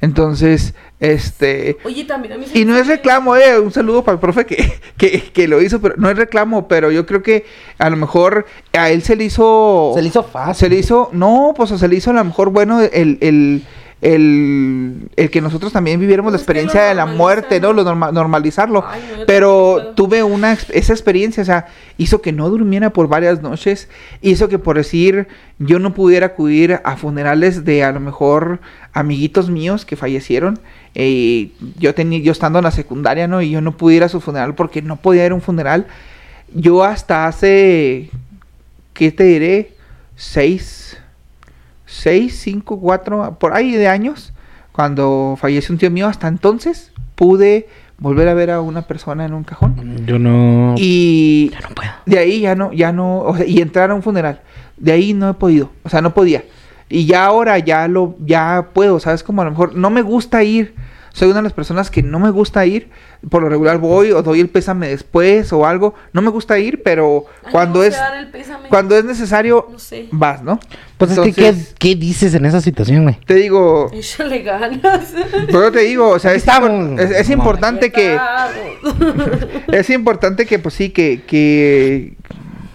[0.00, 1.78] Entonces, este...
[1.84, 4.44] Oye, también a mí se Y no es reclamo, eh, un saludo para el profe
[4.44, 7.46] que, que, que lo hizo, pero no es reclamo, pero yo creo que
[7.78, 9.92] a lo mejor a él se le hizo...
[9.94, 10.54] Se le hizo fácil.
[10.54, 13.64] Se le hizo, no, pues o se le hizo a lo mejor bueno el, el,
[14.02, 17.72] el, el que nosotros también viviéramos la experiencia de la muerte, ¿no?
[17.72, 18.84] Lo norma- normalizarlo.
[18.86, 21.66] Ay, no, yo Pero tuve una esa experiencia, o sea,
[21.96, 23.88] hizo que no durmiera por varias noches,
[24.20, 25.28] hizo que por decir
[25.58, 28.60] yo no pudiera acudir a funerales de a lo mejor
[28.92, 30.58] amiguitos míos que fallecieron.
[30.94, 33.40] eh, yo tenía, yo estando en la secundaria, ¿no?
[33.42, 35.86] Y yo no pude ir a su funeral porque no podía ir a un funeral.
[36.54, 38.10] Yo hasta hace,
[38.92, 39.72] ¿qué te diré?
[40.16, 40.96] Seis,
[41.86, 44.32] seis, cinco, cuatro, por ahí de años,
[44.72, 47.66] cuando falleció un tío mío, hasta entonces pude
[47.98, 50.04] volver a ver a una persona en un cajón.
[50.06, 50.74] Yo no.
[50.76, 51.90] Y Ya no puedo.
[52.04, 54.42] de ahí ya no, ya no, o sea, y entrar a un funeral.
[54.76, 56.44] De ahí no he podido, o sea, no podía.
[56.88, 59.22] Y ya ahora ya lo, ya puedo, ¿sabes?
[59.22, 60.74] Como a lo mejor no me gusta ir.
[61.16, 62.90] Soy una de las personas que no me gusta ir.
[63.30, 65.94] Por lo regular voy o doy el pésame después o algo.
[66.12, 67.96] No me gusta ir, pero Ay, cuando es,
[68.68, 70.08] cuando es necesario, No sé.
[70.12, 70.60] vas, ¿no?
[70.98, 73.18] Pues es que, Entonces, ¿qué, ¿qué dices en esa situación, güey?
[73.24, 75.14] Te digo, Échale ganas.
[75.46, 77.00] pero te digo, o sea, es, impor- estamos.
[77.00, 78.18] es, es importante que,
[79.68, 82.14] es importante que, pues sí, que, que,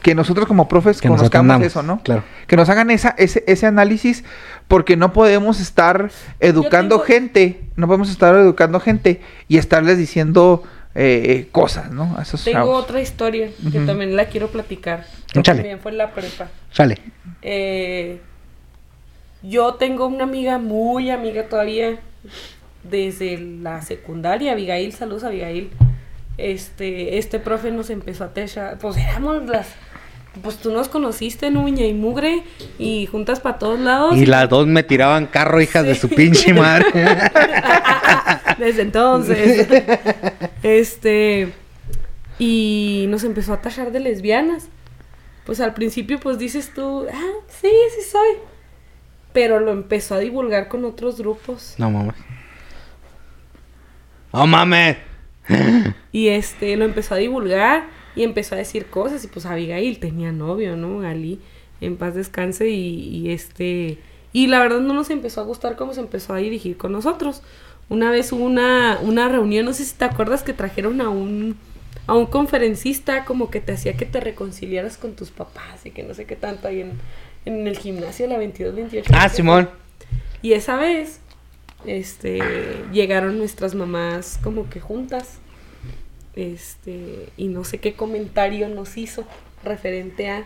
[0.01, 2.01] que nosotros como profes Que conozcamos eso, ¿no?
[2.03, 2.23] claro.
[2.47, 4.23] Que nos hagan esa, ese, ese análisis,
[4.71, 9.19] porque no podemos estar educando tengo- gente, no podemos estar educando gente
[9.49, 10.63] y estarles diciendo
[10.95, 12.15] eh, cosas, ¿no?
[12.17, 12.83] A esos Tengo chavos.
[12.83, 15.05] otra historia que también la quiero platicar.
[15.33, 15.41] que.
[15.43, 16.49] También fue en la prepa.
[16.71, 16.97] Sale.
[17.41, 18.19] Eh,
[19.43, 21.99] yo tengo una amiga muy amiga todavía
[22.83, 25.69] desde la secundaria, Abigail, saludos Abigail.
[26.37, 29.67] Este, este profe nos empezó a techar, pues éramos las,
[30.41, 32.43] pues tú nos conociste en uña y mugre
[32.79, 34.15] y juntas para todos lados.
[34.15, 36.85] Y las dos me tiraban carro, hijas de su pinche madre.
[38.57, 39.67] Desde entonces.
[40.63, 41.51] este.
[42.39, 44.69] Y nos empezó a tachar de lesbianas.
[45.45, 48.37] Pues al principio, pues dices tú, ah, sí, sí soy.
[49.33, 51.75] Pero lo empezó a divulgar con otros grupos.
[51.77, 52.15] no mames.
[54.31, 54.97] No mames.
[56.13, 57.83] Y este, lo empezó a divulgar
[58.15, 59.23] y empezó a decir cosas.
[59.23, 60.99] Y pues Abigail tenía novio, ¿no?
[60.99, 61.39] Gali,
[61.79, 62.69] en paz descanse.
[62.69, 63.97] Y, y este.
[64.33, 67.41] Y la verdad no nos empezó a gustar cómo se empezó a dirigir con nosotros.
[67.89, 71.57] una vez hubo una, una reunión, no sé si te acuerdas que trajeron a un,
[72.07, 76.03] a un conferencista como que te hacía que te reconciliaras con tus papás y que
[76.03, 76.93] no sé qué tanto ahí en,
[77.45, 79.03] en el gimnasio de la 22-28.
[79.13, 79.69] Ah, Simón.
[80.41, 81.19] Y esa vez,
[81.85, 82.39] este,
[82.91, 85.39] llegaron nuestras mamás como que juntas,
[86.35, 89.25] este, y no sé qué comentario nos hizo
[89.63, 90.45] referente a,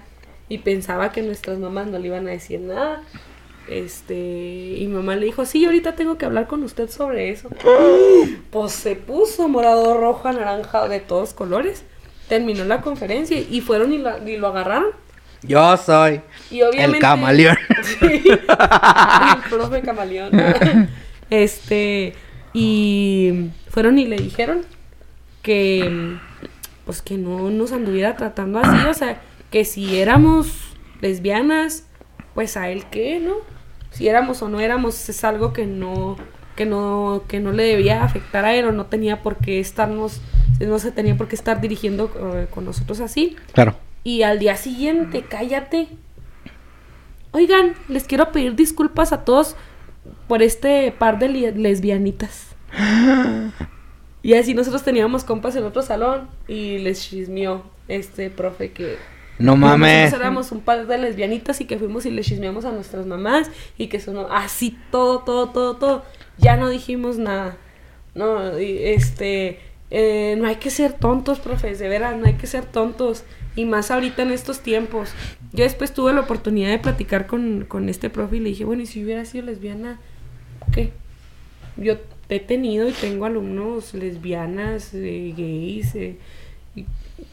[0.49, 3.01] y pensaba que nuestras mamás no le iban a decir nada.
[3.67, 4.15] Este,
[4.77, 7.49] y mamá le dijo, sí, ahorita tengo que hablar con usted sobre eso.
[8.51, 11.83] Pues se puso morado, rojo, anaranjado, de todos colores.
[12.29, 14.91] Terminó la conferencia y fueron y, la- y lo agarraron.
[15.43, 16.97] Yo soy Y obviamente.
[16.97, 17.57] el camaleón.
[17.83, 18.23] Sí.
[18.27, 20.31] el profe camaleón.
[21.29, 22.13] Este.
[22.53, 24.61] Y fueron y le dijeron
[25.45, 26.17] que.
[26.85, 28.85] Pues que no nos anduviera tratando así.
[28.87, 30.47] O sea, que si éramos
[31.01, 31.87] lesbianas,
[32.33, 33.35] pues a él qué, ¿no?
[33.91, 36.17] Si éramos o no éramos, es algo que no.
[36.55, 40.21] Que no, que no le debía afectar a él o no tenía por qué estarnos,
[40.61, 43.35] no se tenía por qué estar dirigiendo eh, con nosotros así.
[43.51, 43.75] Claro.
[44.05, 45.89] Y al día siguiente, cállate.
[47.31, 49.57] Oigan, les quiero pedir disculpas a todos
[50.29, 52.55] por este par de lesbianitas.
[54.25, 58.95] Y así nosotros teníamos compas en otro salón y les chismeó este profe que
[59.37, 60.05] No mames.
[60.05, 63.51] nosotros éramos un par de lesbianitas y que fuimos y le chismeamos a nuestras mamás
[63.77, 66.05] y que sonó así todo, todo, todo, todo.
[66.39, 67.57] Ya no dijimos nada.
[68.15, 69.59] No, y, este,
[69.91, 73.25] eh, no hay que ser tontos, profes, de veras, no hay que ser tontos.
[73.55, 75.11] Y más ahorita en estos tiempos.
[75.53, 78.81] Yo después tuve la oportunidad de platicar con, con este profe y le dije, bueno,
[78.81, 79.99] ¿y si hubiera sido lesbiana?
[80.73, 80.93] ¿Qué?
[81.77, 81.97] Yo
[82.29, 86.17] he tenido y tengo alumnos lesbianas, eh, gays, eh,
[86.75, 86.85] y,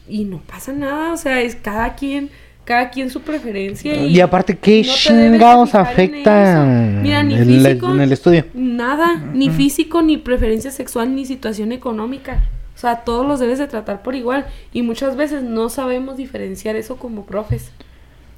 [0.07, 2.29] y no pasa nada, o sea, es cada quien,
[2.65, 3.95] cada quien su preferencia.
[4.05, 7.01] Y aparte, ¿qué no chingados en afecta eso.
[7.01, 8.45] Mira, ni en el- físico, en el estudio?
[8.53, 12.43] Nada, ni físico, ni preferencia sexual, ni situación económica.
[12.75, 14.45] O sea, todos los debes de tratar por igual.
[14.73, 17.71] Y muchas veces no sabemos diferenciar eso como profes.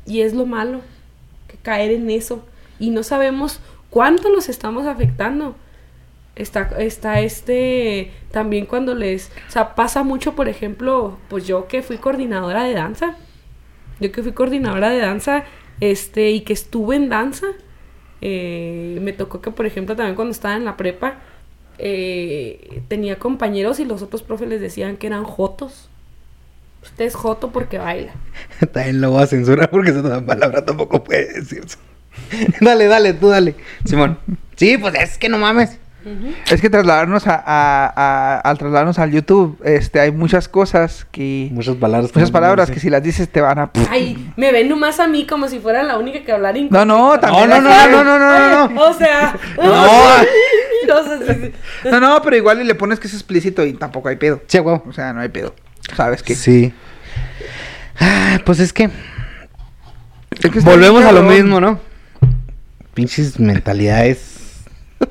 [0.07, 0.82] Y es lo malo,
[1.48, 2.44] que caer en eso.
[2.80, 3.60] Y no sabemos
[3.90, 5.56] cuánto los estamos afectando.
[6.36, 11.82] Está, está este, también cuando les, o sea, pasa mucho, por ejemplo, pues yo que
[11.82, 13.16] fui coordinadora de danza,
[14.02, 15.45] yo que fui coordinadora de danza,
[15.80, 17.48] este, y que estuve en danza,
[18.22, 21.20] eh, me tocó que, por ejemplo, también cuando estaba en la prepa,
[21.78, 25.90] eh, tenía compañeros y los otros profes les decían que eran jotos.
[26.84, 28.14] Usted es joto porque baila.
[28.74, 31.78] También lo voy a censurar porque esa palabra tampoco puede decirse.
[32.62, 33.56] dale, dale, tú dale.
[33.86, 34.20] Simón.
[34.56, 35.80] Sí, pues es que no mames.
[36.52, 41.49] Es que trasladarnos a, a- a- al trasladarnos al YouTube, este, hay muchas cosas que...
[41.52, 42.11] Muchas palabras.
[42.14, 43.72] Muchas no palabras que si las dices te van a...
[43.90, 47.14] Ay, me ven nomás a mí como si fuera la única que hablara No, no,
[47.14, 47.49] No, también...
[47.49, 48.82] no, no, que- no, no, no, no, no.
[48.84, 49.86] O sea, No.
[50.88, 51.34] no sé
[51.84, 54.41] si- No, no, pero igual y le pones que es explícito y tampoco hay pedo.
[54.48, 54.84] Sí, huevo.
[54.88, 55.56] O sea, no hay pedo.
[55.95, 56.36] ¿Sabes qué?
[56.36, 56.73] Sí.
[57.99, 58.90] Ah, pues es que
[60.44, 61.80] Es que volvemos a lo mismo, ¿no?
[62.94, 64.35] Pinches mentalidades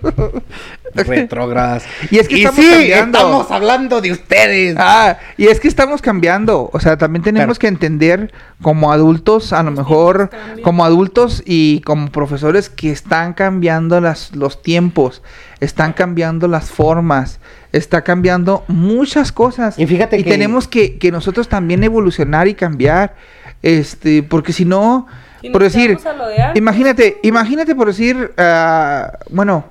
[0.94, 1.84] retrógradas.
[2.10, 3.18] Y es que estamos sí, cambiando.
[3.18, 4.76] estamos hablando de ustedes.
[4.78, 6.70] Ah, y es que estamos cambiando.
[6.72, 10.30] O sea, también tenemos que entender como adultos, a lo mejor
[10.62, 15.22] como adultos y como profesores que están cambiando las, los tiempos,
[15.60, 17.40] están cambiando las formas,
[17.72, 19.78] está cambiando muchas cosas.
[19.78, 23.14] Y fíjate que- tenemos que, que nosotros también evolucionar y cambiar.
[23.62, 25.06] Este, porque si no,
[25.52, 29.70] por decir, de imagínate, imagínate por decir, ah, bueno,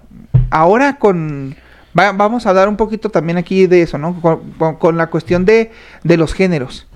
[0.54, 1.56] ahora con
[1.98, 4.20] va- vamos a hablar un poquito también aquí de eso, ¿no?
[4.22, 5.72] Con, con- con la cuestión de,
[6.04, 6.88] de los géneros,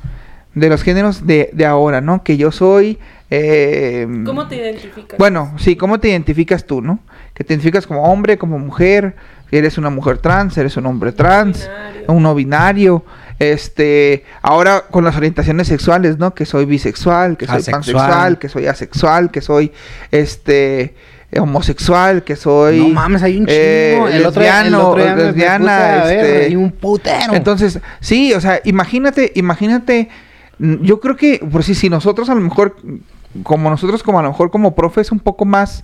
[0.55, 2.23] de los géneros de, de ahora, ¿no?
[2.23, 2.97] Que yo soy,
[3.29, 5.17] eh, ¿Cómo te identificas?
[5.17, 6.99] bueno, sí, ¿cómo te identificas tú, no?
[7.33, 9.15] Que te identificas como hombre, como mujer,
[9.51, 12.03] eres una mujer trans, eres un hombre trans, Binario.
[12.13, 13.05] un no binario,
[13.39, 16.33] este, ahora con las orientaciones sexuales, ¿no?
[16.33, 17.75] Que soy bisexual, que soy Asexual.
[17.81, 19.71] pansexual, que soy asexual, que soy,
[20.11, 20.95] este,
[21.39, 22.79] homosexual, que soy...
[22.79, 23.57] no mames, hay un chingo.
[24.07, 25.71] eh, el otro el lesbiano, otro me- me lesbiana, puse
[26.01, 27.33] a ver, este, hay un putero.
[27.33, 30.09] entonces, sí, o sea, imagínate, imagínate,
[30.59, 32.77] mm, yo creo que, por si, si nosotros a lo mejor,
[33.43, 35.83] como nosotros, como a lo mejor como profes, un poco más,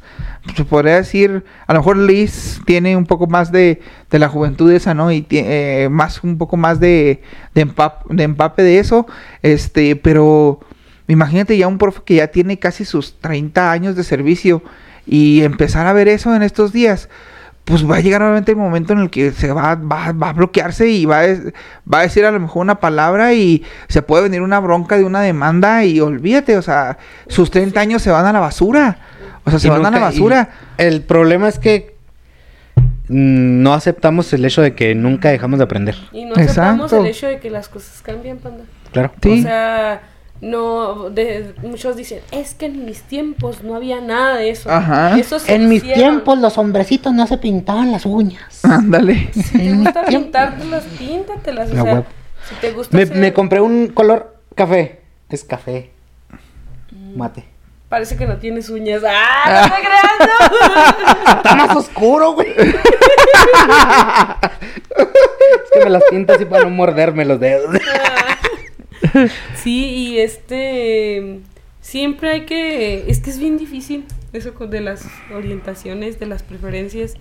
[0.56, 4.72] se podría decir, a lo mejor Liz tiene un poco más de, de la juventud
[4.72, 5.12] esa, ¿no?
[5.12, 7.22] Y tiene más, un poco más de,
[7.54, 9.06] de, empap- de empape de eso,
[9.44, 10.62] este, pero
[11.08, 14.64] imagínate ya un profe que ya tiene casi sus 30 años de servicio
[15.06, 17.10] y empezar a ver eso en estos días
[17.66, 20.34] pues va a llegar obviamente el momento en el que se va, va, va a
[20.34, 21.28] bloquearse y va a,
[21.92, 25.06] va a decir a lo mejor una palabra y se puede venir una bronca de
[25.06, 26.98] una demanda y olvídate, o sea,
[27.28, 28.98] sus 30 años se van a la basura.
[29.46, 30.50] O sea, se Y van a la basura.
[30.78, 31.96] El problema es que
[33.08, 35.96] no aceptamos el hecho de que nunca dejamos de aprender.
[36.12, 37.06] Y no aceptamos Exacto.
[37.06, 38.64] el hecho de que las cosas cambian, panda.
[38.92, 39.14] Claro.
[39.22, 39.40] Sí.
[39.40, 40.02] O sea,
[40.42, 44.70] no, de- muchos dicen, es que en mis tiempos no había nada de eso.
[44.70, 45.18] Ajá.
[45.18, 46.00] Eso se En mis hicieron.
[46.04, 48.64] tiempos los hombrecitos no se pintaban las uñas.
[48.66, 49.30] Ándale.
[49.34, 51.70] Si te gusta pintártelas, píntatelas.
[51.72, 52.04] O sea,
[52.50, 55.00] si te gusta Me, hacer- me compré un color café.
[55.30, 55.92] Es café.
[57.16, 57.46] Mate.
[57.90, 59.02] Parece que no tienes uñas.
[59.08, 59.68] ¡Ah!
[59.70, 61.38] ¡No te creas!
[61.38, 62.50] Está más oscuro, güey.
[62.58, 62.76] es
[65.74, 67.76] que me las pinto así para no morderme los dedos.
[69.56, 71.40] Sí, y este...
[71.82, 73.10] Siempre hay que...
[73.10, 77.16] Es que es bien difícil eso con- de las orientaciones, de las preferencias.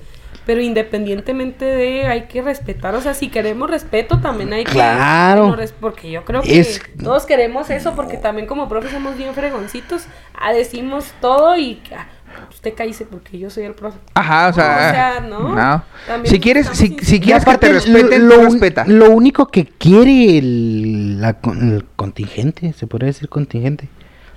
[0.46, 2.06] Pero independientemente de...
[2.06, 2.94] Hay que respetar.
[2.94, 4.72] O sea, si queremos respeto, también hay que...
[4.72, 5.56] Claro.
[5.80, 7.94] porque yo creo que Es- todos queremos eso.
[7.96, 10.06] Porque también como profe somos bien fregoncitos.
[10.34, 11.80] Ah, decimos todo y...
[12.36, 13.98] ah, usted cállese porque yo soy el profe.
[14.14, 15.20] Ajá, o sea.
[15.28, 15.84] No, o sea, no.
[16.06, 18.84] También Si quieres, si, quieres que te aparte, respeten, lo, respeta.
[18.86, 23.88] lo único que quiere el, la el contingente, se podría decir contingente,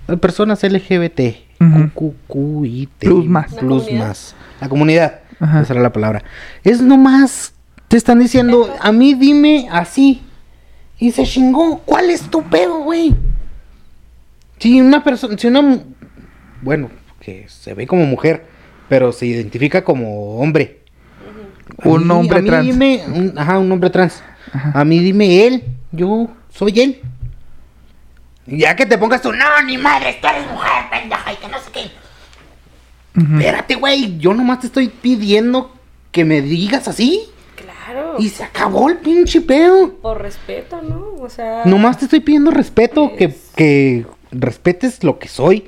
[0.07, 1.19] las personas LGBT,
[1.61, 2.13] Ujú.
[2.27, 3.51] QQIT, Plus más.
[3.53, 4.07] La plus comunidad.
[4.07, 5.61] más, la comunidad, Ajá.
[5.61, 6.23] esa era la palabra.
[6.63, 7.53] Es nomás,
[7.88, 10.22] te están diciendo, a mí dime así,
[10.99, 13.15] y se chingó, ¿cuál es tu pedo, güey?
[14.59, 15.80] Si una persona, si una,
[16.61, 16.89] bueno,
[17.26, 18.45] que se ve como mujer,
[18.88, 20.81] pero se identifica como hombre.
[21.84, 22.65] A Un mí- hombre a mí trans.
[22.68, 24.22] Dime, un- ajá, un hombre trans.
[24.53, 24.72] Ajá.
[24.80, 27.02] A mí dime él, yo soy él.
[28.45, 31.57] Ya que te pongas tú, no, ni madre, tú eres mujer, pendeja, y que no
[31.60, 33.19] sé qué.
[33.19, 33.39] Ujú.
[33.39, 35.73] Espérate, güey, yo nomás te estoy pidiendo
[36.11, 37.23] que me digas así.
[37.56, 38.18] Claro.
[38.19, 39.93] Y se acabó el pinche pedo.
[39.95, 41.15] Por respeto, ¿no?
[41.19, 41.64] O sea...
[41.65, 45.65] Nomás te estoy pidiendo respeto, que, Es- que respetes lo que soy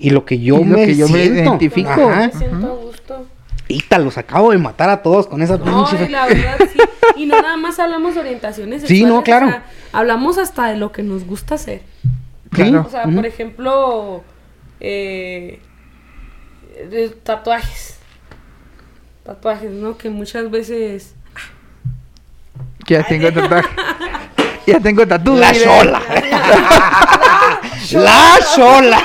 [0.00, 1.40] y lo que yo, Y lo me, que yo me siento.
[1.42, 1.90] identifico.
[1.90, 2.26] Ajá.
[2.26, 3.26] Me siento a gusto.
[3.68, 6.04] Y ta, los acabo de matar a todos con esa No, pinche.
[6.06, 6.78] y la verdad sí.
[7.16, 9.46] Y no nada más hablamos de orientaciones Sí, no, claro.
[9.46, 11.82] o sea, hablamos hasta de lo que nos gusta hacer.
[12.50, 12.84] Claro.
[12.86, 14.24] O sea, por ejemplo,
[14.80, 15.60] eh,
[17.24, 17.98] tatuajes.
[19.24, 19.98] Tatuajes, ¿no?
[19.98, 21.14] Que muchas veces...
[22.86, 23.68] Que ya tengo tatuaje.
[24.66, 25.36] ya tengo tatu.
[25.36, 26.00] La sola.
[27.92, 28.98] La sola.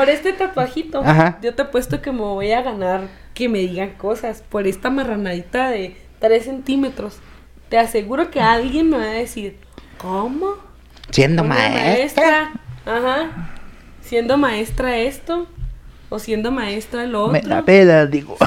[0.00, 1.36] Por este tatuajito, Ajá.
[1.42, 3.02] yo te apuesto que me voy a ganar
[3.34, 4.42] que me digan cosas.
[4.48, 7.18] Por esta marranadita de 3 centímetros.
[7.68, 9.58] Te aseguro que alguien me va a decir,
[9.98, 10.54] ¿cómo?
[11.10, 12.50] Siendo maestra.
[12.86, 13.50] Ajá.
[14.00, 15.46] Siendo maestra esto.
[16.08, 17.32] O siendo maestra lo otro.
[17.34, 18.38] Me la pela, digo.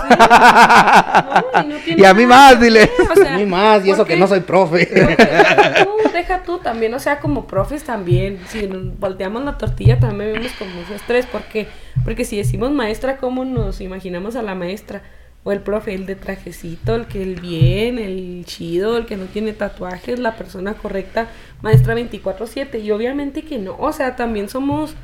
[1.53, 2.79] No, y no tiene Y a mí más, dile.
[2.97, 4.87] ver, o sea, A mí más, y eso que no soy profe.
[4.87, 10.51] porque deja tú, también, o sea, como profes también, si volteamos la tortilla también vemos
[10.53, 11.67] como esos tres, ¿por qué?
[12.03, 15.01] Porque si decimos maestra, ¿cómo nos imaginamos a la maestra?
[15.43, 19.25] O el profe, el de trajecito, el que el bien, el chido, el que no
[19.25, 21.27] tiene tatuajes, la persona correcta,
[21.61, 24.95] maestra 24/7, y obviamente que no, o sea, también somos,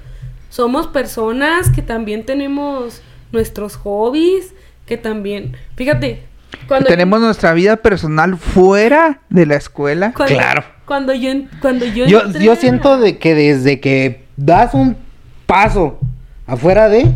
[0.50, 3.02] somos personas que también tenemos
[3.34, 4.54] nuestros hobbies,
[4.86, 6.24] que también, fíjate,
[6.68, 10.14] cuando Tenemos nuestra vida personal fuera de la escuela.
[10.14, 10.79] cuando, Claro.
[10.90, 14.74] Cuando yo, en- cuando yo, Yo, entré yo a siento de que desde que das
[14.74, 14.98] un
[15.46, 16.00] paso
[16.48, 17.14] afuera de.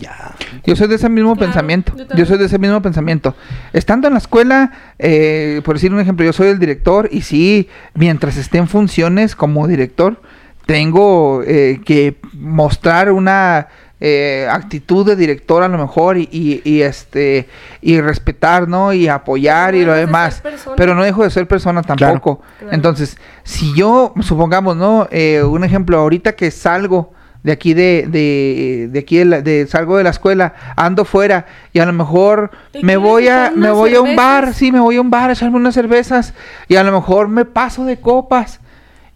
[0.00, 0.34] Ya.
[0.64, 1.92] Yo soy de ese mismo Claro, pensamiento.
[2.16, 3.34] yo soy de ese mismo pensamiento.
[3.74, 7.68] Estando en la escuela, eh, por decir un ejemplo, yo soy el director y sí,
[7.94, 10.22] mientras esté en funciones como director,
[10.66, 13.68] tengo eh, que mostrar una
[14.00, 17.48] eh, actitud de director a lo mejor y, y- y, este
[17.82, 18.92] y respetar, ¿no?
[18.92, 20.40] Y apoyar y lo de demás.
[20.76, 22.42] Pero no dejo de ser persona tampoco.
[22.58, 22.74] Claro.
[22.74, 25.08] Entonces, si yo, supongamos, ¿no?
[25.10, 27.12] Eh, un ejemplo, ahorita que salgo
[27.42, 31.46] de aquí de, de, de aquí de, la- de- salgo de la escuela, ando fuera
[31.72, 34.80] y a lo mejor ¿Te me voy a me voy a un bar, sí, me
[34.80, 36.34] voy a un bar a echarme unas cervezas
[36.66, 38.60] y a lo mejor me paso de copas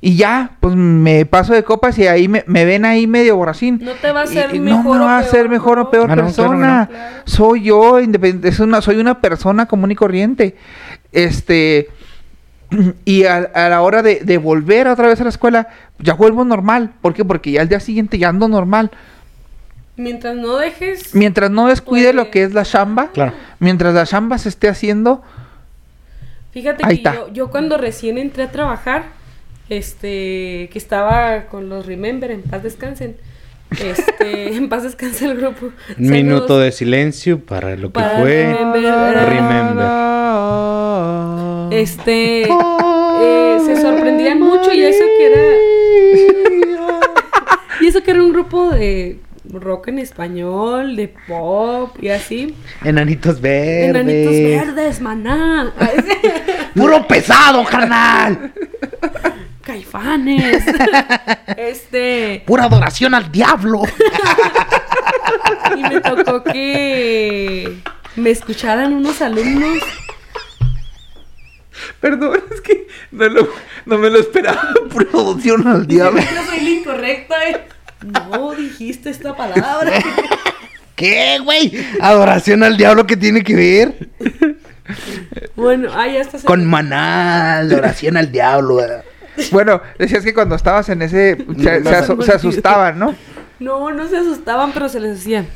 [0.04, 3.78] y ya, pues me paso de copas y ahí me, me ven ahí medio borrachín.
[3.82, 5.78] No te va a hacer y mejor no me o va a peor, hacer mejor
[5.78, 5.90] o ¿no?
[5.90, 6.80] peor Ah, no, claro que persona.
[6.80, 6.88] no.
[6.88, 7.16] Claro.
[7.24, 10.56] Soy yo, independiente, es una, soy una persona común y corriente.
[11.12, 11.88] Este,
[13.04, 15.68] y a, a la hora de, de volver otra vez a la escuela,
[16.00, 16.90] ya vuelvo normal.
[17.00, 17.24] ¿Por qué?
[17.24, 18.90] Porque ya al día siguiente ya ando normal.
[19.96, 21.14] Mientras no dejes...
[21.14, 23.34] Mientras no descuide lo que es la chamba, Claro.
[23.60, 25.22] mientras la chamba se esté haciendo,
[26.50, 27.14] Fíjate Ahí que está.
[27.14, 29.04] yo, yo cuando recién entré a trabajar,
[29.78, 33.16] este, que estaba con los Remember, en paz descansen,
[33.70, 35.70] este, en paz descanse el grupo.
[35.98, 38.54] Un minuto de silencio para lo que para fue.
[38.54, 39.28] Remember.
[39.28, 39.86] Remember.
[41.72, 42.42] Este,
[43.22, 45.40] eh, se sorprendían mucho y eso que era...
[47.80, 49.18] Y eso que era un grupo de,
[49.52, 52.54] rock en español, de pop y así.
[52.84, 53.88] Enanitos verdes.
[53.88, 55.72] Enanitos verdes, maná.
[56.74, 58.52] Puro pesado, carnal.
[59.62, 60.64] Caifanes.
[61.56, 62.42] este.
[62.46, 63.82] Pura adoración al diablo.
[65.76, 67.78] Y me tocó que
[68.16, 69.78] me escucharan unos alumnos.
[72.00, 73.48] Perdón, es que no, lo-
[73.86, 74.60] no me lo esperaba.
[74.90, 76.20] Pura adoración al diablo.
[76.20, 77.60] Yo soy la incorrecta, eh.
[78.02, 79.92] No dijiste esta palabra.
[80.96, 81.72] ¿Qué, güey?
[82.00, 84.08] Adoración al diablo que tiene que ver
[85.56, 86.38] Bueno, ah, ya está.
[86.44, 88.76] con maná, adoración al diablo.
[88.76, 89.04] ¿verdad?
[89.50, 91.36] Bueno, decías que cuando estabas en ese...
[91.36, 92.36] Se, No, se no, asu- no, se no.
[92.36, 93.14] asustaban, ¿no?
[93.60, 95.46] No, no se asustaban, pero se les decía.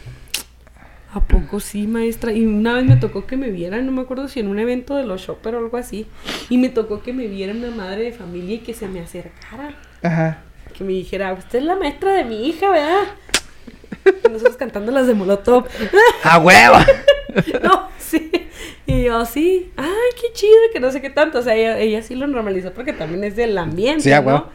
[1.12, 2.32] ¿A poco sí, maestra?
[2.32, 4.96] Y una vez me tocó que me vieran, no me acuerdo si en un evento
[4.96, 6.06] de los Shopper o algo así.
[6.50, 9.74] Y me tocó que me viera una madre de familia y que se me acercara.
[10.02, 10.38] Ajá.
[10.76, 13.04] Que me dijera, usted es la maestra de mi hija, ¿verdad?
[14.24, 15.66] Y nosotros cantando las de Molotov.
[16.22, 16.76] ¡A huevo!
[17.62, 18.30] no, sí.
[18.86, 19.72] Y yo, sí.
[19.76, 19.86] Ay,
[20.20, 21.38] qué chido, que no sé qué tanto.
[21.38, 24.48] O sea, ella, ella sí lo normalizó porque también es del ambiente, Sí, a ¿no?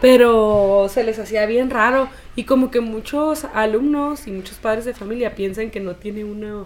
[0.00, 2.08] Pero se les hacía bien raro.
[2.34, 6.64] Y como que muchos alumnos y muchos padres de familia piensan que no tiene una...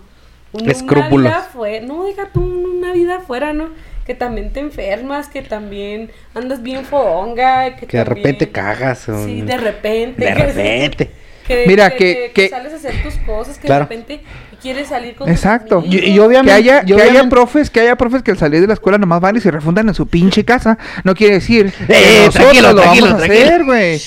[0.53, 1.13] una Escrúpulos.
[1.13, 3.69] Una vida fue, no, deja tú una vida afuera, ¿no?
[4.05, 7.77] Que también te enfermas, que también andas bien fodonga.
[7.77, 9.09] Que, Que de repente cagas.
[9.09, 9.25] O...
[9.25, 10.25] Sí, de repente.
[10.25, 11.20] De repente.
[11.55, 13.85] Que, Mira, que, que- que- que- que sales a hacer tus cosas, que Claro.
[13.87, 14.21] de repente
[14.61, 15.79] quieres salir con tus Exacto.
[15.79, 15.95] amigos.
[16.07, 18.61] Y- y obviamente- que haya, y que haya profes, que haya profes que al salir
[18.61, 20.79] de la escuela nomás van y se refundan en su pinche casa.
[21.05, 24.01] No quiere decir que Eh, nosotros tranquilo, lo tranquilo, vamos a hacer, güey.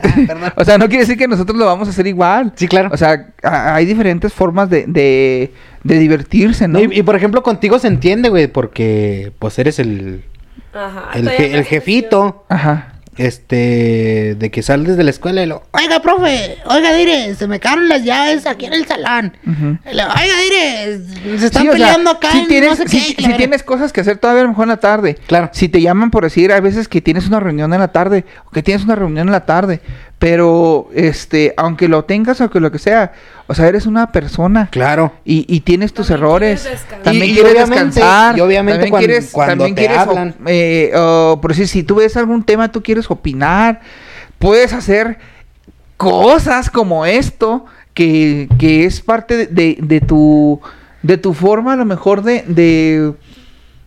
[0.00, 0.52] Ah.
[0.56, 2.52] O sea, no quiere decir que nosotros lo vamos a hacer igual.
[2.54, 2.90] Sí, claro.
[2.92, 5.52] O sea, hay diferentes formas de, de,
[5.84, 6.78] de divertirse, ¿no?
[6.80, 10.22] Y, y, por ejemplo, contigo se entiende, güey, porque pues eres el,
[10.74, 12.44] Ajá, el, je- jefito.
[12.48, 12.92] Ajá.
[13.18, 17.58] Este, de que sales de la escuela y lo, oiga, profe, oiga, dire, se me
[17.60, 19.36] quedaron las llaves aquí en el salón.
[19.44, 21.00] Lo, oiga, dire,
[21.38, 22.30] se están Sí, sea, peleando acá.
[22.32, 23.38] si en tienes, no sé si, qué", si que la verga.
[23.38, 25.14] tienes cosas que hacer todavía a lo mejor en la tarde.
[25.26, 25.50] Claro.
[25.52, 28.50] Si te llaman por decir, hay veces que tienes una reunión en la tarde, o
[28.50, 29.80] que tienes una reunión en la tarde,
[30.18, 33.12] pero, este, aunque lo tengas o que lo que sea,
[33.48, 34.68] o sea, eres una persona.
[34.72, 35.12] Claro.
[35.24, 36.62] Y, y tienes tus También errores.
[36.62, 36.84] quieres.
[37.04, 38.38] También Y- y quieres descansar.
[38.38, 40.34] y obviamente también cuan- quieres, cuando también te quieres hablan.
[40.46, 43.80] eh, o por decir, si tú ves algún tema, tú quieres opinar.
[44.38, 45.18] Puedes hacer
[45.96, 50.60] cosas como esto, que, que es parte de, de- de tu
[51.02, 53.12] de tu forma a lo mejor de, de,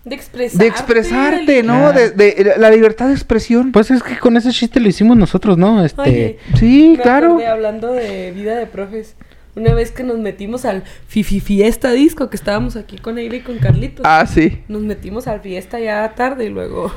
[0.09, 0.63] De expresarte.
[0.63, 1.91] de expresarte, ¿no?
[1.91, 1.99] Claro.
[1.99, 3.71] De, de la libertad de expresión.
[3.71, 5.85] Pues es que con ese chiste lo hicimos nosotros, ¿no?
[5.85, 7.27] Este, Oye, sí, me claro.
[7.27, 9.15] acordé, hablando de vida de profes.
[9.55, 13.41] Una vez que nos metimos al Fifi Fiesta Disco, que estábamos aquí con Aire y
[13.41, 14.05] con Carlitos.
[14.07, 14.63] Ah, sí.
[14.67, 16.91] Nos metimos al fiesta ya tarde y luego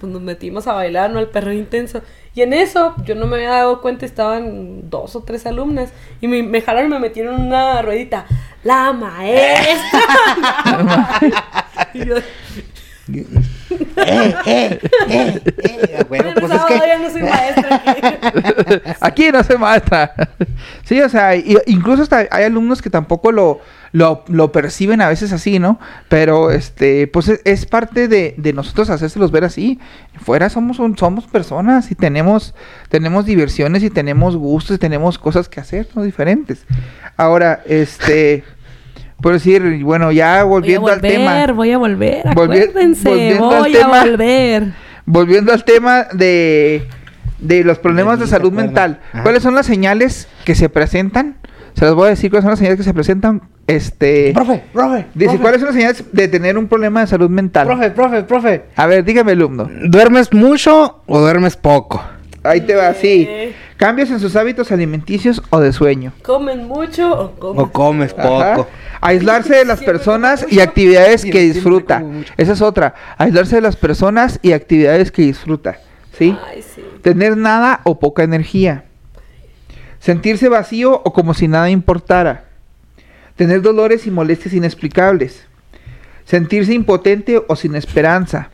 [0.00, 1.18] pues nos metimos a bailar, ¿no?
[1.18, 2.02] Al perro intenso.
[2.34, 5.92] Y en eso, yo no me había dado cuenta, estaban dos o tres alumnas.
[6.20, 8.26] Y me, me jalaron y me metieron en una ruedita.
[8.64, 10.00] ¡La maestra!
[11.94, 12.16] y yo,
[13.06, 16.86] eh, eh, eh, eh, bueno, bueno, pues es sábado que...
[16.86, 18.90] ya no soy maestra aquí.
[19.00, 20.14] Aquí no se maestra.
[20.84, 23.60] sí, o sea, incluso hasta hay alumnos que tampoco lo,
[23.92, 25.78] lo, lo perciben a veces así, ¿no?
[26.08, 29.78] Pero este, pues es, es parte de, de nosotros hacérselos ver así.
[30.22, 32.54] Fuera somos un- somos personas y tenemos,
[32.88, 36.02] tenemos diversiones y tenemos gustos y tenemos cosas que hacer, ¿no?
[36.02, 36.64] Diferentes.
[37.18, 38.44] Ahora, este,
[39.24, 41.52] por decir, bueno, ya volviendo voy a al volver, tema.
[41.54, 42.94] voy a volver, volviendo al
[43.62, 44.04] voy a tema.
[44.04, 44.64] volver.
[45.06, 46.86] Volviendo al tema de,
[47.38, 49.00] de los problemas de salud mental.
[49.14, 49.22] Ajá.
[49.22, 51.38] ¿Cuáles son las señales que se presentan?
[51.72, 53.40] Se las voy a decir cuáles son las señales que se presentan.
[53.66, 54.32] Este.
[54.34, 57.66] Profe, profe, Dice, profe, ¿cuáles son las señales de tener un problema de salud mental?
[57.66, 58.64] profe, profe, profe.
[58.76, 59.70] A ver, dígame, alumno.
[59.86, 62.04] ¿Duermes mucho o duermes poco?
[62.42, 63.26] Ahí te va, sí.
[63.84, 66.14] Cambios en sus hábitos alimenticios o de sueño.
[66.22, 68.40] ¿Comen mucho o comen ¿O comes poco?
[68.40, 68.66] Ajá.
[69.02, 72.02] Aislarse de las personas y actividades que disfruta.
[72.38, 72.94] Esa es otra.
[73.18, 75.80] Aislarse de las personas y actividades que disfruta.
[76.18, 76.34] ¿Sí?
[76.48, 76.82] Ay, sí.
[77.02, 78.84] Tener nada o poca energía.
[79.98, 82.44] Sentirse vacío o como si nada importara.
[83.36, 85.44] Tener dolores y molestias inexplicables.
[86.24, 88.48] Sentirse impotente o sin esperanza.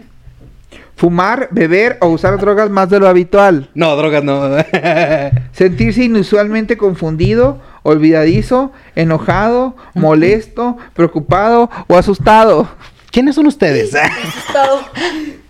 [1.01, 3.70] Fumar, beber o usar drogas más de lo habitual.
[3.72, 4.43] No, drogas no.
[5.52, 12.68] Sentirse inusualmente confundido, olvidadizo, enojado, molesto, preocupado o asustado.
[13.10, 13.94] ¿Quiénes son ustedes?
[13.94, 14.81] Estado-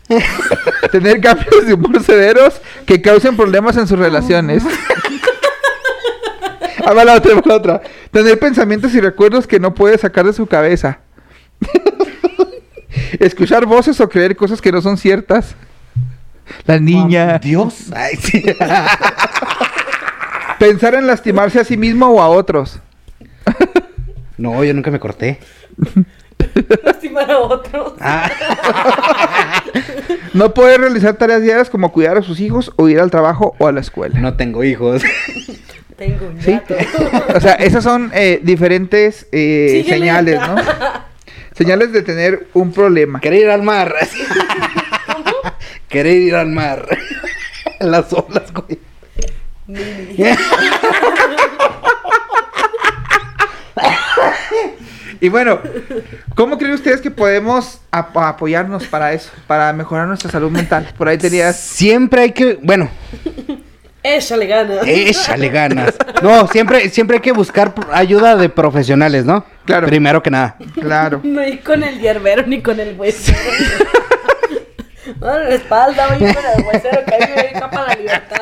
[0.93, 4.63] Tener cambios de humor severos que causen problemas en sus relaciones.
[6.87, 7.83] Ah, va la otra, va la otra.
[8.11, 10.99] Tener pensamientos y recuerdos que no puede sacar de su cabeza.
[13.19, 15.55] Escuchar voces o creer cosas que no son ciertas.
[16.67, 17.39] La niña.
[17.39, 17.93] Dios.
[17.95, 18.43] Ay, sí.
[20.59, 22.81] Pensar en lastimarse a sí mismo o a otros.
[24.37, 25.39] No, yo nunca me corté.
[26.85, 27.95] Lastimar a otros.
[28.01, 28.31] Ah,
[30.35, 33.67] No poder realizar tareas diarias como cuidar a sus hijos o ir al trabajo o
[33.67, 34.19] a la escuela.
[34.19, 35.03] no tengo hijos.
[35.97, 36.53] Tengo un ¿Sí?
[36.53, 36.75] gato.
[37.37, 40.57] O sea, esas son eh, diferentes eh, señales, ¿no?
[41.61, 43.21] Señales de tener un problema.
[43.21, 43.95] Querer ir al mar.
[45.91, 46.89] Querer ir al mar.
[47.81, 48.79] Las olas, güey.
[55.23, 55.61] Y bueno,
[56.35, 59.31] ¿cómo creen ustedes que podemos ap- apoyarnos para eso?
[59.47, 60.89] Para mejorar nuestra salud mental.
[60.97, 61.61] Por ahí tenías...
[61.61, 62.89] Siempre hay que, bueno,
[64.03, 64.87] Échale ganas.
[64.87, 65.95] échale ganas.
[66.23, 69.45] No, siempre, siempre hay que buscar ayuda de profesionales, ¿no?
[69.65, 69.87] Claro.
[69.87, 70.57] Primero que nada.
[70.75, 71.21] Claro.
[71.23, 73.39] No ir con el hierbero ni con el huesero.
[75.21, 78.39] No, en la espalda, voy con el huesero que ahí me capa la libertad.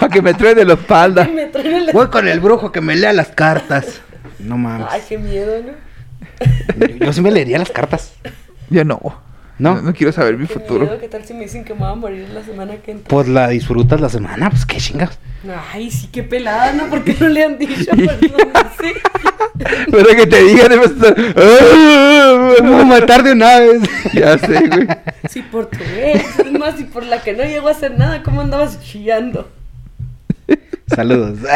[0.00, 1.24] Para que me truene la espalda.
[1.32, 1.50] Me.
[1.92, 4.00] Voy con el brujo que me lea las cartas.
[4.38, 4.86] No mames.
[4.90, 5.72] Ay, qué miedo, ¿no?
[6.76, 8.12] Yo, yo sí me leería las cartas.
[8.70, 9.00] Yo no.
[9.58, 9.80] ¿No?
[9.80, 10.86] No, quiero saber mi Qué futuro.
[10.86, 13.08] miedo, ¿qué tal si me dicen que me voy a morir la semana que entra?
[13.08, 15.18] Pues la disfrutas la semana, pues qué chingas.
[15.72, 16.88] Ay, sí, qué pelada, ¿no?
[16.88, 17.74] ¿Por qué no le han dicho?
[17.84, 18.94] Sé.
[19.90, 20.70] Pero que te digan,
[22.60, 23.82] Vamos a matar de una vez.
[24.12, 24.88] Ya sé, güey.
[25.28, 28.22] Sí, por tu ex, es más, y por la que no llegó a hacer nada,
[28.22, 29.50] ¿cómo andabas chillando?
[30.88, 31.38] Saludos.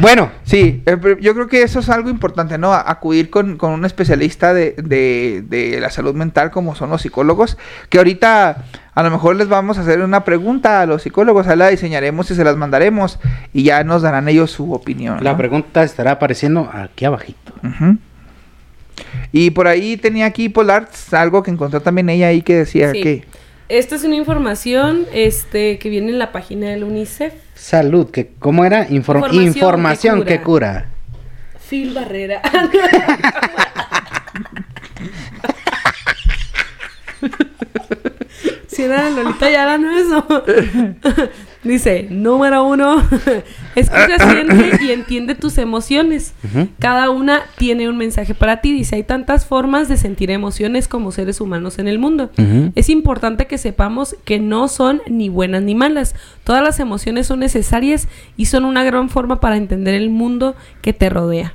[0.00, 2.72] bueno, Sí, eh, yo creo que eso es algo importante, ¿no?
[2.72, 7.02] A- Acudir con, con un especialista de, de, de la salud mental como son los
[7.02, 7.58] psicólogos,
[7.90, 8.64] que ahorita
[8.94, 12.30] a lo mejor les vamos a hacer una pregunta a los psicólogos, ahí la diseñaremos
[12.30, 13.18] y se las mandaremos
[13.52, 15.22] y ya nos darán ellos su opinión.
[15.22, 17.52] la pregunta estará apareciendo aquí abajito.
[19.30, 23.02] Y por ahí tenía aquí Polarts algo que encontró también ella ahí que decía Sí.
[23.02, 23.24] que...
[23.68, 27.34] Esta es una información este, que viene en la página del UNICEF.
[27.54, 28.88] Salud, que ¿cómo era?
[28.88, 28.94] Inform-
[29.32, 30.86] Información información, que que cura.
[31.68, 32.40] Phil Barrera.
[38.86, 40.24] Lolita Yala, no eso.
[41.64, 43.02] Dice, número uno,
[43.74, 46.32] escucha, siente y entiende tus emociones.
[46.78, 48.72] Cada una tiene un mensaje para ti.
[48.72, 52.30] Dice, hay tantas formas de sentir emociones como seres humanos en el mundo.
[52.74, 56.14] Es importante que sepamos que no son ni buenas ni malas.
[56.44, 60.92] Todas las emociones son necesarias y son una gran forma para entender el mundo que
[60.92, 61.54] te rodea.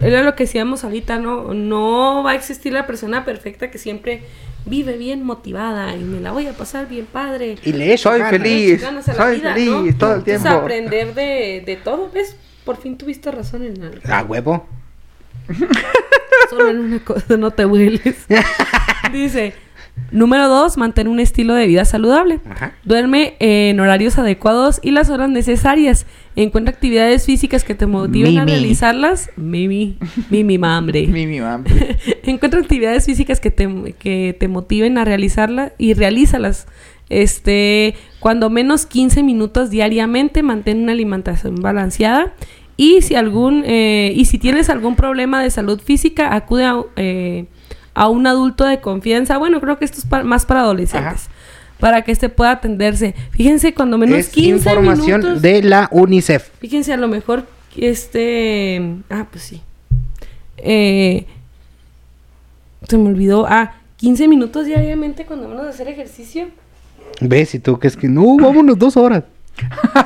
[0.00, 1.54] Era lo que decíamos ahorita, ¿no?
[1.54, 4.22] No va a existir la persona perfecta que siempre
[4.64, 7.56] vive bien motivada y me la voy a pasar bien padre.
[7.64, 8.30] Y le Soy ganas.
[8.30, 8.80] feliz,
[9.16, 9.74] soy vida, feliz ¿no?
[9.74, 10.48] todo el Entonces, tiempo.
[10.48, 12.36] aprender de, de todo, ¿ves?
[12.64, 14.00] Por fin tuviste razón en algo.
[14.08, 14.66] A huevo.
[16.50, 18.26] Solo en una cosa no te hueles.
[19.12, 19.54] Dice,
[20.10, 22.40] número dos, mantén un estilo de vida saludable.
[22.48, 22.74] Ajá.
[22.84, 26.06] Duerme en horarios adecuados y las horas necesarias.
[26.36, 28.52] Encuentra actividades físicas que te motiven a Mimi.
[28.52, 29.30] realizarlas.
[29.36, 29.98] Mimi,
[30.30, 31.06] mimi mambre.
[31.06, 31.64] Mi, mi mam.
[32.24, 36.66] Encuentra actividades físicas que te, que te motiven a realizarlas y realízalas.
[37.08, 42.32] Este, cuando menos 15 minutos diariamente, mantén una alimentación balanceada.
[42.76, 47.46] Y si algún, eh, y si tienes algún problema de salud física, acude a, eh,
[47.94, 49.38] a un adulto de confianza.
[49.38, 51.28] Bueno, creo que esto es pa- más para adolescentes.
[51.78, 53.14] Para que este pueda atenderse.
[53.32, 55.42] Fíjense, cuando menos es 15 información minutos.
[55.42, 56.48] de la UNICEF.
[56.60, 57.44] Fíjense, a lo mejor
[57.76, 58.80] este.
[59.10, 59.60] Ah, pues sí.
[60.58, 61.26] Eh,
[62.88, 63.46] se me olvidó.
[63.48, 66.48] Ah, 15 minutos diariamente cuando vamos a hacer ejercicio.
[67.20, 67.54] ¿Ves?
[67.54, 69.24] Y tú que es que no, vámonos dos horas.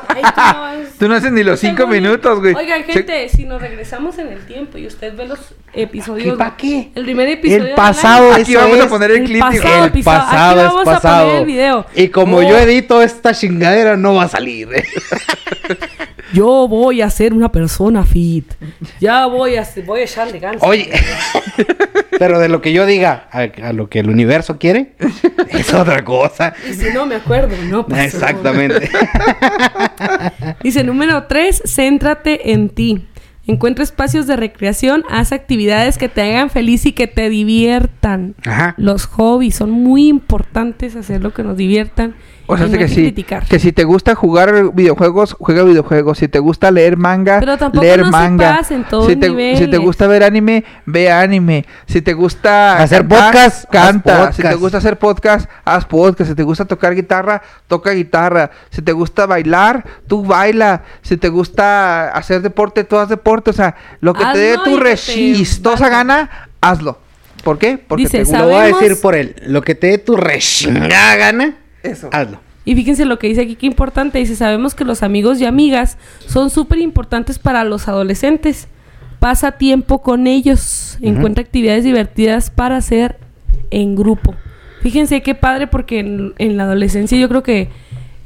[0.09, 2.55] Ay, tú no Tú no haces ni los cinco minutos, güey.
[2.55, 5.39] Oigan, Se- gente, si nos regresamos en el tiempo y usted ve los
[5.73, 6.33] episodios.
[6.33, 6.91] ¿Qué pa' qué?
[6.95, 7.65] El primer episodio.
[7.67, 8.33] El pasado.
[8.33, 9.41] Aquí vamos a poner el El clip.
[9.41, 9.79] pasado.
[9.85, 10.19] El episodio.
[10.19, 11.25] pasado Aquí es vamos a pasado.
[11.27, 11.87] poner el video.
[11.95, 12.43] Y como Oh.
[12.43, 14.69] yo edito esta chingadera, no va a salir.
[16.33, 18.53] Yo voy a ser una persona fit.
[19.01, 20.63] Ya voy a, voy a echarle ganas.
[20.63, 20.91] Oye,
[22.19, 24.95] pero de lo que yo diga a, a lo que el universo quiere,
[25.49, 26.55] es otra cosa.
[26.69, 28.03] Y si no me acuerdo, no pasó.
[28.03, 28.91] Exactamente.
[30.63, 33.07] Dice número 3, céntrate en ti.
[33.49, 38.35] Encuentra espacios de recreación, haz actividades que te hagan feliz y que te diviertan.
[38.45, 38.75] Ajá.
[38.77, 42.17] Los hobbies son muy importantes, hacer lo que nos diviertan.
[42.49, 43.45] O sea, no que hay que sí, criticar.
[43.45, 46.19] que si te gusta jugar videojuegos, juega videojuegos.
[46.19, 48.61] Si te gusta leer manga, Pero tampoco leer no se manga.
[48.89, 51.65] todos si, te, si gusta ver anime, ve anime.
[51.87, 54.17] Si te gusta Hacer cantar, podcast, canta.
[54.17, 54.37] podcast.
[54.37, 56.31] Si te gusta hacer podcast, haz podcast.
[56.31, 58.51] Si te gusta tocar guitarra, toca guitarra.
[58.71, 60.83] Si te gusta bailar, tú baila.
[61.03, 63.51] Si te gusta hacer deporte, tú haz deporte.
[63.51, 66.99] O sea, lo que te dé tu rechistosa gana, hazlo.
[67.43, 67.79] ¿Por qué?
[67.79, 68.39] Porque Dice, te gusta.
[68.41, 69.37] Lo voy a decir por él.
[69.47, 71.57] Lo que te dé tu rechingada gana,
[71.87, 72.09] Eso.
[72.13, 72.41] hazlo.
[72.65, 74.19] Y fíjense lo que dice aquí, qué importante.
[74.19, 78.67] Dice, sabemos que los amigos y amigas son súper importantes para los adolescentes.
[79.21, 80.99] Pasa tiempo con ellos.
[81.01, 83.19] Encuentra actividades divertidas para hacer
[83.71, 84.35] en grupo.
[84.83, 87.69] Fíjense qué padre porque en, en la adolescencia yo creo que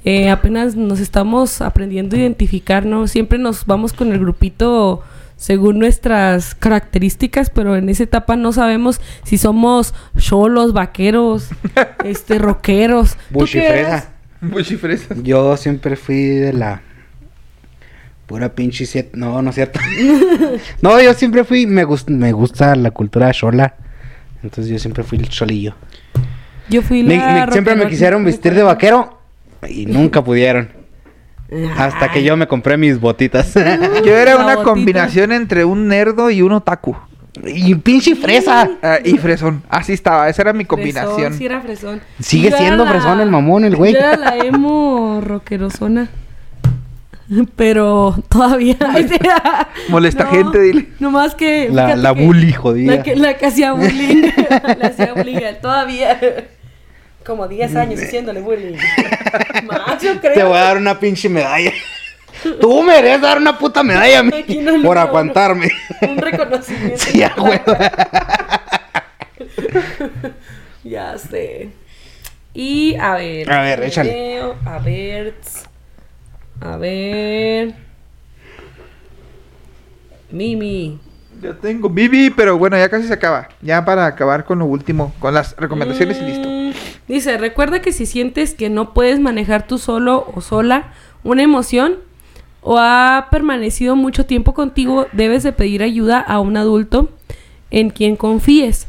[0.04, 3.06] eh, apenas nos estamos aprendiendo a identificar, ¿no?
[3.06, 5.02] Siempre nos vamos con el grupito
[5.40, 11.48] según nuestras características, pero en esa etapa no sabemos si somos cholos, vaqueros,
[12.04, 13.16] este, rockeros.
[13.30, 14.10] Buchifresa.
[14.42, 15.14] Muy chifresa.
[15.22, 16.82] Yo siempre fui de la
[18.26, 19.12] pura pinche siete.
[19.14, 19.80] No, no es cierto.
[20.82, 21.66] no, yo siempre fui.
[21.66, 23.74] Me, gus- me gusta la cultura chola.
[24.42, 25.74] Entonces yo siempre fui el cholillo.
[26.68, 29.18] Yo fui Me- la me- siempre me quisieron vestir de vaquero
[29.68, 30.68] y nunca pudieron.
[31.76, 33.54] Hasta que yo me compré mis botitas.
[34.04, 34.62] Yo era La una botita.
[34.64, 36.96] combinación entre un nerdo y un otaku.
[37.44, 38.70] y pinche fresa.
[38.82, 39.62] Ah, y fresón.
[39.68, 41.34] Así estaba, esa era mi Fresón, combinación.
[41.34, 42.00] sí era fresón.
[42.20, 43.92] Sigue Yo era siendo fresón el mamón, el güey.
[43.94, 46.08] Yo era la emo rockerosona.
[47.56, 48.76] Pero todavía.
[49.88, 50.88] Molesta No, gente, dile.
[50.98, 51.68] Nomás que.
[51.70, 52.96] La- la que- bully jodida.
[52.96, 54.22] La que, la que hacía bullying.
[54.80, 56.18] la hacía bullying todavía.
[57.30, 58.76] Como 10 años haciéndole bullying.
[59.64, 60.34] Más, yo creo.
[60.34, 61.70] Te voy a dar una pinche medalla.
[62.60, 65.70] Tú me deberías dar una puta medalla a mí no, por aguantarme.
[66.02, 66.98] Un reconocimiento.
[66.98, 67.62] Sí, a huevo.
[70.82, 71.68] Ya sé.
[72.52, 73.52] Y a ver.
[73.52, 74.12] A ver, échale.
[74.12, 75.34] video, A ver.
[76.60, 77.74] A ver.
[80.32, 80.98] Mimi.
[81.40, 83.50] Yo tengo Bibi, pero bueno, ya casi se acaba.
[83.62, 86.59] Ya para acabar con lo último, con las recomendaciones y listo.
[87.10, 90.92] Dice, recuerda que si sientes que no puedes manejar tú solo o sola
[91.24, 91.96] una emoción
[92.60, 97.10] o ha permanecido mucho tiempo contigo, debes de pedir ayuda a un adulto
[97.72, 98.86] en quien confíes.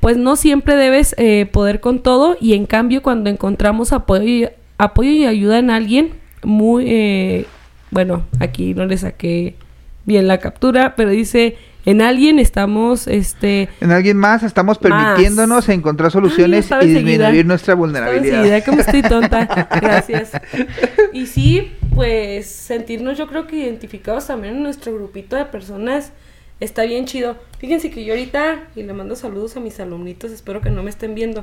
[0.00, 4.48] Pues no siempre debes eh, poder con todo y en cambio cuando encontramos apoyo y,
[4.76, 6.10] apoyo y ayuda en alguien,
[6.42, 6.84] muy...
[6.86, 7.46] eh,
[7.90, 9.56] bueno, aquí no le saqué
[10.04, 13.68] bien la captura, pero dice, en alguien estamos, este...
[13.80, 14.90] En alguien más estamos Más.
[15.14, 18.38] permitiéndonos encontrar soluciones estaba y disminuir nuestra Estaba vulnerabilidad.
[18.44, 19.68] enseguida, como estoy tonta.
[19.80, 20.30] Gracias.
[21.12, 26.12] Y sí, pues sentirnos yo creo que identificados también en nuestro grupito de personas
[26.60, 27.36] está bien chido.
[27.58, 30.90] Fíjense que yo ahorita, y le mando saludos a mis alumnitos, espero que no me
[30.90, 31.42] estén viendo.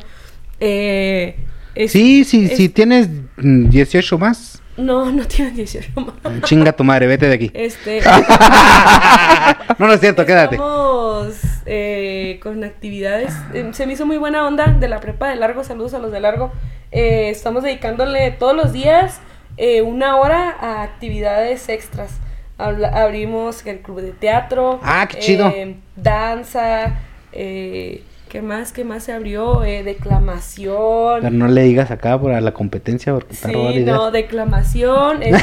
[0.61, 1.35] Eh,
[1.75, 6.41] es- Sí, sí, es- si tienes mm, 18 más, No, no tienen 18 más.
[6.43, 7.51] chinga tu madre, vete de aquí.
[7.53, 8.01] Este,
[9.77, 10.55] No, no es cierto, quédate.
[10.55, 13.33] Estamos eh, con actividades.
[13.53, 15.63] eh, se me hizo muy buena onda de la prepa de largo.
[15.63, 16.51] Saludos a los de largo.
[16.91, 19.19] Eh, estamos dedicándole todos los días
[19.57, 22.11] eh, una hora a actividades extras.
[22.57, 24.79] Habla- abrimos el club de teatro.
[24.83, 25.53] Ah, qué chido.
[25.95, 26.99] danza.
[27.31, 28.71] Eh, ¿Qué más?
[28.71, 29.63] ¿Qué más se abrió?
[29.63, 31.21] Eh, declamación.
[31.21, 33.97] Pero no le digas acá por la competencia porque está Sí, ideas.
[33.97, 35.23] no, declamación.
[35.23, 35.39] este,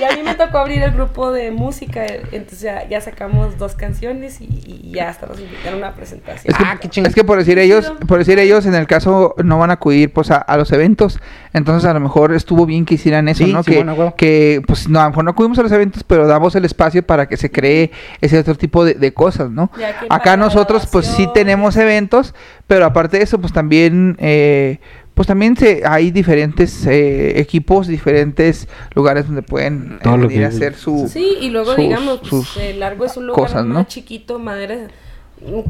[0.00, 2.06] y a mí me tocó abrir el grupo de música.
[2.06, 6.52] Entonces ya, ya sacamos dos canciones y, y ya hasta nos invitaron a una presentación.
[6.54, 7.08] Es que, Ah, qué chingón.
[7.10, 10.12] es que por decir ellos, por decir ellos, en el caso no van a acudir
[10.12, 11.18] pues a, a los eventos,
[11.52, 13.62] entonces a lo mejor estuvo bien que hicieran eso, Sí, ¿no?
[13.62, 14.14] sí, que, bueno, huevo.
[14.16, 17.06] que pues no, a lo mejor no acudimos a los eventos, pero damos el espacio
[17.06, 17.90] para que se cree
[18.20, 19.70] ese otro tipo de, de cosas, ¿no?
[20.08, 22.21] Acá nosotros pues sí tenemos eventos,
[22.66, 24.78] pero aparte de eso pues también eh,
[25.14, 30.44] pues también se, hay diferentes eh, equipos, diferentes lugares donde pueden eh, Todo lo venir
[30.44, 33.42] a hacer su Sí, y luego sus- digamos, pues, sus el largo es un lugar
[33.44, 33.84] cosas, más ¿no?
[33.84, 34.88] chiquito, madera,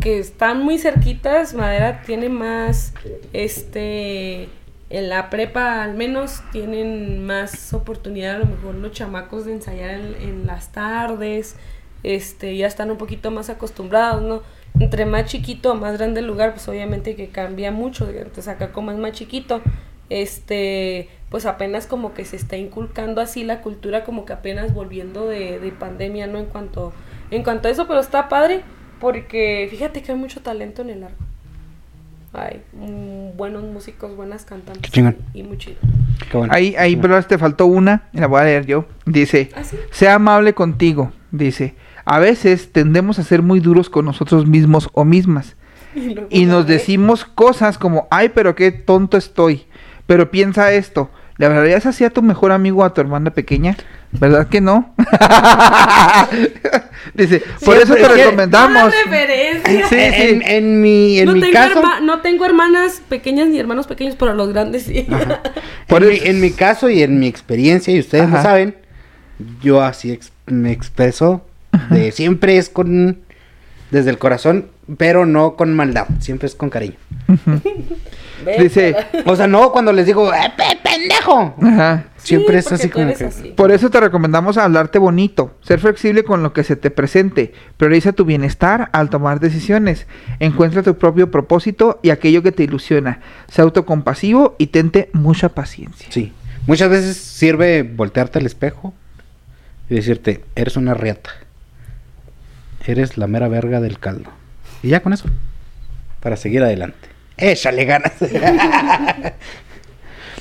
[0.01, 2.93] que están muy cerquitas, madera tiene más,
[3.33, 4.49] este,
[4.91, 9.91] en la prepa al menos tienen más oportunidad a lo mejor los chamacos de ensayar
[9.91, 11.57] en, en las tardes,
[12.03, 14.43] este, ya están un poquito más acostumbrados, ¿no?
[14.81, 18.73] Entre más chiquito o más grande el lugar, pues obviamente que cambia mucho, entonces acá
[18.73, 19.61] como es más chiquito,
[20.11, 25.27] este, pues apenas como que se está inculcando así la cultura, como que apenas volviendo
[25.27, 26.39] de, de pandemia, ¿no?
[26.39, 26.93] En cuanto,
[27.31, 28.62] en cuanto a eso, pero está padre,
[29.01, 31.16] porque fíjate que hay mucho talento en el largo.
[32.35, 34.82] Hay mm, buenos músicos, buenas cantantes.
[34.82, 35.16] Qué chingón.
[35.35, 35.77] Y muy chido.
[36.31, 36.53] Qué bueno.
[36.55, 38.86] Ahí, ahí, pero te faltó una, y la voy a leer yo.
[39.05, 39.77] Dice, ¿Ah, sí?
[39.90, 41.12] sea amable contigo.
[41.31, 41.74] Dice,
[42.05, 45.57] a veces tendemos a ser muy duros con nosotros mismos o mismas.
[46.31, 49.66] Y lo nos decimos cosas como, ay, pero qué tonto estoy.
[50.07, 53.77] Pero piensa esto, ¿le hablarías así a tu mejor amigo o a tu hermana pequeña?
[54.12, 54.95] ¿Verdad que no?
[57.15, 58.93] Dice, por eso te recomendamos.
[58.93, 59.97] Sí, sí.
[59.99, 63.87] En, en mi, en no, mi tengo caso, herma- no tengo hermanas pequeñas ni hermanos
[63.87, 65.07] pequeños, pero los grandes sí.
[65.89, 68.43] Por en, mi, eso- en mi caso y en mi experiencia, y ustedes lo Ajá.
[68.43, 68.77] saben,
[69.62, 71.45] yo así ex- me expreso
[71.90, 73.19] de siempre es con
[73.90, 76.97] desde el corazón, pero no con maldad, siempre es con cariño.
[78.59, 78.97] Dice,
[79.27, 81.55] O sea, no cuando les digo, ¡eh, pe- pendejo!
[81.62, 82.05] Ajá.
[82.16, 83.24] Siempre es porque así tú como eres que...
[83.27, 83.49] así.
[83.51, 88.12] Por eso te recomendamos hablarte bonito, ser flexible con lo que se te presente, prioriza
[88.12, 90.07] tu bienestar al tomar decisiones,
[90.40, 96.09] encuentra tu propio propósito y aquello que te ilusiona, sé autocompasivo y tente mucha paciencia.
[96.11, 96.32] Sí.
[96.66, 98.93] Muchas veces sirve voltearte al espejo
[99.89, 101.31] y decirte, eres una riata.
[102.84, 104.30] Eres la mera verga del caldo.
[104.82, 105.28] Y ya con eso.
[106.20, 107.09] Para seguir adelante.
[107.36, 108.12] Échale ganas.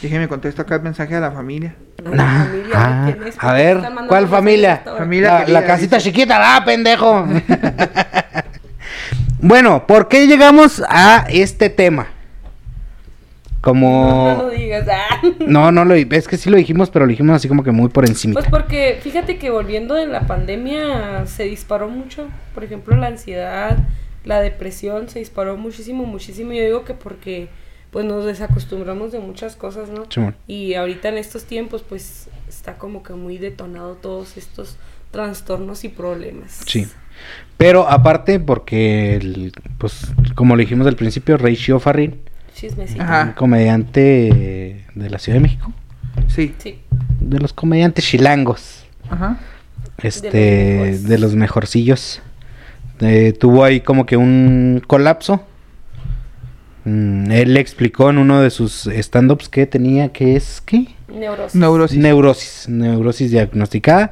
[0.02, 1.76] Déjeme contesto acá el mensaje a la familia.
[2.04, 4.82] A la familia, Ah, a ¿Por qué ver, ¿cuál familia?
[4.84, 6.12] Familia la, querida, la casita dice.
[6.12, 7.28] chiquita, ¡ah, pendejo!
[9.40, 12.08] bueno, ¿por qué llegamos a este tema?
[13.62, 14.34] Como...
[14.34, 14.88] No, no lo digas.
[14.92, 15.22] ah.
[15.40, 17.90] No, no lo es que sí lo dijimos, pero lo dijimos así como que muy
[17.90, 18.34] por encima.
[18.34, 22.28] Pues porque fíjate que volviendo de la pandemia se disparó mucho.
[22.54, 23.78] Por ejemplo, la ansiedad,
[24.26, 26.52] la depresión se disparó muchísimo, muchísimo.
[26.54, 27.50] Yo digo que porque
[27.92, 30.06] pues nos desacostumbramos de muchas cosas, ¿no?
[30.10, 30.36] Simón.
[30.48, 34.78] Y ahorita en estos tiempos pues está como que muy detonado todos estos
[35.12, 36.62] trastornos y problemas.
[36.66, 36.88] Sí.
[37.58, 42.22] Pero aparte, porque, el- pues, como lo dijimos al principio, Ray Farrin,
[42.56, 43.02] Chismecito.
[43.02, 43.34] Ajá.
[43.36, 45.74] comediante de la Ciudad de México,
[46.28, 46.54] Sí.
[46.58, 46.80] Sí.
[47.20, 49.38] de los comediantes chilangos, Ajá.
[50.04, 50.30] este,
[51.00, 52.22] de los mejorcillos,
[53.00, 55.46] eh, tuvo ahí como que un colapso.
[56.84, 60.88] Mm, él explicó en uno de sus stand-ups que tenía que es, ¿qué?
[61.14, 61.56] Neurosis.
[61.60, 61.98] Neurosis.
[61.98, 64.12] Neurosis, neurosis diagnosticada.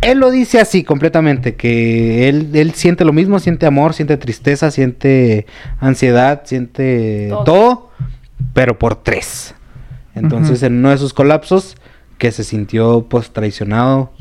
[0.00, 4.70] Él lo dice así completamente, que él, él siente lo mismo, siente amor, siente tristeza,
[4.70, 5.46] siente
[5.78, 7.44] ansiedad, siente Todo.
[7.44, 7.90] todo,
[8.54, 9.54] pero por tres.
[10.14, 11.76] Entonces en uno de sus colapsos,
[12.18, 14.12] que se sintió pues traicionado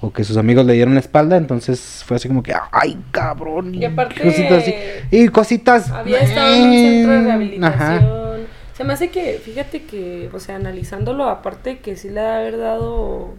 [0.00, 3.74] o que sus amigos le dieron la espalda, entonces fue así como que, ay cabrón.
[3.74, 4.74] Y aparte- cositas así.
[5.10, 5.90] Y cositas...
[5.90, 7.82] Había estado en un centro de eh, rehabilitación.
[7.82, 8.36] Ajá.
[8.74, 12.58] Se me hace que, fíjate que, o sea, analizándolo, aparte que sí le ha haber
[12.58, 13.34] dado,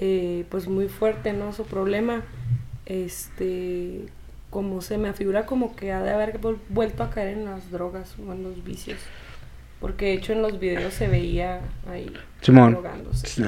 [0.00, 1.52] eh, pues muy fuerte, ¿no?
[1.52, 2.22] Su problema,
[2.86, 4.06] este,
[4.50, 6.38] como se me afigura como que ha de haber
[6.68, 8.98] vuelto a caer en las drogas o en los vicios.
[9.80, 11.60] Porque de hecho en los videos se veía
[11.90, 12.72] ahí Simón.
[12.72, 13.42] drogándose.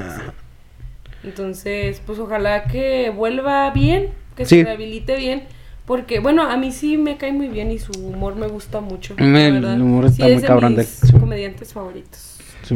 [1.23, 4.57] Entonces, pues ojalá que vuelva bien, que Sí.
[4.59, 5.43] se rehabilite bien.
[5.85, 9.13] Porque, bueno, a mí sí me cae muy bien y su humor me gusta mucho.
[9.17, 9.79] El verdad.
[9.79, 12.34] humor está Sí, muy es de cabrón mis comediantes favoritos.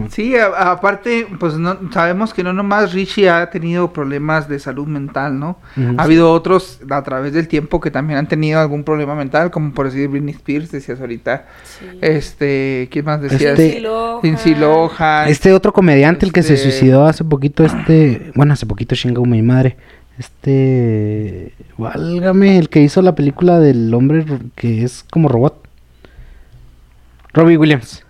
[0.09, 4.87] Sí, a- aparte, pues no, sabemos que no nomás Richie ha tenido problemas de salud
[4.87, 5.57] mental, ¿no?
[5.97, 9.73] Ha habido otros a través del tiempo que también han tenido algún problema mental, como
[9.73, 11.45] por decir Britney Spears, decías ahorita.
[11.63, 11.85] Sí.
[12.01, 13.57] Este, ¿quién más decías?
[13.59, 13.81] Este-
[14.23, 15.27] Lindsay Lohan.
[15.29, 19.25] Este otro comediante, el que se Este- suicidó hace poquito, este, bueno, hace poquito chingó
[19.25, 19.77] mi madre.
[20.17, 24.25] Este, válgame, el que hizo la película del hombre
[24.55, 25.65] que es como robot.
[27.33, 28.03] Robbie Williams.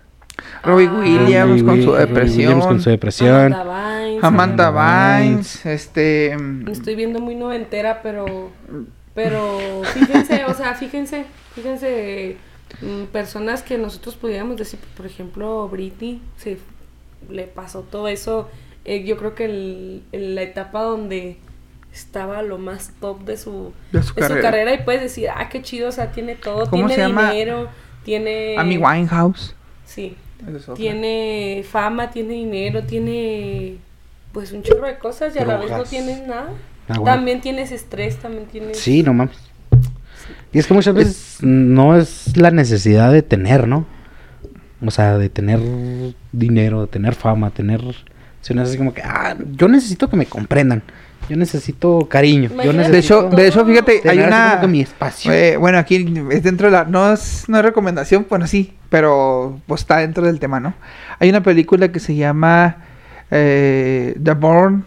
[0.62, 0.98] Robbie Ah.
[1.00, 2.60] Williams Robbie con su Robbie Williams depresión.
[2.60, 3.52] con su depresión.
[3.54, 4.24] Amanda Bynes.
[4.24, 6.36] Amanda Bynes, este...
[6.38, 8.50] Me estoy viendo muy noventera, pero.
[9.14, 9.58] Pero
[9.94, 11.24] fíjense, o sea, fíjense,
[11.54, 12.36] fíjense,
[12.80, 16.58] mm, personas que nosotros pudiéramos decir, por ejemplo, Britney, se
[17.28, 18.48] le pasó todo eso.
[18.86, 21.36] eh, yo creo que el- en la etapa donde
[21.92, 24.72] estaba lo más top de su, De su carrera.
[24.72, 27.30] y puedes decir, ah, qué chido, o sea, tiene todo, ¿Cómo tiene se llama?
[27.30, 27.68] dinero,
[28.04, 28.56] tiene...
[28.58, 29.54] Amy Winehouse.
[29.84, 30.16] Sí,
[30.46, 33.76] es tiene fama, tiene dinero, tiene
[34.32, 36.50] pues un chorro de cosas y a la vez no tienes nada.
[36.88, 37.04] Ah, bueno.
[37.04, 38.78] También tienes estrés, también tienes...
[38.78, 39.36] Sí, no mames.
[40.52, 43.86] Y es que muchas veces no es la necesidad de tener, ¿no?
[44.84, 45.60] O sea, de tener
[46.32, 47.80] dinero, de tener fama, tener...
[48.42, 50.82] Es así como que, ah, yo necesito que me comprendan.
[51.30, 52.48] Yo necesito cariño.
[52.48, 54.60] Yo Imagínate De necesito hecho, de hecho, fíjate, hay una...
[54.68, 55.32] mi espacio.
[55.32, 56.84] Eh, bueno, aquí es dentro de la...
[56.84, 60.74] No es, no es recomendación, bueno, sí, pero pues está dentro del tema, ¿no?
[61.20, 62.78] Hay una película que se llama
[63.30, 64.84] eh, The Born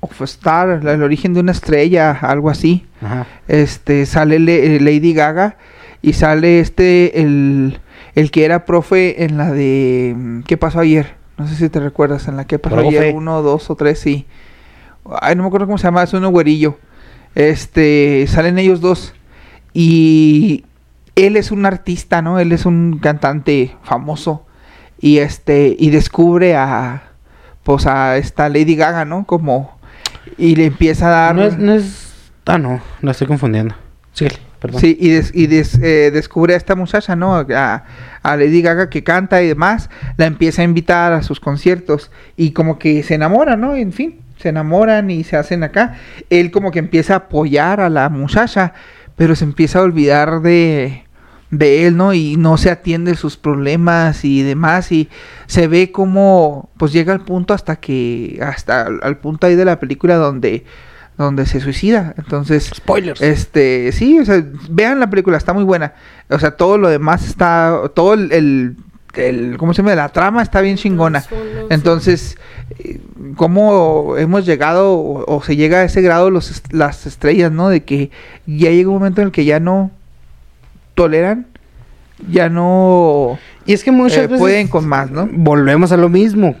[0.00, 2.86] of a Star, el origen de una estrella, algo así.
[3.02, 3.26] Ajá.
[3.48, 5.56] Este, sale Le- eh, Lady Gaga
[6.02, 7.80] y sale este, el,
[8.14, 10.42] el que era profe en la de...
[10.46, 11.14] ¿Qué pasó ayer?
[11.38, 12.98] No sé si te recuerdas, en la que pasó Profe.
[12.98, 14.24] ayer, uno, dos o tres, sí.
[15.20, 16.78] Ay, no me acuerdo cómo se llama, es uno güerillo.
[17.34, 19.14] Este, salen ellos dos.
[19.72, 20.64] Y
[21.14, 22.38] él es un artista, ¿no?
[22.38, 24.46] Él es un cantante famoso.
[25.00, 27.10] Y este, y descubre a,
[27.62, 29.26] pues a esta Lady Gaga, ¿no?
[29.26, 29.78] Como,
[30.38, 31.34] y le empieza a dar...
[31.34, 32.30] No es, no es...
[32.46, 33.74] Ah, no, la estoy confundiendo.
[34.12, 34.80] Síguele, perdón.
[34.80, 37.34] Sí, y, des- y des- eh, descubre a esta muchacha, ¿no?
[37.36, 37.84] A,
[38.22, 42.52] a Lady Gaga que canta y demás, la empieza a invitar a sus conciertos y
[42.52, 43.74] como que se enamora, ¿no?
[43.74, 45.96] En fin, se enamoran y se hacen acá.
[46.30, 48.74] Él como que empieza a apoyar a la muchacha,
[49.16, 51.04] pero se empieza a olvidar de,
[51.50, 52.12] de él, ¿no?
[52.12, 55.08] Y no se atiende sus problemas y demás y
[55.46, 59.80] se ve como pues llega al punto hasta que hasta al, punto ahí de la
[59.80, 60.64] película donde
[61.16, 62.12] donde se suicida.
[62.18, 63.22] Entonces, Spoilers.
[63.22, 65.94] este, sí, o sea, vean la película, está muy buena.
[66.28, 68.76] O sea, todo lo demás está todo el, el,
[69.14, 69.94] el- ¿cómo se llama?
[69.94, 71.24] La trama está bien chingona.
[71.70, 72.36] Entonces,
[73.36, 77.68] ¿cómo hemos llegado o, o se llega a ese grado los, est- las estrellas, ¿no?
[77.68, 78.10] De que
[78.46, 79.90] ya llega un momento en el que ya no
[80.94, 81.46] toleran,
[82.30, 85.28] ya no Y es que muchas eh, veces pueden con más, ¿no?
[85.30, 86.56] volvemos a lo mismo.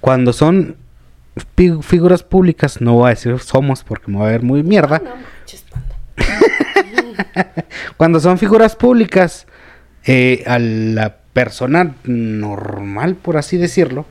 [0.00, 0.76] Cuando son
[1.56, 5.00] fi- figuras públicas, no voy a decir somos porque me va a ver muy mierda.
[5.04, 5.10] No.
[7.96, 9.46] Cuando son figuras públicas,
[10.04, 14.06] eh, a la persona normal, por así decirlo,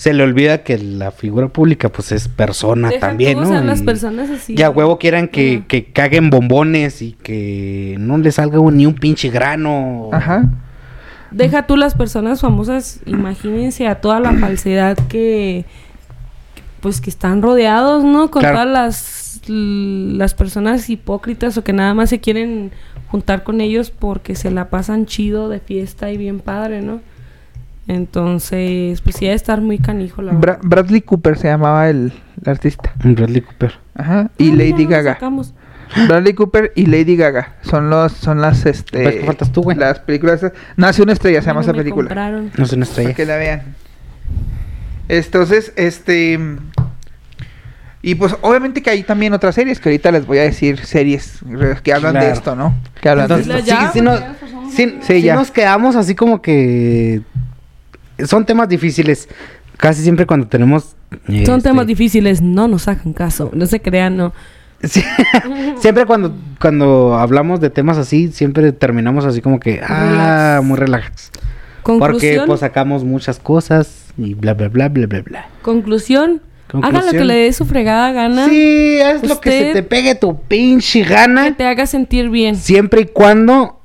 [0.00, 3.48] se le olvida que la figura pública, pues es persona Deja también, tú, ¿no?
[3.48, 4.54] o sea, las Y personas así.
[4.54, 9.28] Ya huevo quieran que, que caguen bombones y que no les salga ni un pinche
[9.28, 10.08] grano.
[10.10, 10.48] Ajá.
[11.30, 15.66] Deja tú las personas famosas, imagínense a toda la falsedad que,
[16.54, 18.30] que, pues que están rodeados, ¿no?
[18.30, 18.54] Con Claro.
[18.56, 22.72] todas las las personas hipócritas o que nada más se quieren
[23.08, 27.00] juntar con ellos porque se la pasan chido de fiesta y bien padre, ¿no?
[27.88, 30.58] Entonces, pues sí debe estar muy canijo la Bra-.
[30.62, 32.12] Bradley Cooper se llamaba el,
[32.44, 32.92] el artista.
[33.02, 33.72] Bradley Cooper.
[33.94, 34.30] Ajá.
[34.38, 35.18] Y Ah, Lady Gaga.
[36.06, 39.76] Bradley Cooper y Lady Gaga son los son las este Pues, ¿qué faltas tú, güey?
[39.76, 40.40] las películas
[40.76, 42.08] Nace una estrella se llama esa película.
[42.08, 42.52] compraron.
[42.56, 43.14] No es una Para estrella.
[43.14, 43.62] que la vean.
[45.08, 46.38] Entonces, este.
[48.02, 51.40] Y pues, obviamente que hay también otras series que ahorita les voy a decir series
[51.82, 52.74] que hablan de esto, ¿no?
[53.02, 53.66] Que hablan Entonces, de esto.
[53.66, 55.34] Ya, sí, sí, porque nos, ya.
[55.34, 57.20] nos quedamos así como que
[58.26, 59.28] son temas difíciles.
[59.76, 60.96] Casi siempre cuando tenemos...
[61.26, 64.32] Son este, temas difíciles, no nos hagan caso, no se crean, no.
[64.82, 65.02] sí,
[65.78, 69.80] siempre cuando, cuando hablamos de temas así, siempre terminamos así como que...
[69.82, 70.64] Ah, Relax.
[70.66, 71.30] muy relax.
[71.82, 75.48] Porque Conclusión, pues sacamos muchas cosas y bla, bla, bla, bla, bla, bla.
[75.62, 76.42] conclusión,
[76.82, 80.14] hagan lo que le dé su fregada gana, Sí, es lo que se te pegue
[80.14, 81.44] tu pinche gana.
[81.44, 83.79] que te haga sentir bien Siempre y cuando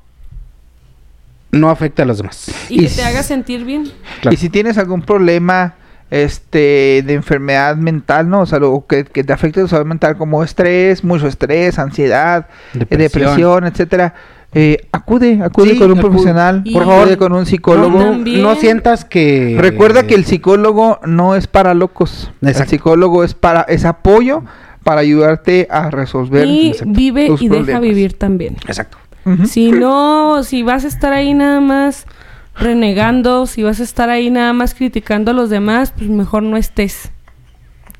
[1.52, 2.50] no afecte a los demás.
[2.68, 3.84] y que te haga sentir bien.
[4.20, 4.34] Claro.
[4.34, 5.74] Y si tienes algún problema
[6.10, 8.40] este de enfermedad mental, ¿no?
[8.42, 12.46] O sea, lo que, que te afecte tu salud mental como estrés, mucho estrés, ansiedad,
[12.74, 13.00] eh, Depresión.
[13.22, 14.14] depresión, etcétera,
[14.52, 16.10] eh, acude, acude Sí, con un acude.
[16.10, 18.14] profesional, por favor, con un psicólogo.
[18.24, 19.56] No, sientas que...
[19.58, 22.30] Recuerda que el psicólogo no es para locos.
[22.40, 22.70] El Exacto.
[22.70, 24.44] psicólogo es para es apoyo
[24.84, 28.56] para ayudarte a resolver Y vive tus y deja vivir también.
[28.68, 28.98] Exacto.
[29.48, 32.06] Si no, si vas a estar ahí nada más
[32.54, 36.56] renegando, si vas a estar ahí nada más criticando a los demás, pues mejor no
[36.56, 37.10] estés.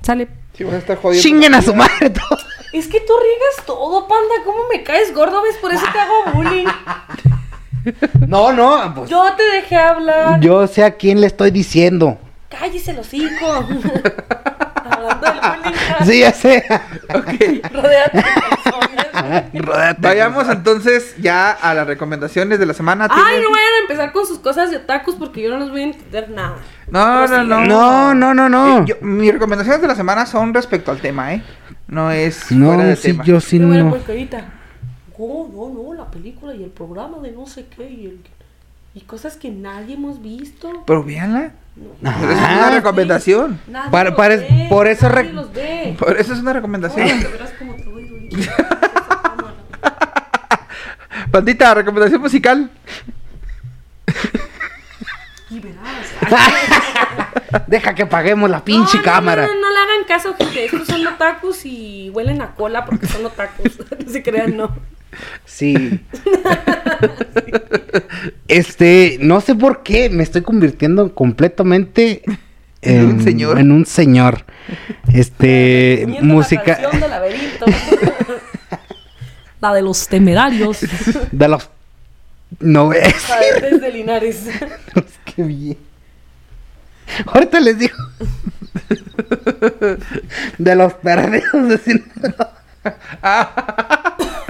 [0.02, 0.28] Sale.
[0.54, 1.22] Si vas a estar jodiendo.
[1.22, 2.46] Chinguen a su madre todos.
[2.72, 4.34] Es que tú riegas todo, panda.
[4.44, 5.42] ¿Cómo me caes gordo?
[5.42, 5.56] ¿Ves?
[5.56, 6.66] Por eso te hago bullying.
[8.26, 10.40] No, no, pues, Yo te dejé hablar.
[10.40, 12.18] yo sé a quién le estoy diciendo.
[12.48, 13.68] Cállese el hocico.
[15.08, 15.76] Del bullying.
[16.06, 16.64] Sí, ya sé.
[17.72, 18.24] Rodéate de
[18.62, 19.96] personas.
[19.98, 23.08] Vayamos entonces ya a las recomendaciones de la semana.
[23.10, 25.70] Ay, ¿Tienes- no vayan a empezar con sus cosas de otakus porque yo no les
[25.70, 26.56] voy a entender nada.
[26.90, 27.64] No, no, no.
[27.64, 28.78] No, no, no, no.
[28.80, 31.42] Eh, yo- mis recomendaciones de la semana son respecto al tema, ¿eh?
[31.88, 33.24] No es fuera No, de sí, tema.
[33.24, 33.90] yo sí no.
[33.90, 34.44] porquerita.
[35.18, 38.20] Oh, no, no, la película y el programa de no sé qué y, el-
[38.94, 40.84] y cosas que nadie hemos visto.
[40.86, 41.52] Pero véanla.
[42.04, 42.20] Ajá.
[42.24, 43.60] Eso es una recomendación.
[43.66, 45.96] Nadie Para- los para- ve, por eso nadie rec- los ve.
[45.98, 47.08] Por eso es una recomendación.
[51.30, 52.70] Pandita, recomendación musical.
[55.50, 56.06] Y verás.
[57.66, 59.46] Deja que paguemos la pinche No, no, cámara.
[59.46, 60.64] No, no, no le hagan caso, gente.
[60.66, 63.78] Estos son otakus y huelen a cola porque son otakus.
[64.04, 64.74] no se crean, no.
[65.44, 66.00] Sí.
[68.48, 72.22] Este, no sé por qué me estoy convirtiendo completamente
[72.82, 73.58] En un señor.
[73.58, 74.44] En un señor.
[75.12, 77.66] Este, La música canción del laberinto.
[79.60, 80.80] la de los temerarios.
[81.32, 81.70] de los
[82.60, 84.44] no es Cadetes de Linares.
[85.24, 85.78] qué bien.
[87.26, 87.96] Ahorita les digo.
[90.58, 92.52] De los perdidos de Sinaloa.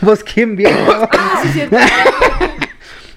[0.00, 0.56] Pues quién.
[0.66, 1.76] Ah, sí, cierto.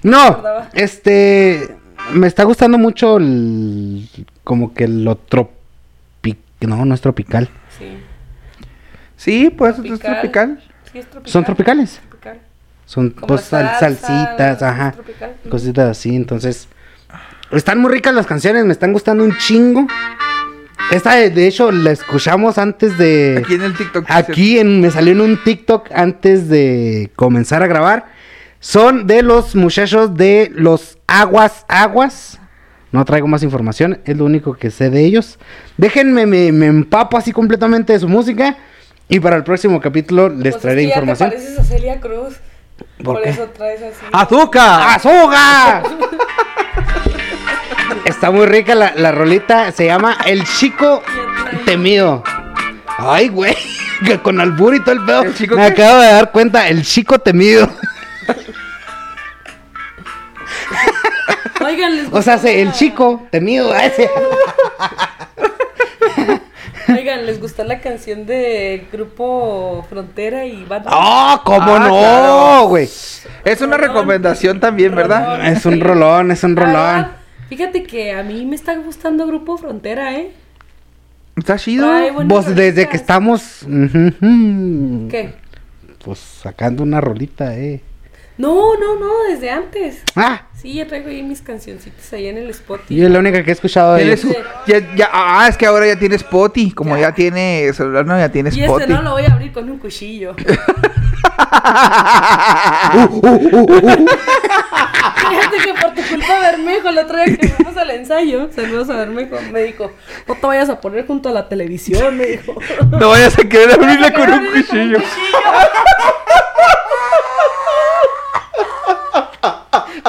[0.03, 0.41] No,
[0.73, 1.76] este
[2.14, 4.07] me está gustando mucho el
[4.43, 7.49] como que lo tropical, no, no es tropical.
[7.77, 7.97] Sí.
[9.18, 10.14] Sí, pues es Tropical.
[10.22, 10.64] tropical.
[10.91, 11.31] Sí, es tropical.
[11.31, 11.99] Son tropicales.
[12.10, 12.39] Tropical.
[12.85, 14.91] Son pues sal- salsitas, ajá.
[14.93, 15.35] tropical.
[15.49, 16.68] Cositas así, entonces
[17.51, 19.85] están muy ricas las canciones, me están gustando un chingo.
[20.91, 23.41] Esta, de de hecho, la escuchamos antes de...
[23.43, 24.06] Aquí en el TikTok.
[24.10, 28.07] Aquí en, me salió en un TikTok antes de comenzar a grabar.
[28.60, 32.39] Son de los muchachos de los Aguas Aguas.
[32.91, 35.38] No traigo más información, es lo único que sé de ellos.
[35.77, 38.57] Déjenme, me, me empapo así completamente de su música.
[39.07, 41.30] Y para el próximo capítulo les Pues es traeré que ya te información.
[41.30, 42.35] pareces a Celia Cruz.
[43.03, 43.30] ¿Por Por, qué?
[43.30, 44.06] eso traes así.
[44.11, 44.95] ¡Azúcar!
[44.95, 45.84] ¡Azúcar!
[48.06, 49.72] Está muy rica la, la rolita.
[49.72, 51.03] Se llama El Chico
[51.66, 52.24] Temido.
[52.98, 53.56] Ay, güey.
[54.06, 55.22] Que con albur y todo el pedo.
[55.24, 55.84] ¿El chico Me qué?
[55.84, 56.68] acabo de dar cuenta.
[56.70, 57.70] El Chico Temido.
[61.66, 63.76] Oigan, les O sea, se- el Chico Temido.
[63.76, 64.10] ese.
[66.88, 70.86] Oigan, ¿les gustó la canción de Grupo Frontera y Bunny?
[70.88, 72.68] ¡Oh, cómo Ah, no, claro.
[72.68, 72.90] güey!
[73.45, 75.45] Es una recomendación también, ¿verdad?
[75.48, 77.19] Es un rolón, es un rolón.
[77.49, 80.31] Fíjate que a mí me está gustando Grupo Frontera, ¿eh?
[81.35, 81.88] Está chido.
[82.26, 83.65] Vos desde que estamos.
[83.67, 85.34] ¿Qué?
[86.03, 87.81] Pues sacando una rolita, eh.
[88.38, 90.01] No, no, no, desde antes.
[90.15, 92.95] Ah, Sí, ya traigo ahí mis cancioncitas ahí en el Spotify.
[92.95, 94.34] yo es la única que he escuchado de su-
[94.67, 96.71] ya, ya- ah, es que ahora ya tiene Spotify.
[96.71, 98.81] Como ya, tiene celular, no, ya tiene Y Spotify.
[98.84, 100.35] este no lo voy a abrir con un cuchillo.
[105.30, 108.96] Fíjate que por tu culpa Bermejo, el otro día que fuimos al ensayo, saludos a
[108.98, 109.91] Bermejo, me dijo,
[110.28, 112.56] no te vayas a poner junto a la televisión, me dijo.
[112.91, 115.00] No vayas a querer abrirla con un Abrirle cuchillo.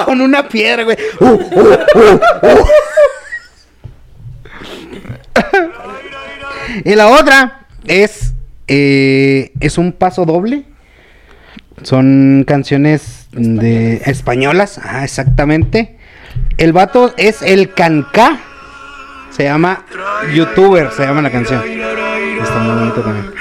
[0.05, 0.97] Con una piedra, güey.
[1.19, 2.67] Uh, uh, uh, uh.
[6.83, 8.33] y la otra es.
[8.67, 10.63] eh, es un paso doble.
[11.83, 14.79] Son canciones de españolas.
[14.83, 15.97] Ah, exactamente.
[16.57, 18.39] El vato es el Cancá.
[19.31, 19.85] Se llama
[20.33, 21.61] YouTuber, se llama la canción.
[21.63, 23.31] Está muy bonito también.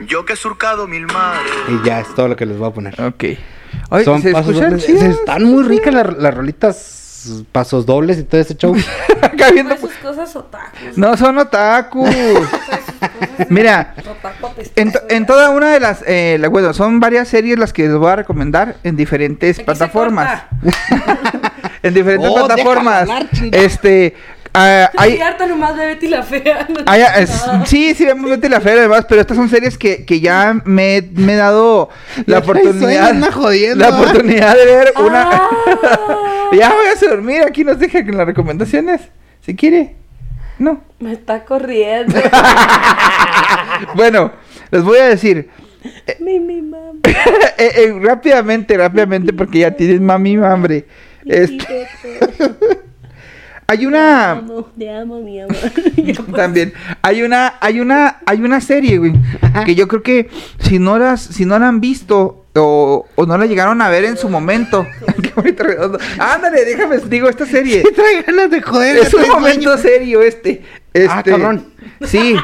[0.00, 1.50] Yo que he surcado mil mares.
[1.68, 3.00] Y ya es todo lo que les voy a poner.
[3.00, 3.24] Ok.
[3.90, 4.86] Oye, Son ¿se pasos escuchan dobles.
[4.86, 5.02] chidas?
[5.04, 6.76] Están muy ricas las, las rolitas,
[7.52, 8.74] pasos dobles y todo ese show.
[9.22, 10.96] Acá viendo- Sus cosas otakus.
[10.96, 12.08] No son otakus.
[13.48, 14.72] Mira, Otaku apestoso.
[14.80, 17.84] en, to- en toda una de las, eh, la- bueno, son varias series las que
[17.88, 20.42] les voy a recomendar en diferentes Aquí plataformas.
[21.82, 23.02] en diferentes Oh, plataformas.
[23.02, 23.26] hablar.
[23.52, 24.16] Este,
[24.58, 26.66] ah, Hay harta nomás de Betty la Fea.
[26.68, 27.66] no hay- dice es- nada.
[27.66, 30.60] sí, sí, vemos Betty la Fea y demás, pero estas son series que, que ya
[30.64, 31.88] me, me he dado
[32.26, 33.26] la oportunidad, la
[33.88, 33.90] ¿eh?
[33.92, 35.22] oportunidad de ver una.
[35.32, 35.48] Ah.
[36.52, 39.00] ya voy a dormir, aquí nos deja con las recomendaciones,
[39.42, 39.96] si quiere.
[40.58, 40.82] No.
[40.98, 42.14] Me está corriendo.
[43.94, 44.32] Bueno,
[44.70, 45.50] les voy a decir,
[46.20, 46.98] mi, mi mamá.
[47.04, 47.14] eh,
[47.58, 50.84] eh, rápidamente, rápidamente, porque ya tienen mami hambre.
[51.24, 51.86] Este,
[53.70, 54.42] hay una
[54.78, 55.54] Te amo, mi amor.
[56.34, 56.72] también,
[57.02, 59.12] hay una, hay una, hay una serie, güey,
[59.66, 63.36] que yo creo que si no las, si no la han visto o, o no
[63.36, 64.86] la llegaron a ver en su momento,
[65.22, 65.98] qué bonito redondo.
[66.18, 67.82] Ándale, déjame, digo esta serie.
[67.94, 68.96] Trae ganas de joder.
[68.96, 69.82] Es un momento sueño.
[69.82, 70.62] serio este.
[70.64, 71.66] Ah, Este, cabrón.
[72.06, 72.36] Sí,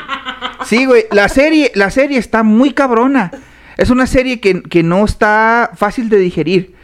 [0.67, 1.07] sí, güey.
[1.11, 3.31] La serie, la serie está muy cabrona.
[3.79, 6.75] Es una serie que, que no está fácil de digerir.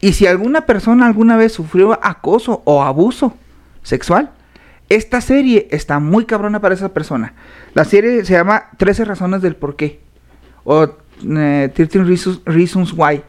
[0.00, 3.36] Y si alguna persona alguna vez sufrió acoso o abuso
[3.82, 4.30] sexual,
[4.88, 7.34] esta serie está muy cabrona para esa persona.
[7.74, 10.00] La serie se llama 13 razones del por qué.
[10.64, 10.88] O
[11.36, 13.22] eh, 13 reasons, Reasons Why.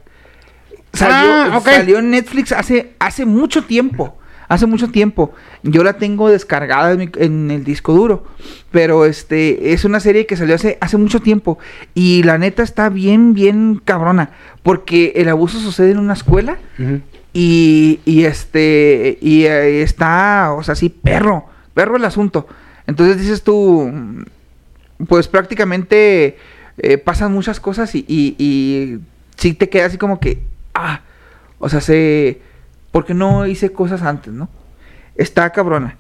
[0.93, 4.17] Salió, Ah, salió en Netflix hace, hace mucho tiempo.
[4.49, 5.33] Hace mucho tiempo.
[5.63, 8.25] Yo la tengo descargada en, mi- en el disco duro.
[8.71, 11.57] Pero este es una serie que salió hace, hace mucho tiempo.
[11.93, 14.31] Y la neta está bien, bien cabrona.
[14.61, 16.57] Porque el abuso sucede en una escuela.
[16.77, 16.99] Ujú.
[17.33, 22.47] Y, y este, y eh, está, o sea, sí, perro, perro el asunto.
[22.87, 23.89] Entonces dices tú,
[25.07, 26.37] pues prácticamente
[26.77, 28.99] eh, pasan muchas cosas y, y, y
[29.37, 30.43] sí te queda así como que,
[30.73, 31.01] ah,
[31.59, 32.41] o sea, sé,
[32.91, 34.49] ¿por qué no hice cosas antes, no?
[35.15, 35.97] Está cabrona.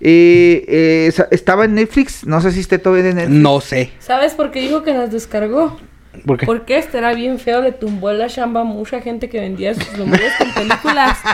[0.00, 3.38] Eh, eh, estaba en Netflix, no sé si esté todavía en Netflix.
[3.38, 3.92] No sé.
[3.98, 5.78] ¿Sabes por qué dijo que las descargó?
[6.26, 6.46] ¿Por qué?
[6.46, 9.92] Porque este era bien feo, le tumbó la chamba a mucha gente que vendía sus
[9.96, 11.18] memorias con películas.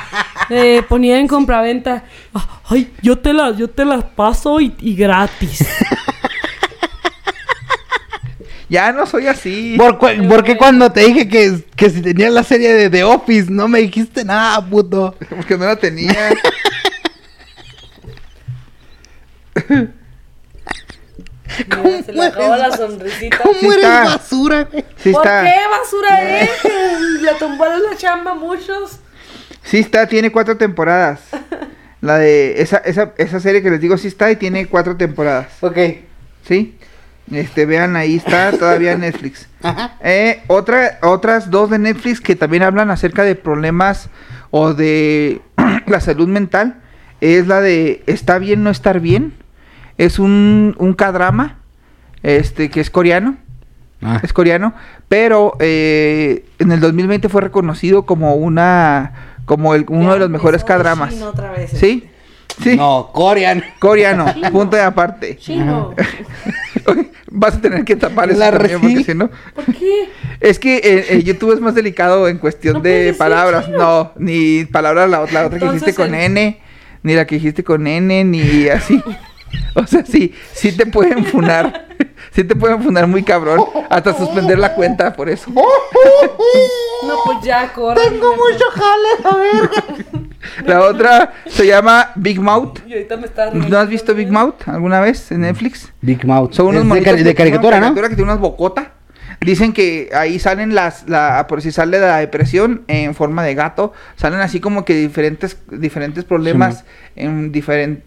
[0.49, 2.05] Eh, ponía en compraventa.
[2.33, 5.67] "Ah, Ay, yo te las, yo te las paso y, y gratis.
[8.69, 9.75] Ya no soy así.
[9.79, 13.05] ¿Por, cu- por qué cuando te dije que, que si tenías la serie de The
[13.05, 15.15] Office no me dijiste nada, puto?
[15.31, 16.31] Porque no la tenía.
[21.85, 23.39] Mira, se le acabó la sonrisita.
[23.39, 24.05] ¿Cómo Sí eres está.
[24.05, 24.85] basura, güey?
[24.97, 25.45] Sí ¿Por está.
[25.45, 26.51] qué basura es?
[27.23, 28.99] Le tumbaron la chamba a muchos.
[29.63, 31.21] Sí está, tiene cuatro temporadas.
[32.01, 35.49] La de esa, esa, esa serie que les digo sí está y tiene cuatro temporadas.
[35.61, 35.79] Ok.
[36.47, 36.79] ¿Sí?
[37.33, 39.49] Este, vean, ahí está todavía en Netflix.
[39.63, 39.97] Ajá.
[40.03, 44.09] Eh, otra, otras dos de Netflix que también hablan acerca de problemas
[44.51, 45.41] o de
[45.87, 46.81] la salud mental
[47.21, 49.35] es la de ¿Está bien no estar bien?
[49.99, 51.59] Es un, un K-drama
[52.23, 53.37] este, que es coreano.
[54.03, 54.21] Ah.
[54.23, 54.75] Es coreano,
[55.09, 60.31] pero eh, en el 2020 fue reconocido como una como el, uno Ya de los
[60.31, 61.15] mejores K-dramas.
[61.15, 62.05] chino otra vez, ¿Sí?
[62.63, 62.77] Sí.
[62.77, 63.63] No, coreano.
[63.79, 65.37] Coreano, punto de aparte.
[65.37, 65.95] Chino.
[67.31, 69.31] Vas a tener que tapar eso La también, porque si no...
[69.55, 70.09] ¿Por qué?
[70.41, 73.67] Es que eh, eh, YouTube es más delicado en cuestión No de palabras.
[73.67, 73.79] chino.
[73.79, 76.61] No, ni palabras la, otra- la otra que dijiste con el- N,
[77.03, 79.03] ni la que dijiste con N, ni así.
[79.75, 81.87] O sea, sí, sí te pueden funar.
[82.33, 83.65] Sí te pueden funar muy cabrón.
[83.89, 85.51] Hasta suspender la cuenta por eso.
[85.51, 85.63] No,
[87.25, 88.03] pues ya, corre.
[88.03, 88.65] Tengo mucho.
[90.67, 92.81] La otra se llama Big Mouth.
[92.87, 95.91] Y ahorita me está ¿No has visto Big Mouth alguna vez en Netflix?
[96.03, 96.53] Big Mouth.
[96.53, 97.87] Son unos Es de, monitos de caricatura, ¿no?
[97.87, 98.89] caricatura que tiene unas bocotas.
[99.41, 103.93] Dicen que ahí salen las, la, por si sale la depresión en forma de gato,
[104.17, 106.85] salen así como que diferentes, diferentes problemas
[107.17, 108.05] en diferentes,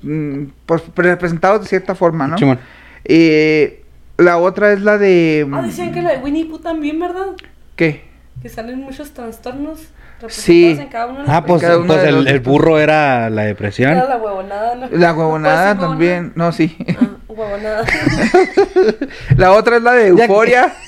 [0.66, 2.38] pues representados de cierta forma, ¿no?
[2.38, 2.60] Simón.
[3.06, 3.84] Eh,
[4.18, 7.28] la otra es la de, Ah, decían que la de Winnie Pooh también, ¿verdad?
[7.76, 8.10] ¿qué?
[8.42, 9.80] Que salen muchos trastornos
[10.20, 10.78] representados Sí.
[10.82, 13.30] en cada uno de Ah, los pues, Cada pues de el, los- el burro era
[13.30, 13.92] la depresión.
[13.94, 14.88] Era la huevonada, ¿no?
[14.92, 16.76] La huevonada Pues, sí, también, no, sí.
[17.00, 17.86] Ah, huevonada.
[19.38, 20.74] la otra es la de euforia.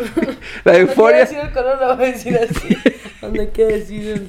[0.64, 1.18] la No euforia.
[1.18, 2.76] decir el color, lo voy a decir así.
[3.20, 4.28] Donde hay que decir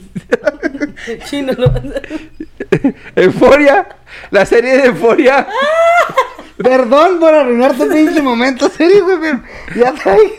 [1.29, 3.87] chino lo vas a Euforia.
[4.31, 5.47] La serie de euforia.
[6.57, 9.33] Perdón por arruinar tu pinche momento, serio, güey,
[9.75, 10.31] ya trae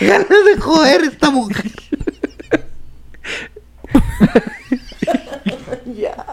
[0.00, 1.70] ganas de joder esta mujer.
[5.94, 6.24] Ya.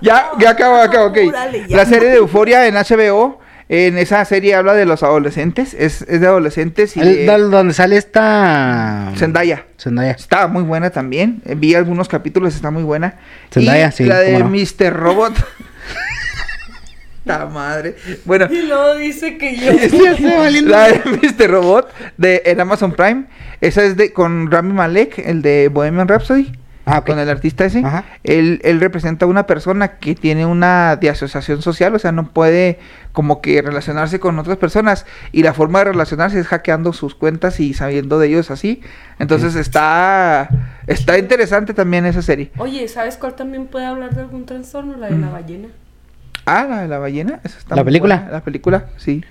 [0.00, 1.18] Ya, ya acabo, acabo, ok.
[1.18, 1.76] Apúrale, ya.
[1.76, 6.20] La serie de Euforia en HBO, en esa serie habla de los adolescentes, es, es
[6.20, 9.12] de adolescentes y El- de donde sale esta...
[9.16, 9.64] Zendaya.
[9.78, 10.12] Zendaya.
[10.12, 13.16] Está muy buena también, eh, vi algunos capítulos, está muy buena.
[13.52, 14.48] Zendaya, y sí, la de no.
[14.50, 14.92] Mr.
[14.92, 15.34] Robot.
[17.24, 17.96] La madre.
[18.26, 19.72] Bueno, Y luego dice que yo.
[20.68, 21.50] la de Mr.
[21.50, 23.24] Robot de en Amazon Prime,
[23.62, 26.52] esa es de con Rami Malek, el de Bohemian Rhapsody.
[26.86, 27.06] Ah, ok.
[27.06, 28.04] con el artista ese, Ajá.
[28.24, 32.28] él, él representa a una persona que tiene una de asociación social, o sea, no
[32.30, 32.78] puede
[33.12, 37.58] como que relacionarse con otras personas y la forma de relacionarse es hackeando sus cuentas
[37.60, 38.82] y sabiendo de ellos así.
[39.18, 40.48] Entonces está
[40.86, 42.50] está interesante también esa serie.
[42.58, 44.96] Oye, ¿sabes cuál también puede hablar de algún trastorno?
[44.96, 45.68] La de la ballena.
[46.46, 48.16] Ah, la de la ballena, esa está ¿La película?
[48.16, 49.24] buena, La película, sí.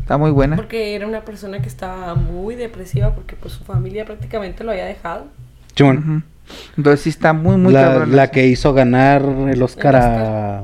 [0.00, 0.56] Está muy buena.
[0.56, 4.86] Porque era una persona que estaba muy depresiva porque pues su familia prácticamente lo había
[4.86, 5.26] dejado.
[5.76, 5.98] Simón.
[5.98, 6.22] Ujú.
[6.76, 10.62] Entonces sí está muy muy la, la que hizo ganar el Oscar El a...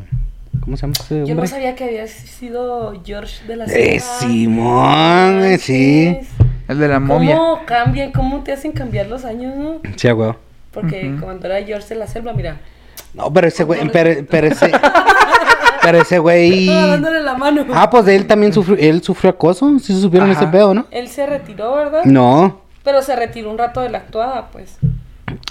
[0.60, 1.46] ¿Cómo se llama ese Yo no hombre?
[1.48, 4.18] sabía que había sido George de la Eh, Selva.
[4.18, 5.62] Simón, Manches.
[5.62, 6.18] sí.
[6.68, 7.36] el de la momia.
[7.36, 8.10] ¿Cómo cambian?
[8.12, 9.80] ¿Cómo te hacen cambiar los años, no?
[9.96, 10.36] Sí, huevo.
[10.72, 12.56] Porque cuando era George de la Selva, mira.
[13.14, 14.70] No, pero ese güey, pero, pero ese...
[15.82, 16.68] pero ese güey...
[16.68, 17.64] Estaba dándole la mano.
[17.72, 20.40] Ah, pues de él también sufrió, él sufrió acoso, sí se supieron Ajá.
[20.42, 20.86] ese pedo, ¿no?
[20.90, 22.04] Él se retiró, ¿verdad?
[22.04, 22.60] No.
[22.82, 24.78] Pero se retiró un rato de la actuada, pues.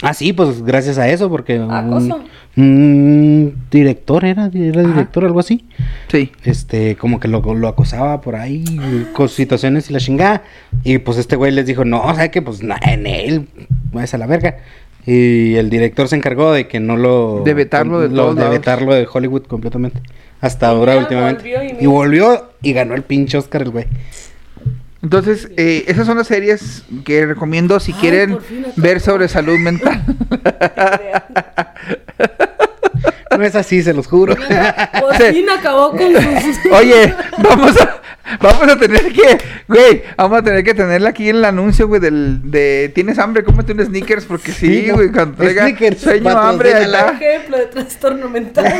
[0.02, 2.20] Ah, sí, pues gracias a eso, porque Acoso.
[2.56, 5.64] un, un director era, era director, algo así.
[6.08, 6.32] Sí.
[6.44, 8.64] Este, como que lo, lo acosaba por ahí,
[9.12, 10.42] con situaciones y la chingada.
[10.84, 12.40] Y pues este güey les dijo, no, ¿sabes qué?
[12.42, 13.48] Pues nada, en él,
[13.92, 14.56] váyase a la verga.
[15.06, 17.42] Y el director se encargó de que no lo...
[17.44, 20.00] De vetarlo de lo- de vetarlo de Hollywood completamente.
[20.40, 21.42] Hasta Y ahora últimamente.
[21.42, 23.84] volvió y y, volvió y ganó el pinche Oscar el güey.
[25.02, 28.38] Entonces, eh, esas son las series que recomiendo si Ay, quieren
[28.76, 30.02] ver sobre salud mental.
[33.36, 34.34] No es así, se los juro.
[34.34, 36.56] Por fin acabó con sus.
[36.72, 38.00] Oye, vamos a,
[38.40, 42.00] vamos a tener que, güey, vamos a tener que tenerla aquí en el anuncio, güey,
[42.00, 43.44] del, de, ¿tienes hambre?
[43.44, 47.10] Cómete un Snickers, porque sí, Sí, güey, cuando traiga sueño, hambre, está.
[47.10, 48.74] Ejemplo de trastorno mental.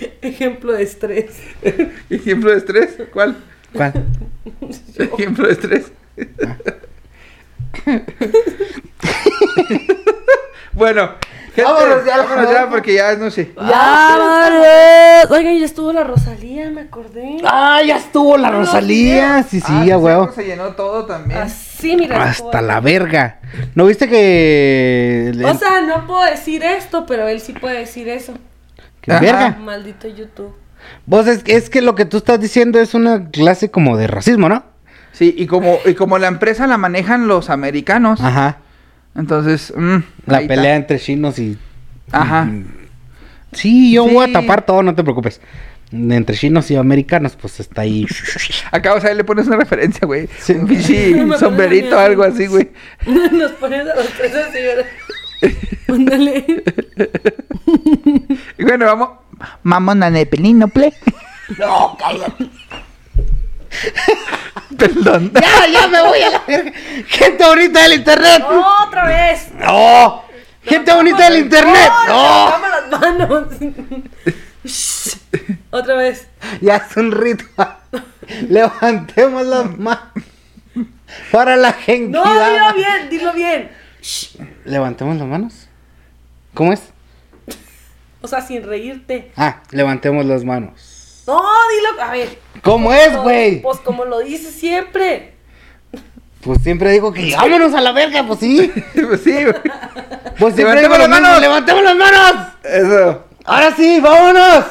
[0.22, 1.26] Ejemplo de estrés.
[2.10, 3.36] Ejemplo de estrés, ¿cuál?
[3.74, 3.92] ¿Cuál?
[4.98, 5.92] Ejemplo de estrés.
[10.72, 11.10] bueno,
[11.54, 13.52] gente, Vámonos ya, vámonos ya, porque ya no sé.
[13.56, 15.26] ¡Ya, madre!
[15.30, 17.38] Oigan, ya estuvo la Rosalía, me acordé.
[17.44, 19.42] Ah, ya estuvo la Rosalía.
[19.42, 20.32] Sí, sí, Ah, a sí, huevo.
[20.32, 21.40] Se llenó todo también.
[21.40, 22.22] Así, mira.
[22.22, 22.64] Hasta ahí.
[22.66, 23.40] la verga.
[23.74, 25.28] ¿No viste que...
[25.30, 28.34] el- O sea, no puedo decir esto, pero él sí puede decir eso.
[29.00, 29.20] Que Ajá.
[29.20, 29.58] verga?
[29.60, 30.54] Maldito YouTube.
[31.06, 34.48] Vos es, es que lo que tú estás diciendo es una clase como de racismo,
[34.48, 34.64] ¿no?
[35.12, 38.58] Sí, y como, y como la empresa la manejan los americanos, Ajá.
[39.16, 39.96] Entonces, mm,
[40.26, 40.48] La está.
[40.54, 41.58] pelea entre chinos y.
[42.12, 42.48] Ajá.
[43.52, 45.40] Sí, yo voy a tapar todo, no te preocupes.
[45.92, 48.06] Entre chinos y americanos, pues está ahí.
[48.70, 50.28] Acá, o sea, le pones una referencia, güey.
[50.38, 50.52] Sí.
[50.52, 52.44] Un pones sombrerito, algo así.
[52.44, 52.70] así, güey.
[53.32, 54.86] Nos pones a los tres así, ¿verdad?
[55.88, 56.64] Ándale.
[58.58, 59.10] Bueno, vamos.
[59.62, 60.92] Mamón a Nepelino, ple.
[61.58, 62.50] No, cállate.
[64.78, 65.32] Perdón.
[65.34, 66.72] Ya, ya me voy a la verga.
[67.06, 68.44] Gente bonita del internet.
[68.86, 69.48] ¡Otra vez!
[69.58, 70.22] No.
[70.62, 71.90] Gente bonita del internet.
[72.06, 72.46] No.
[72.46, 73.46] ¡Levantamos las manos!
[74.64, 75.16] Shh.
[75.70, 76.28] Otra vez.
[76.60, 77.78] Ya es un ritual.
[78.48, 80.12] Levantemos las manos.
[81.32, 82.16] Para la gente.
[82.16, 83.79] No, dilo bien, dilo bien.
[84.02, 84.36] Shh.
[84.64, 85.68] Levantemos las manos.
[86.54, 86.80] ¿Cómo es?
[88.22, 89.32] O sea, sin reírte.
[89.36, 91.22] Ah, levantemos las manos.
[91.26, 92.02] No, dilo.
[92.02, 92.38] A ver.
[92.62, 93.62] ¿Cómo es, güey?
[93.62, 95.34] Pues como lo dices siempre.
[96.42, 98.72] Pues siempre digo que vámonos a la verga, pues sí.
[98.94, 99.54] Pues sí, güey.
[100.38, 101.40] Pues siempre Levantemos digo las mismo, manos.
[101.40, 102.46] levantemos las manos.
[102.64, 103.24] Eso.
[103.44, 104.64] Ahora sí, vámonos.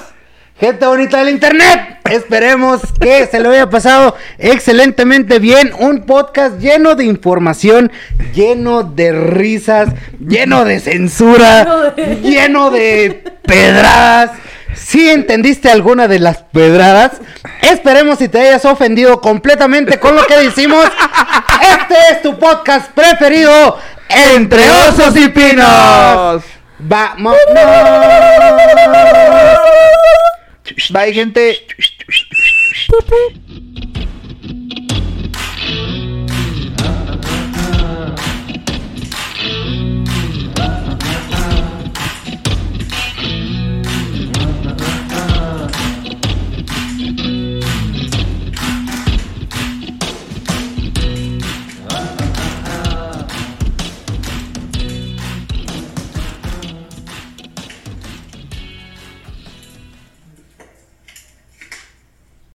[0.59, 1.99] Gente bonita del internet.
[2.09, 5.71] Esperemos que se lo haya pasado excelentemente bien.
[5.79, 7.93] Un podcast lleno de información,
[8.33, 14.31] lleno de risas, lleno de censura, lleno de pedradas.
[14.75, 17.13] Si entendiste alguna de las pedradas,
[17.61, 20.85] esperemos si te hayas ofendido completamente con lo que decimos.
[21.79, 23.77] Este es tu podcast preferido
[24.09, 26.43] entre osos y pinos.
[26.79, 27.35] Vamos.
[30.91, 31.65] Bye, gente.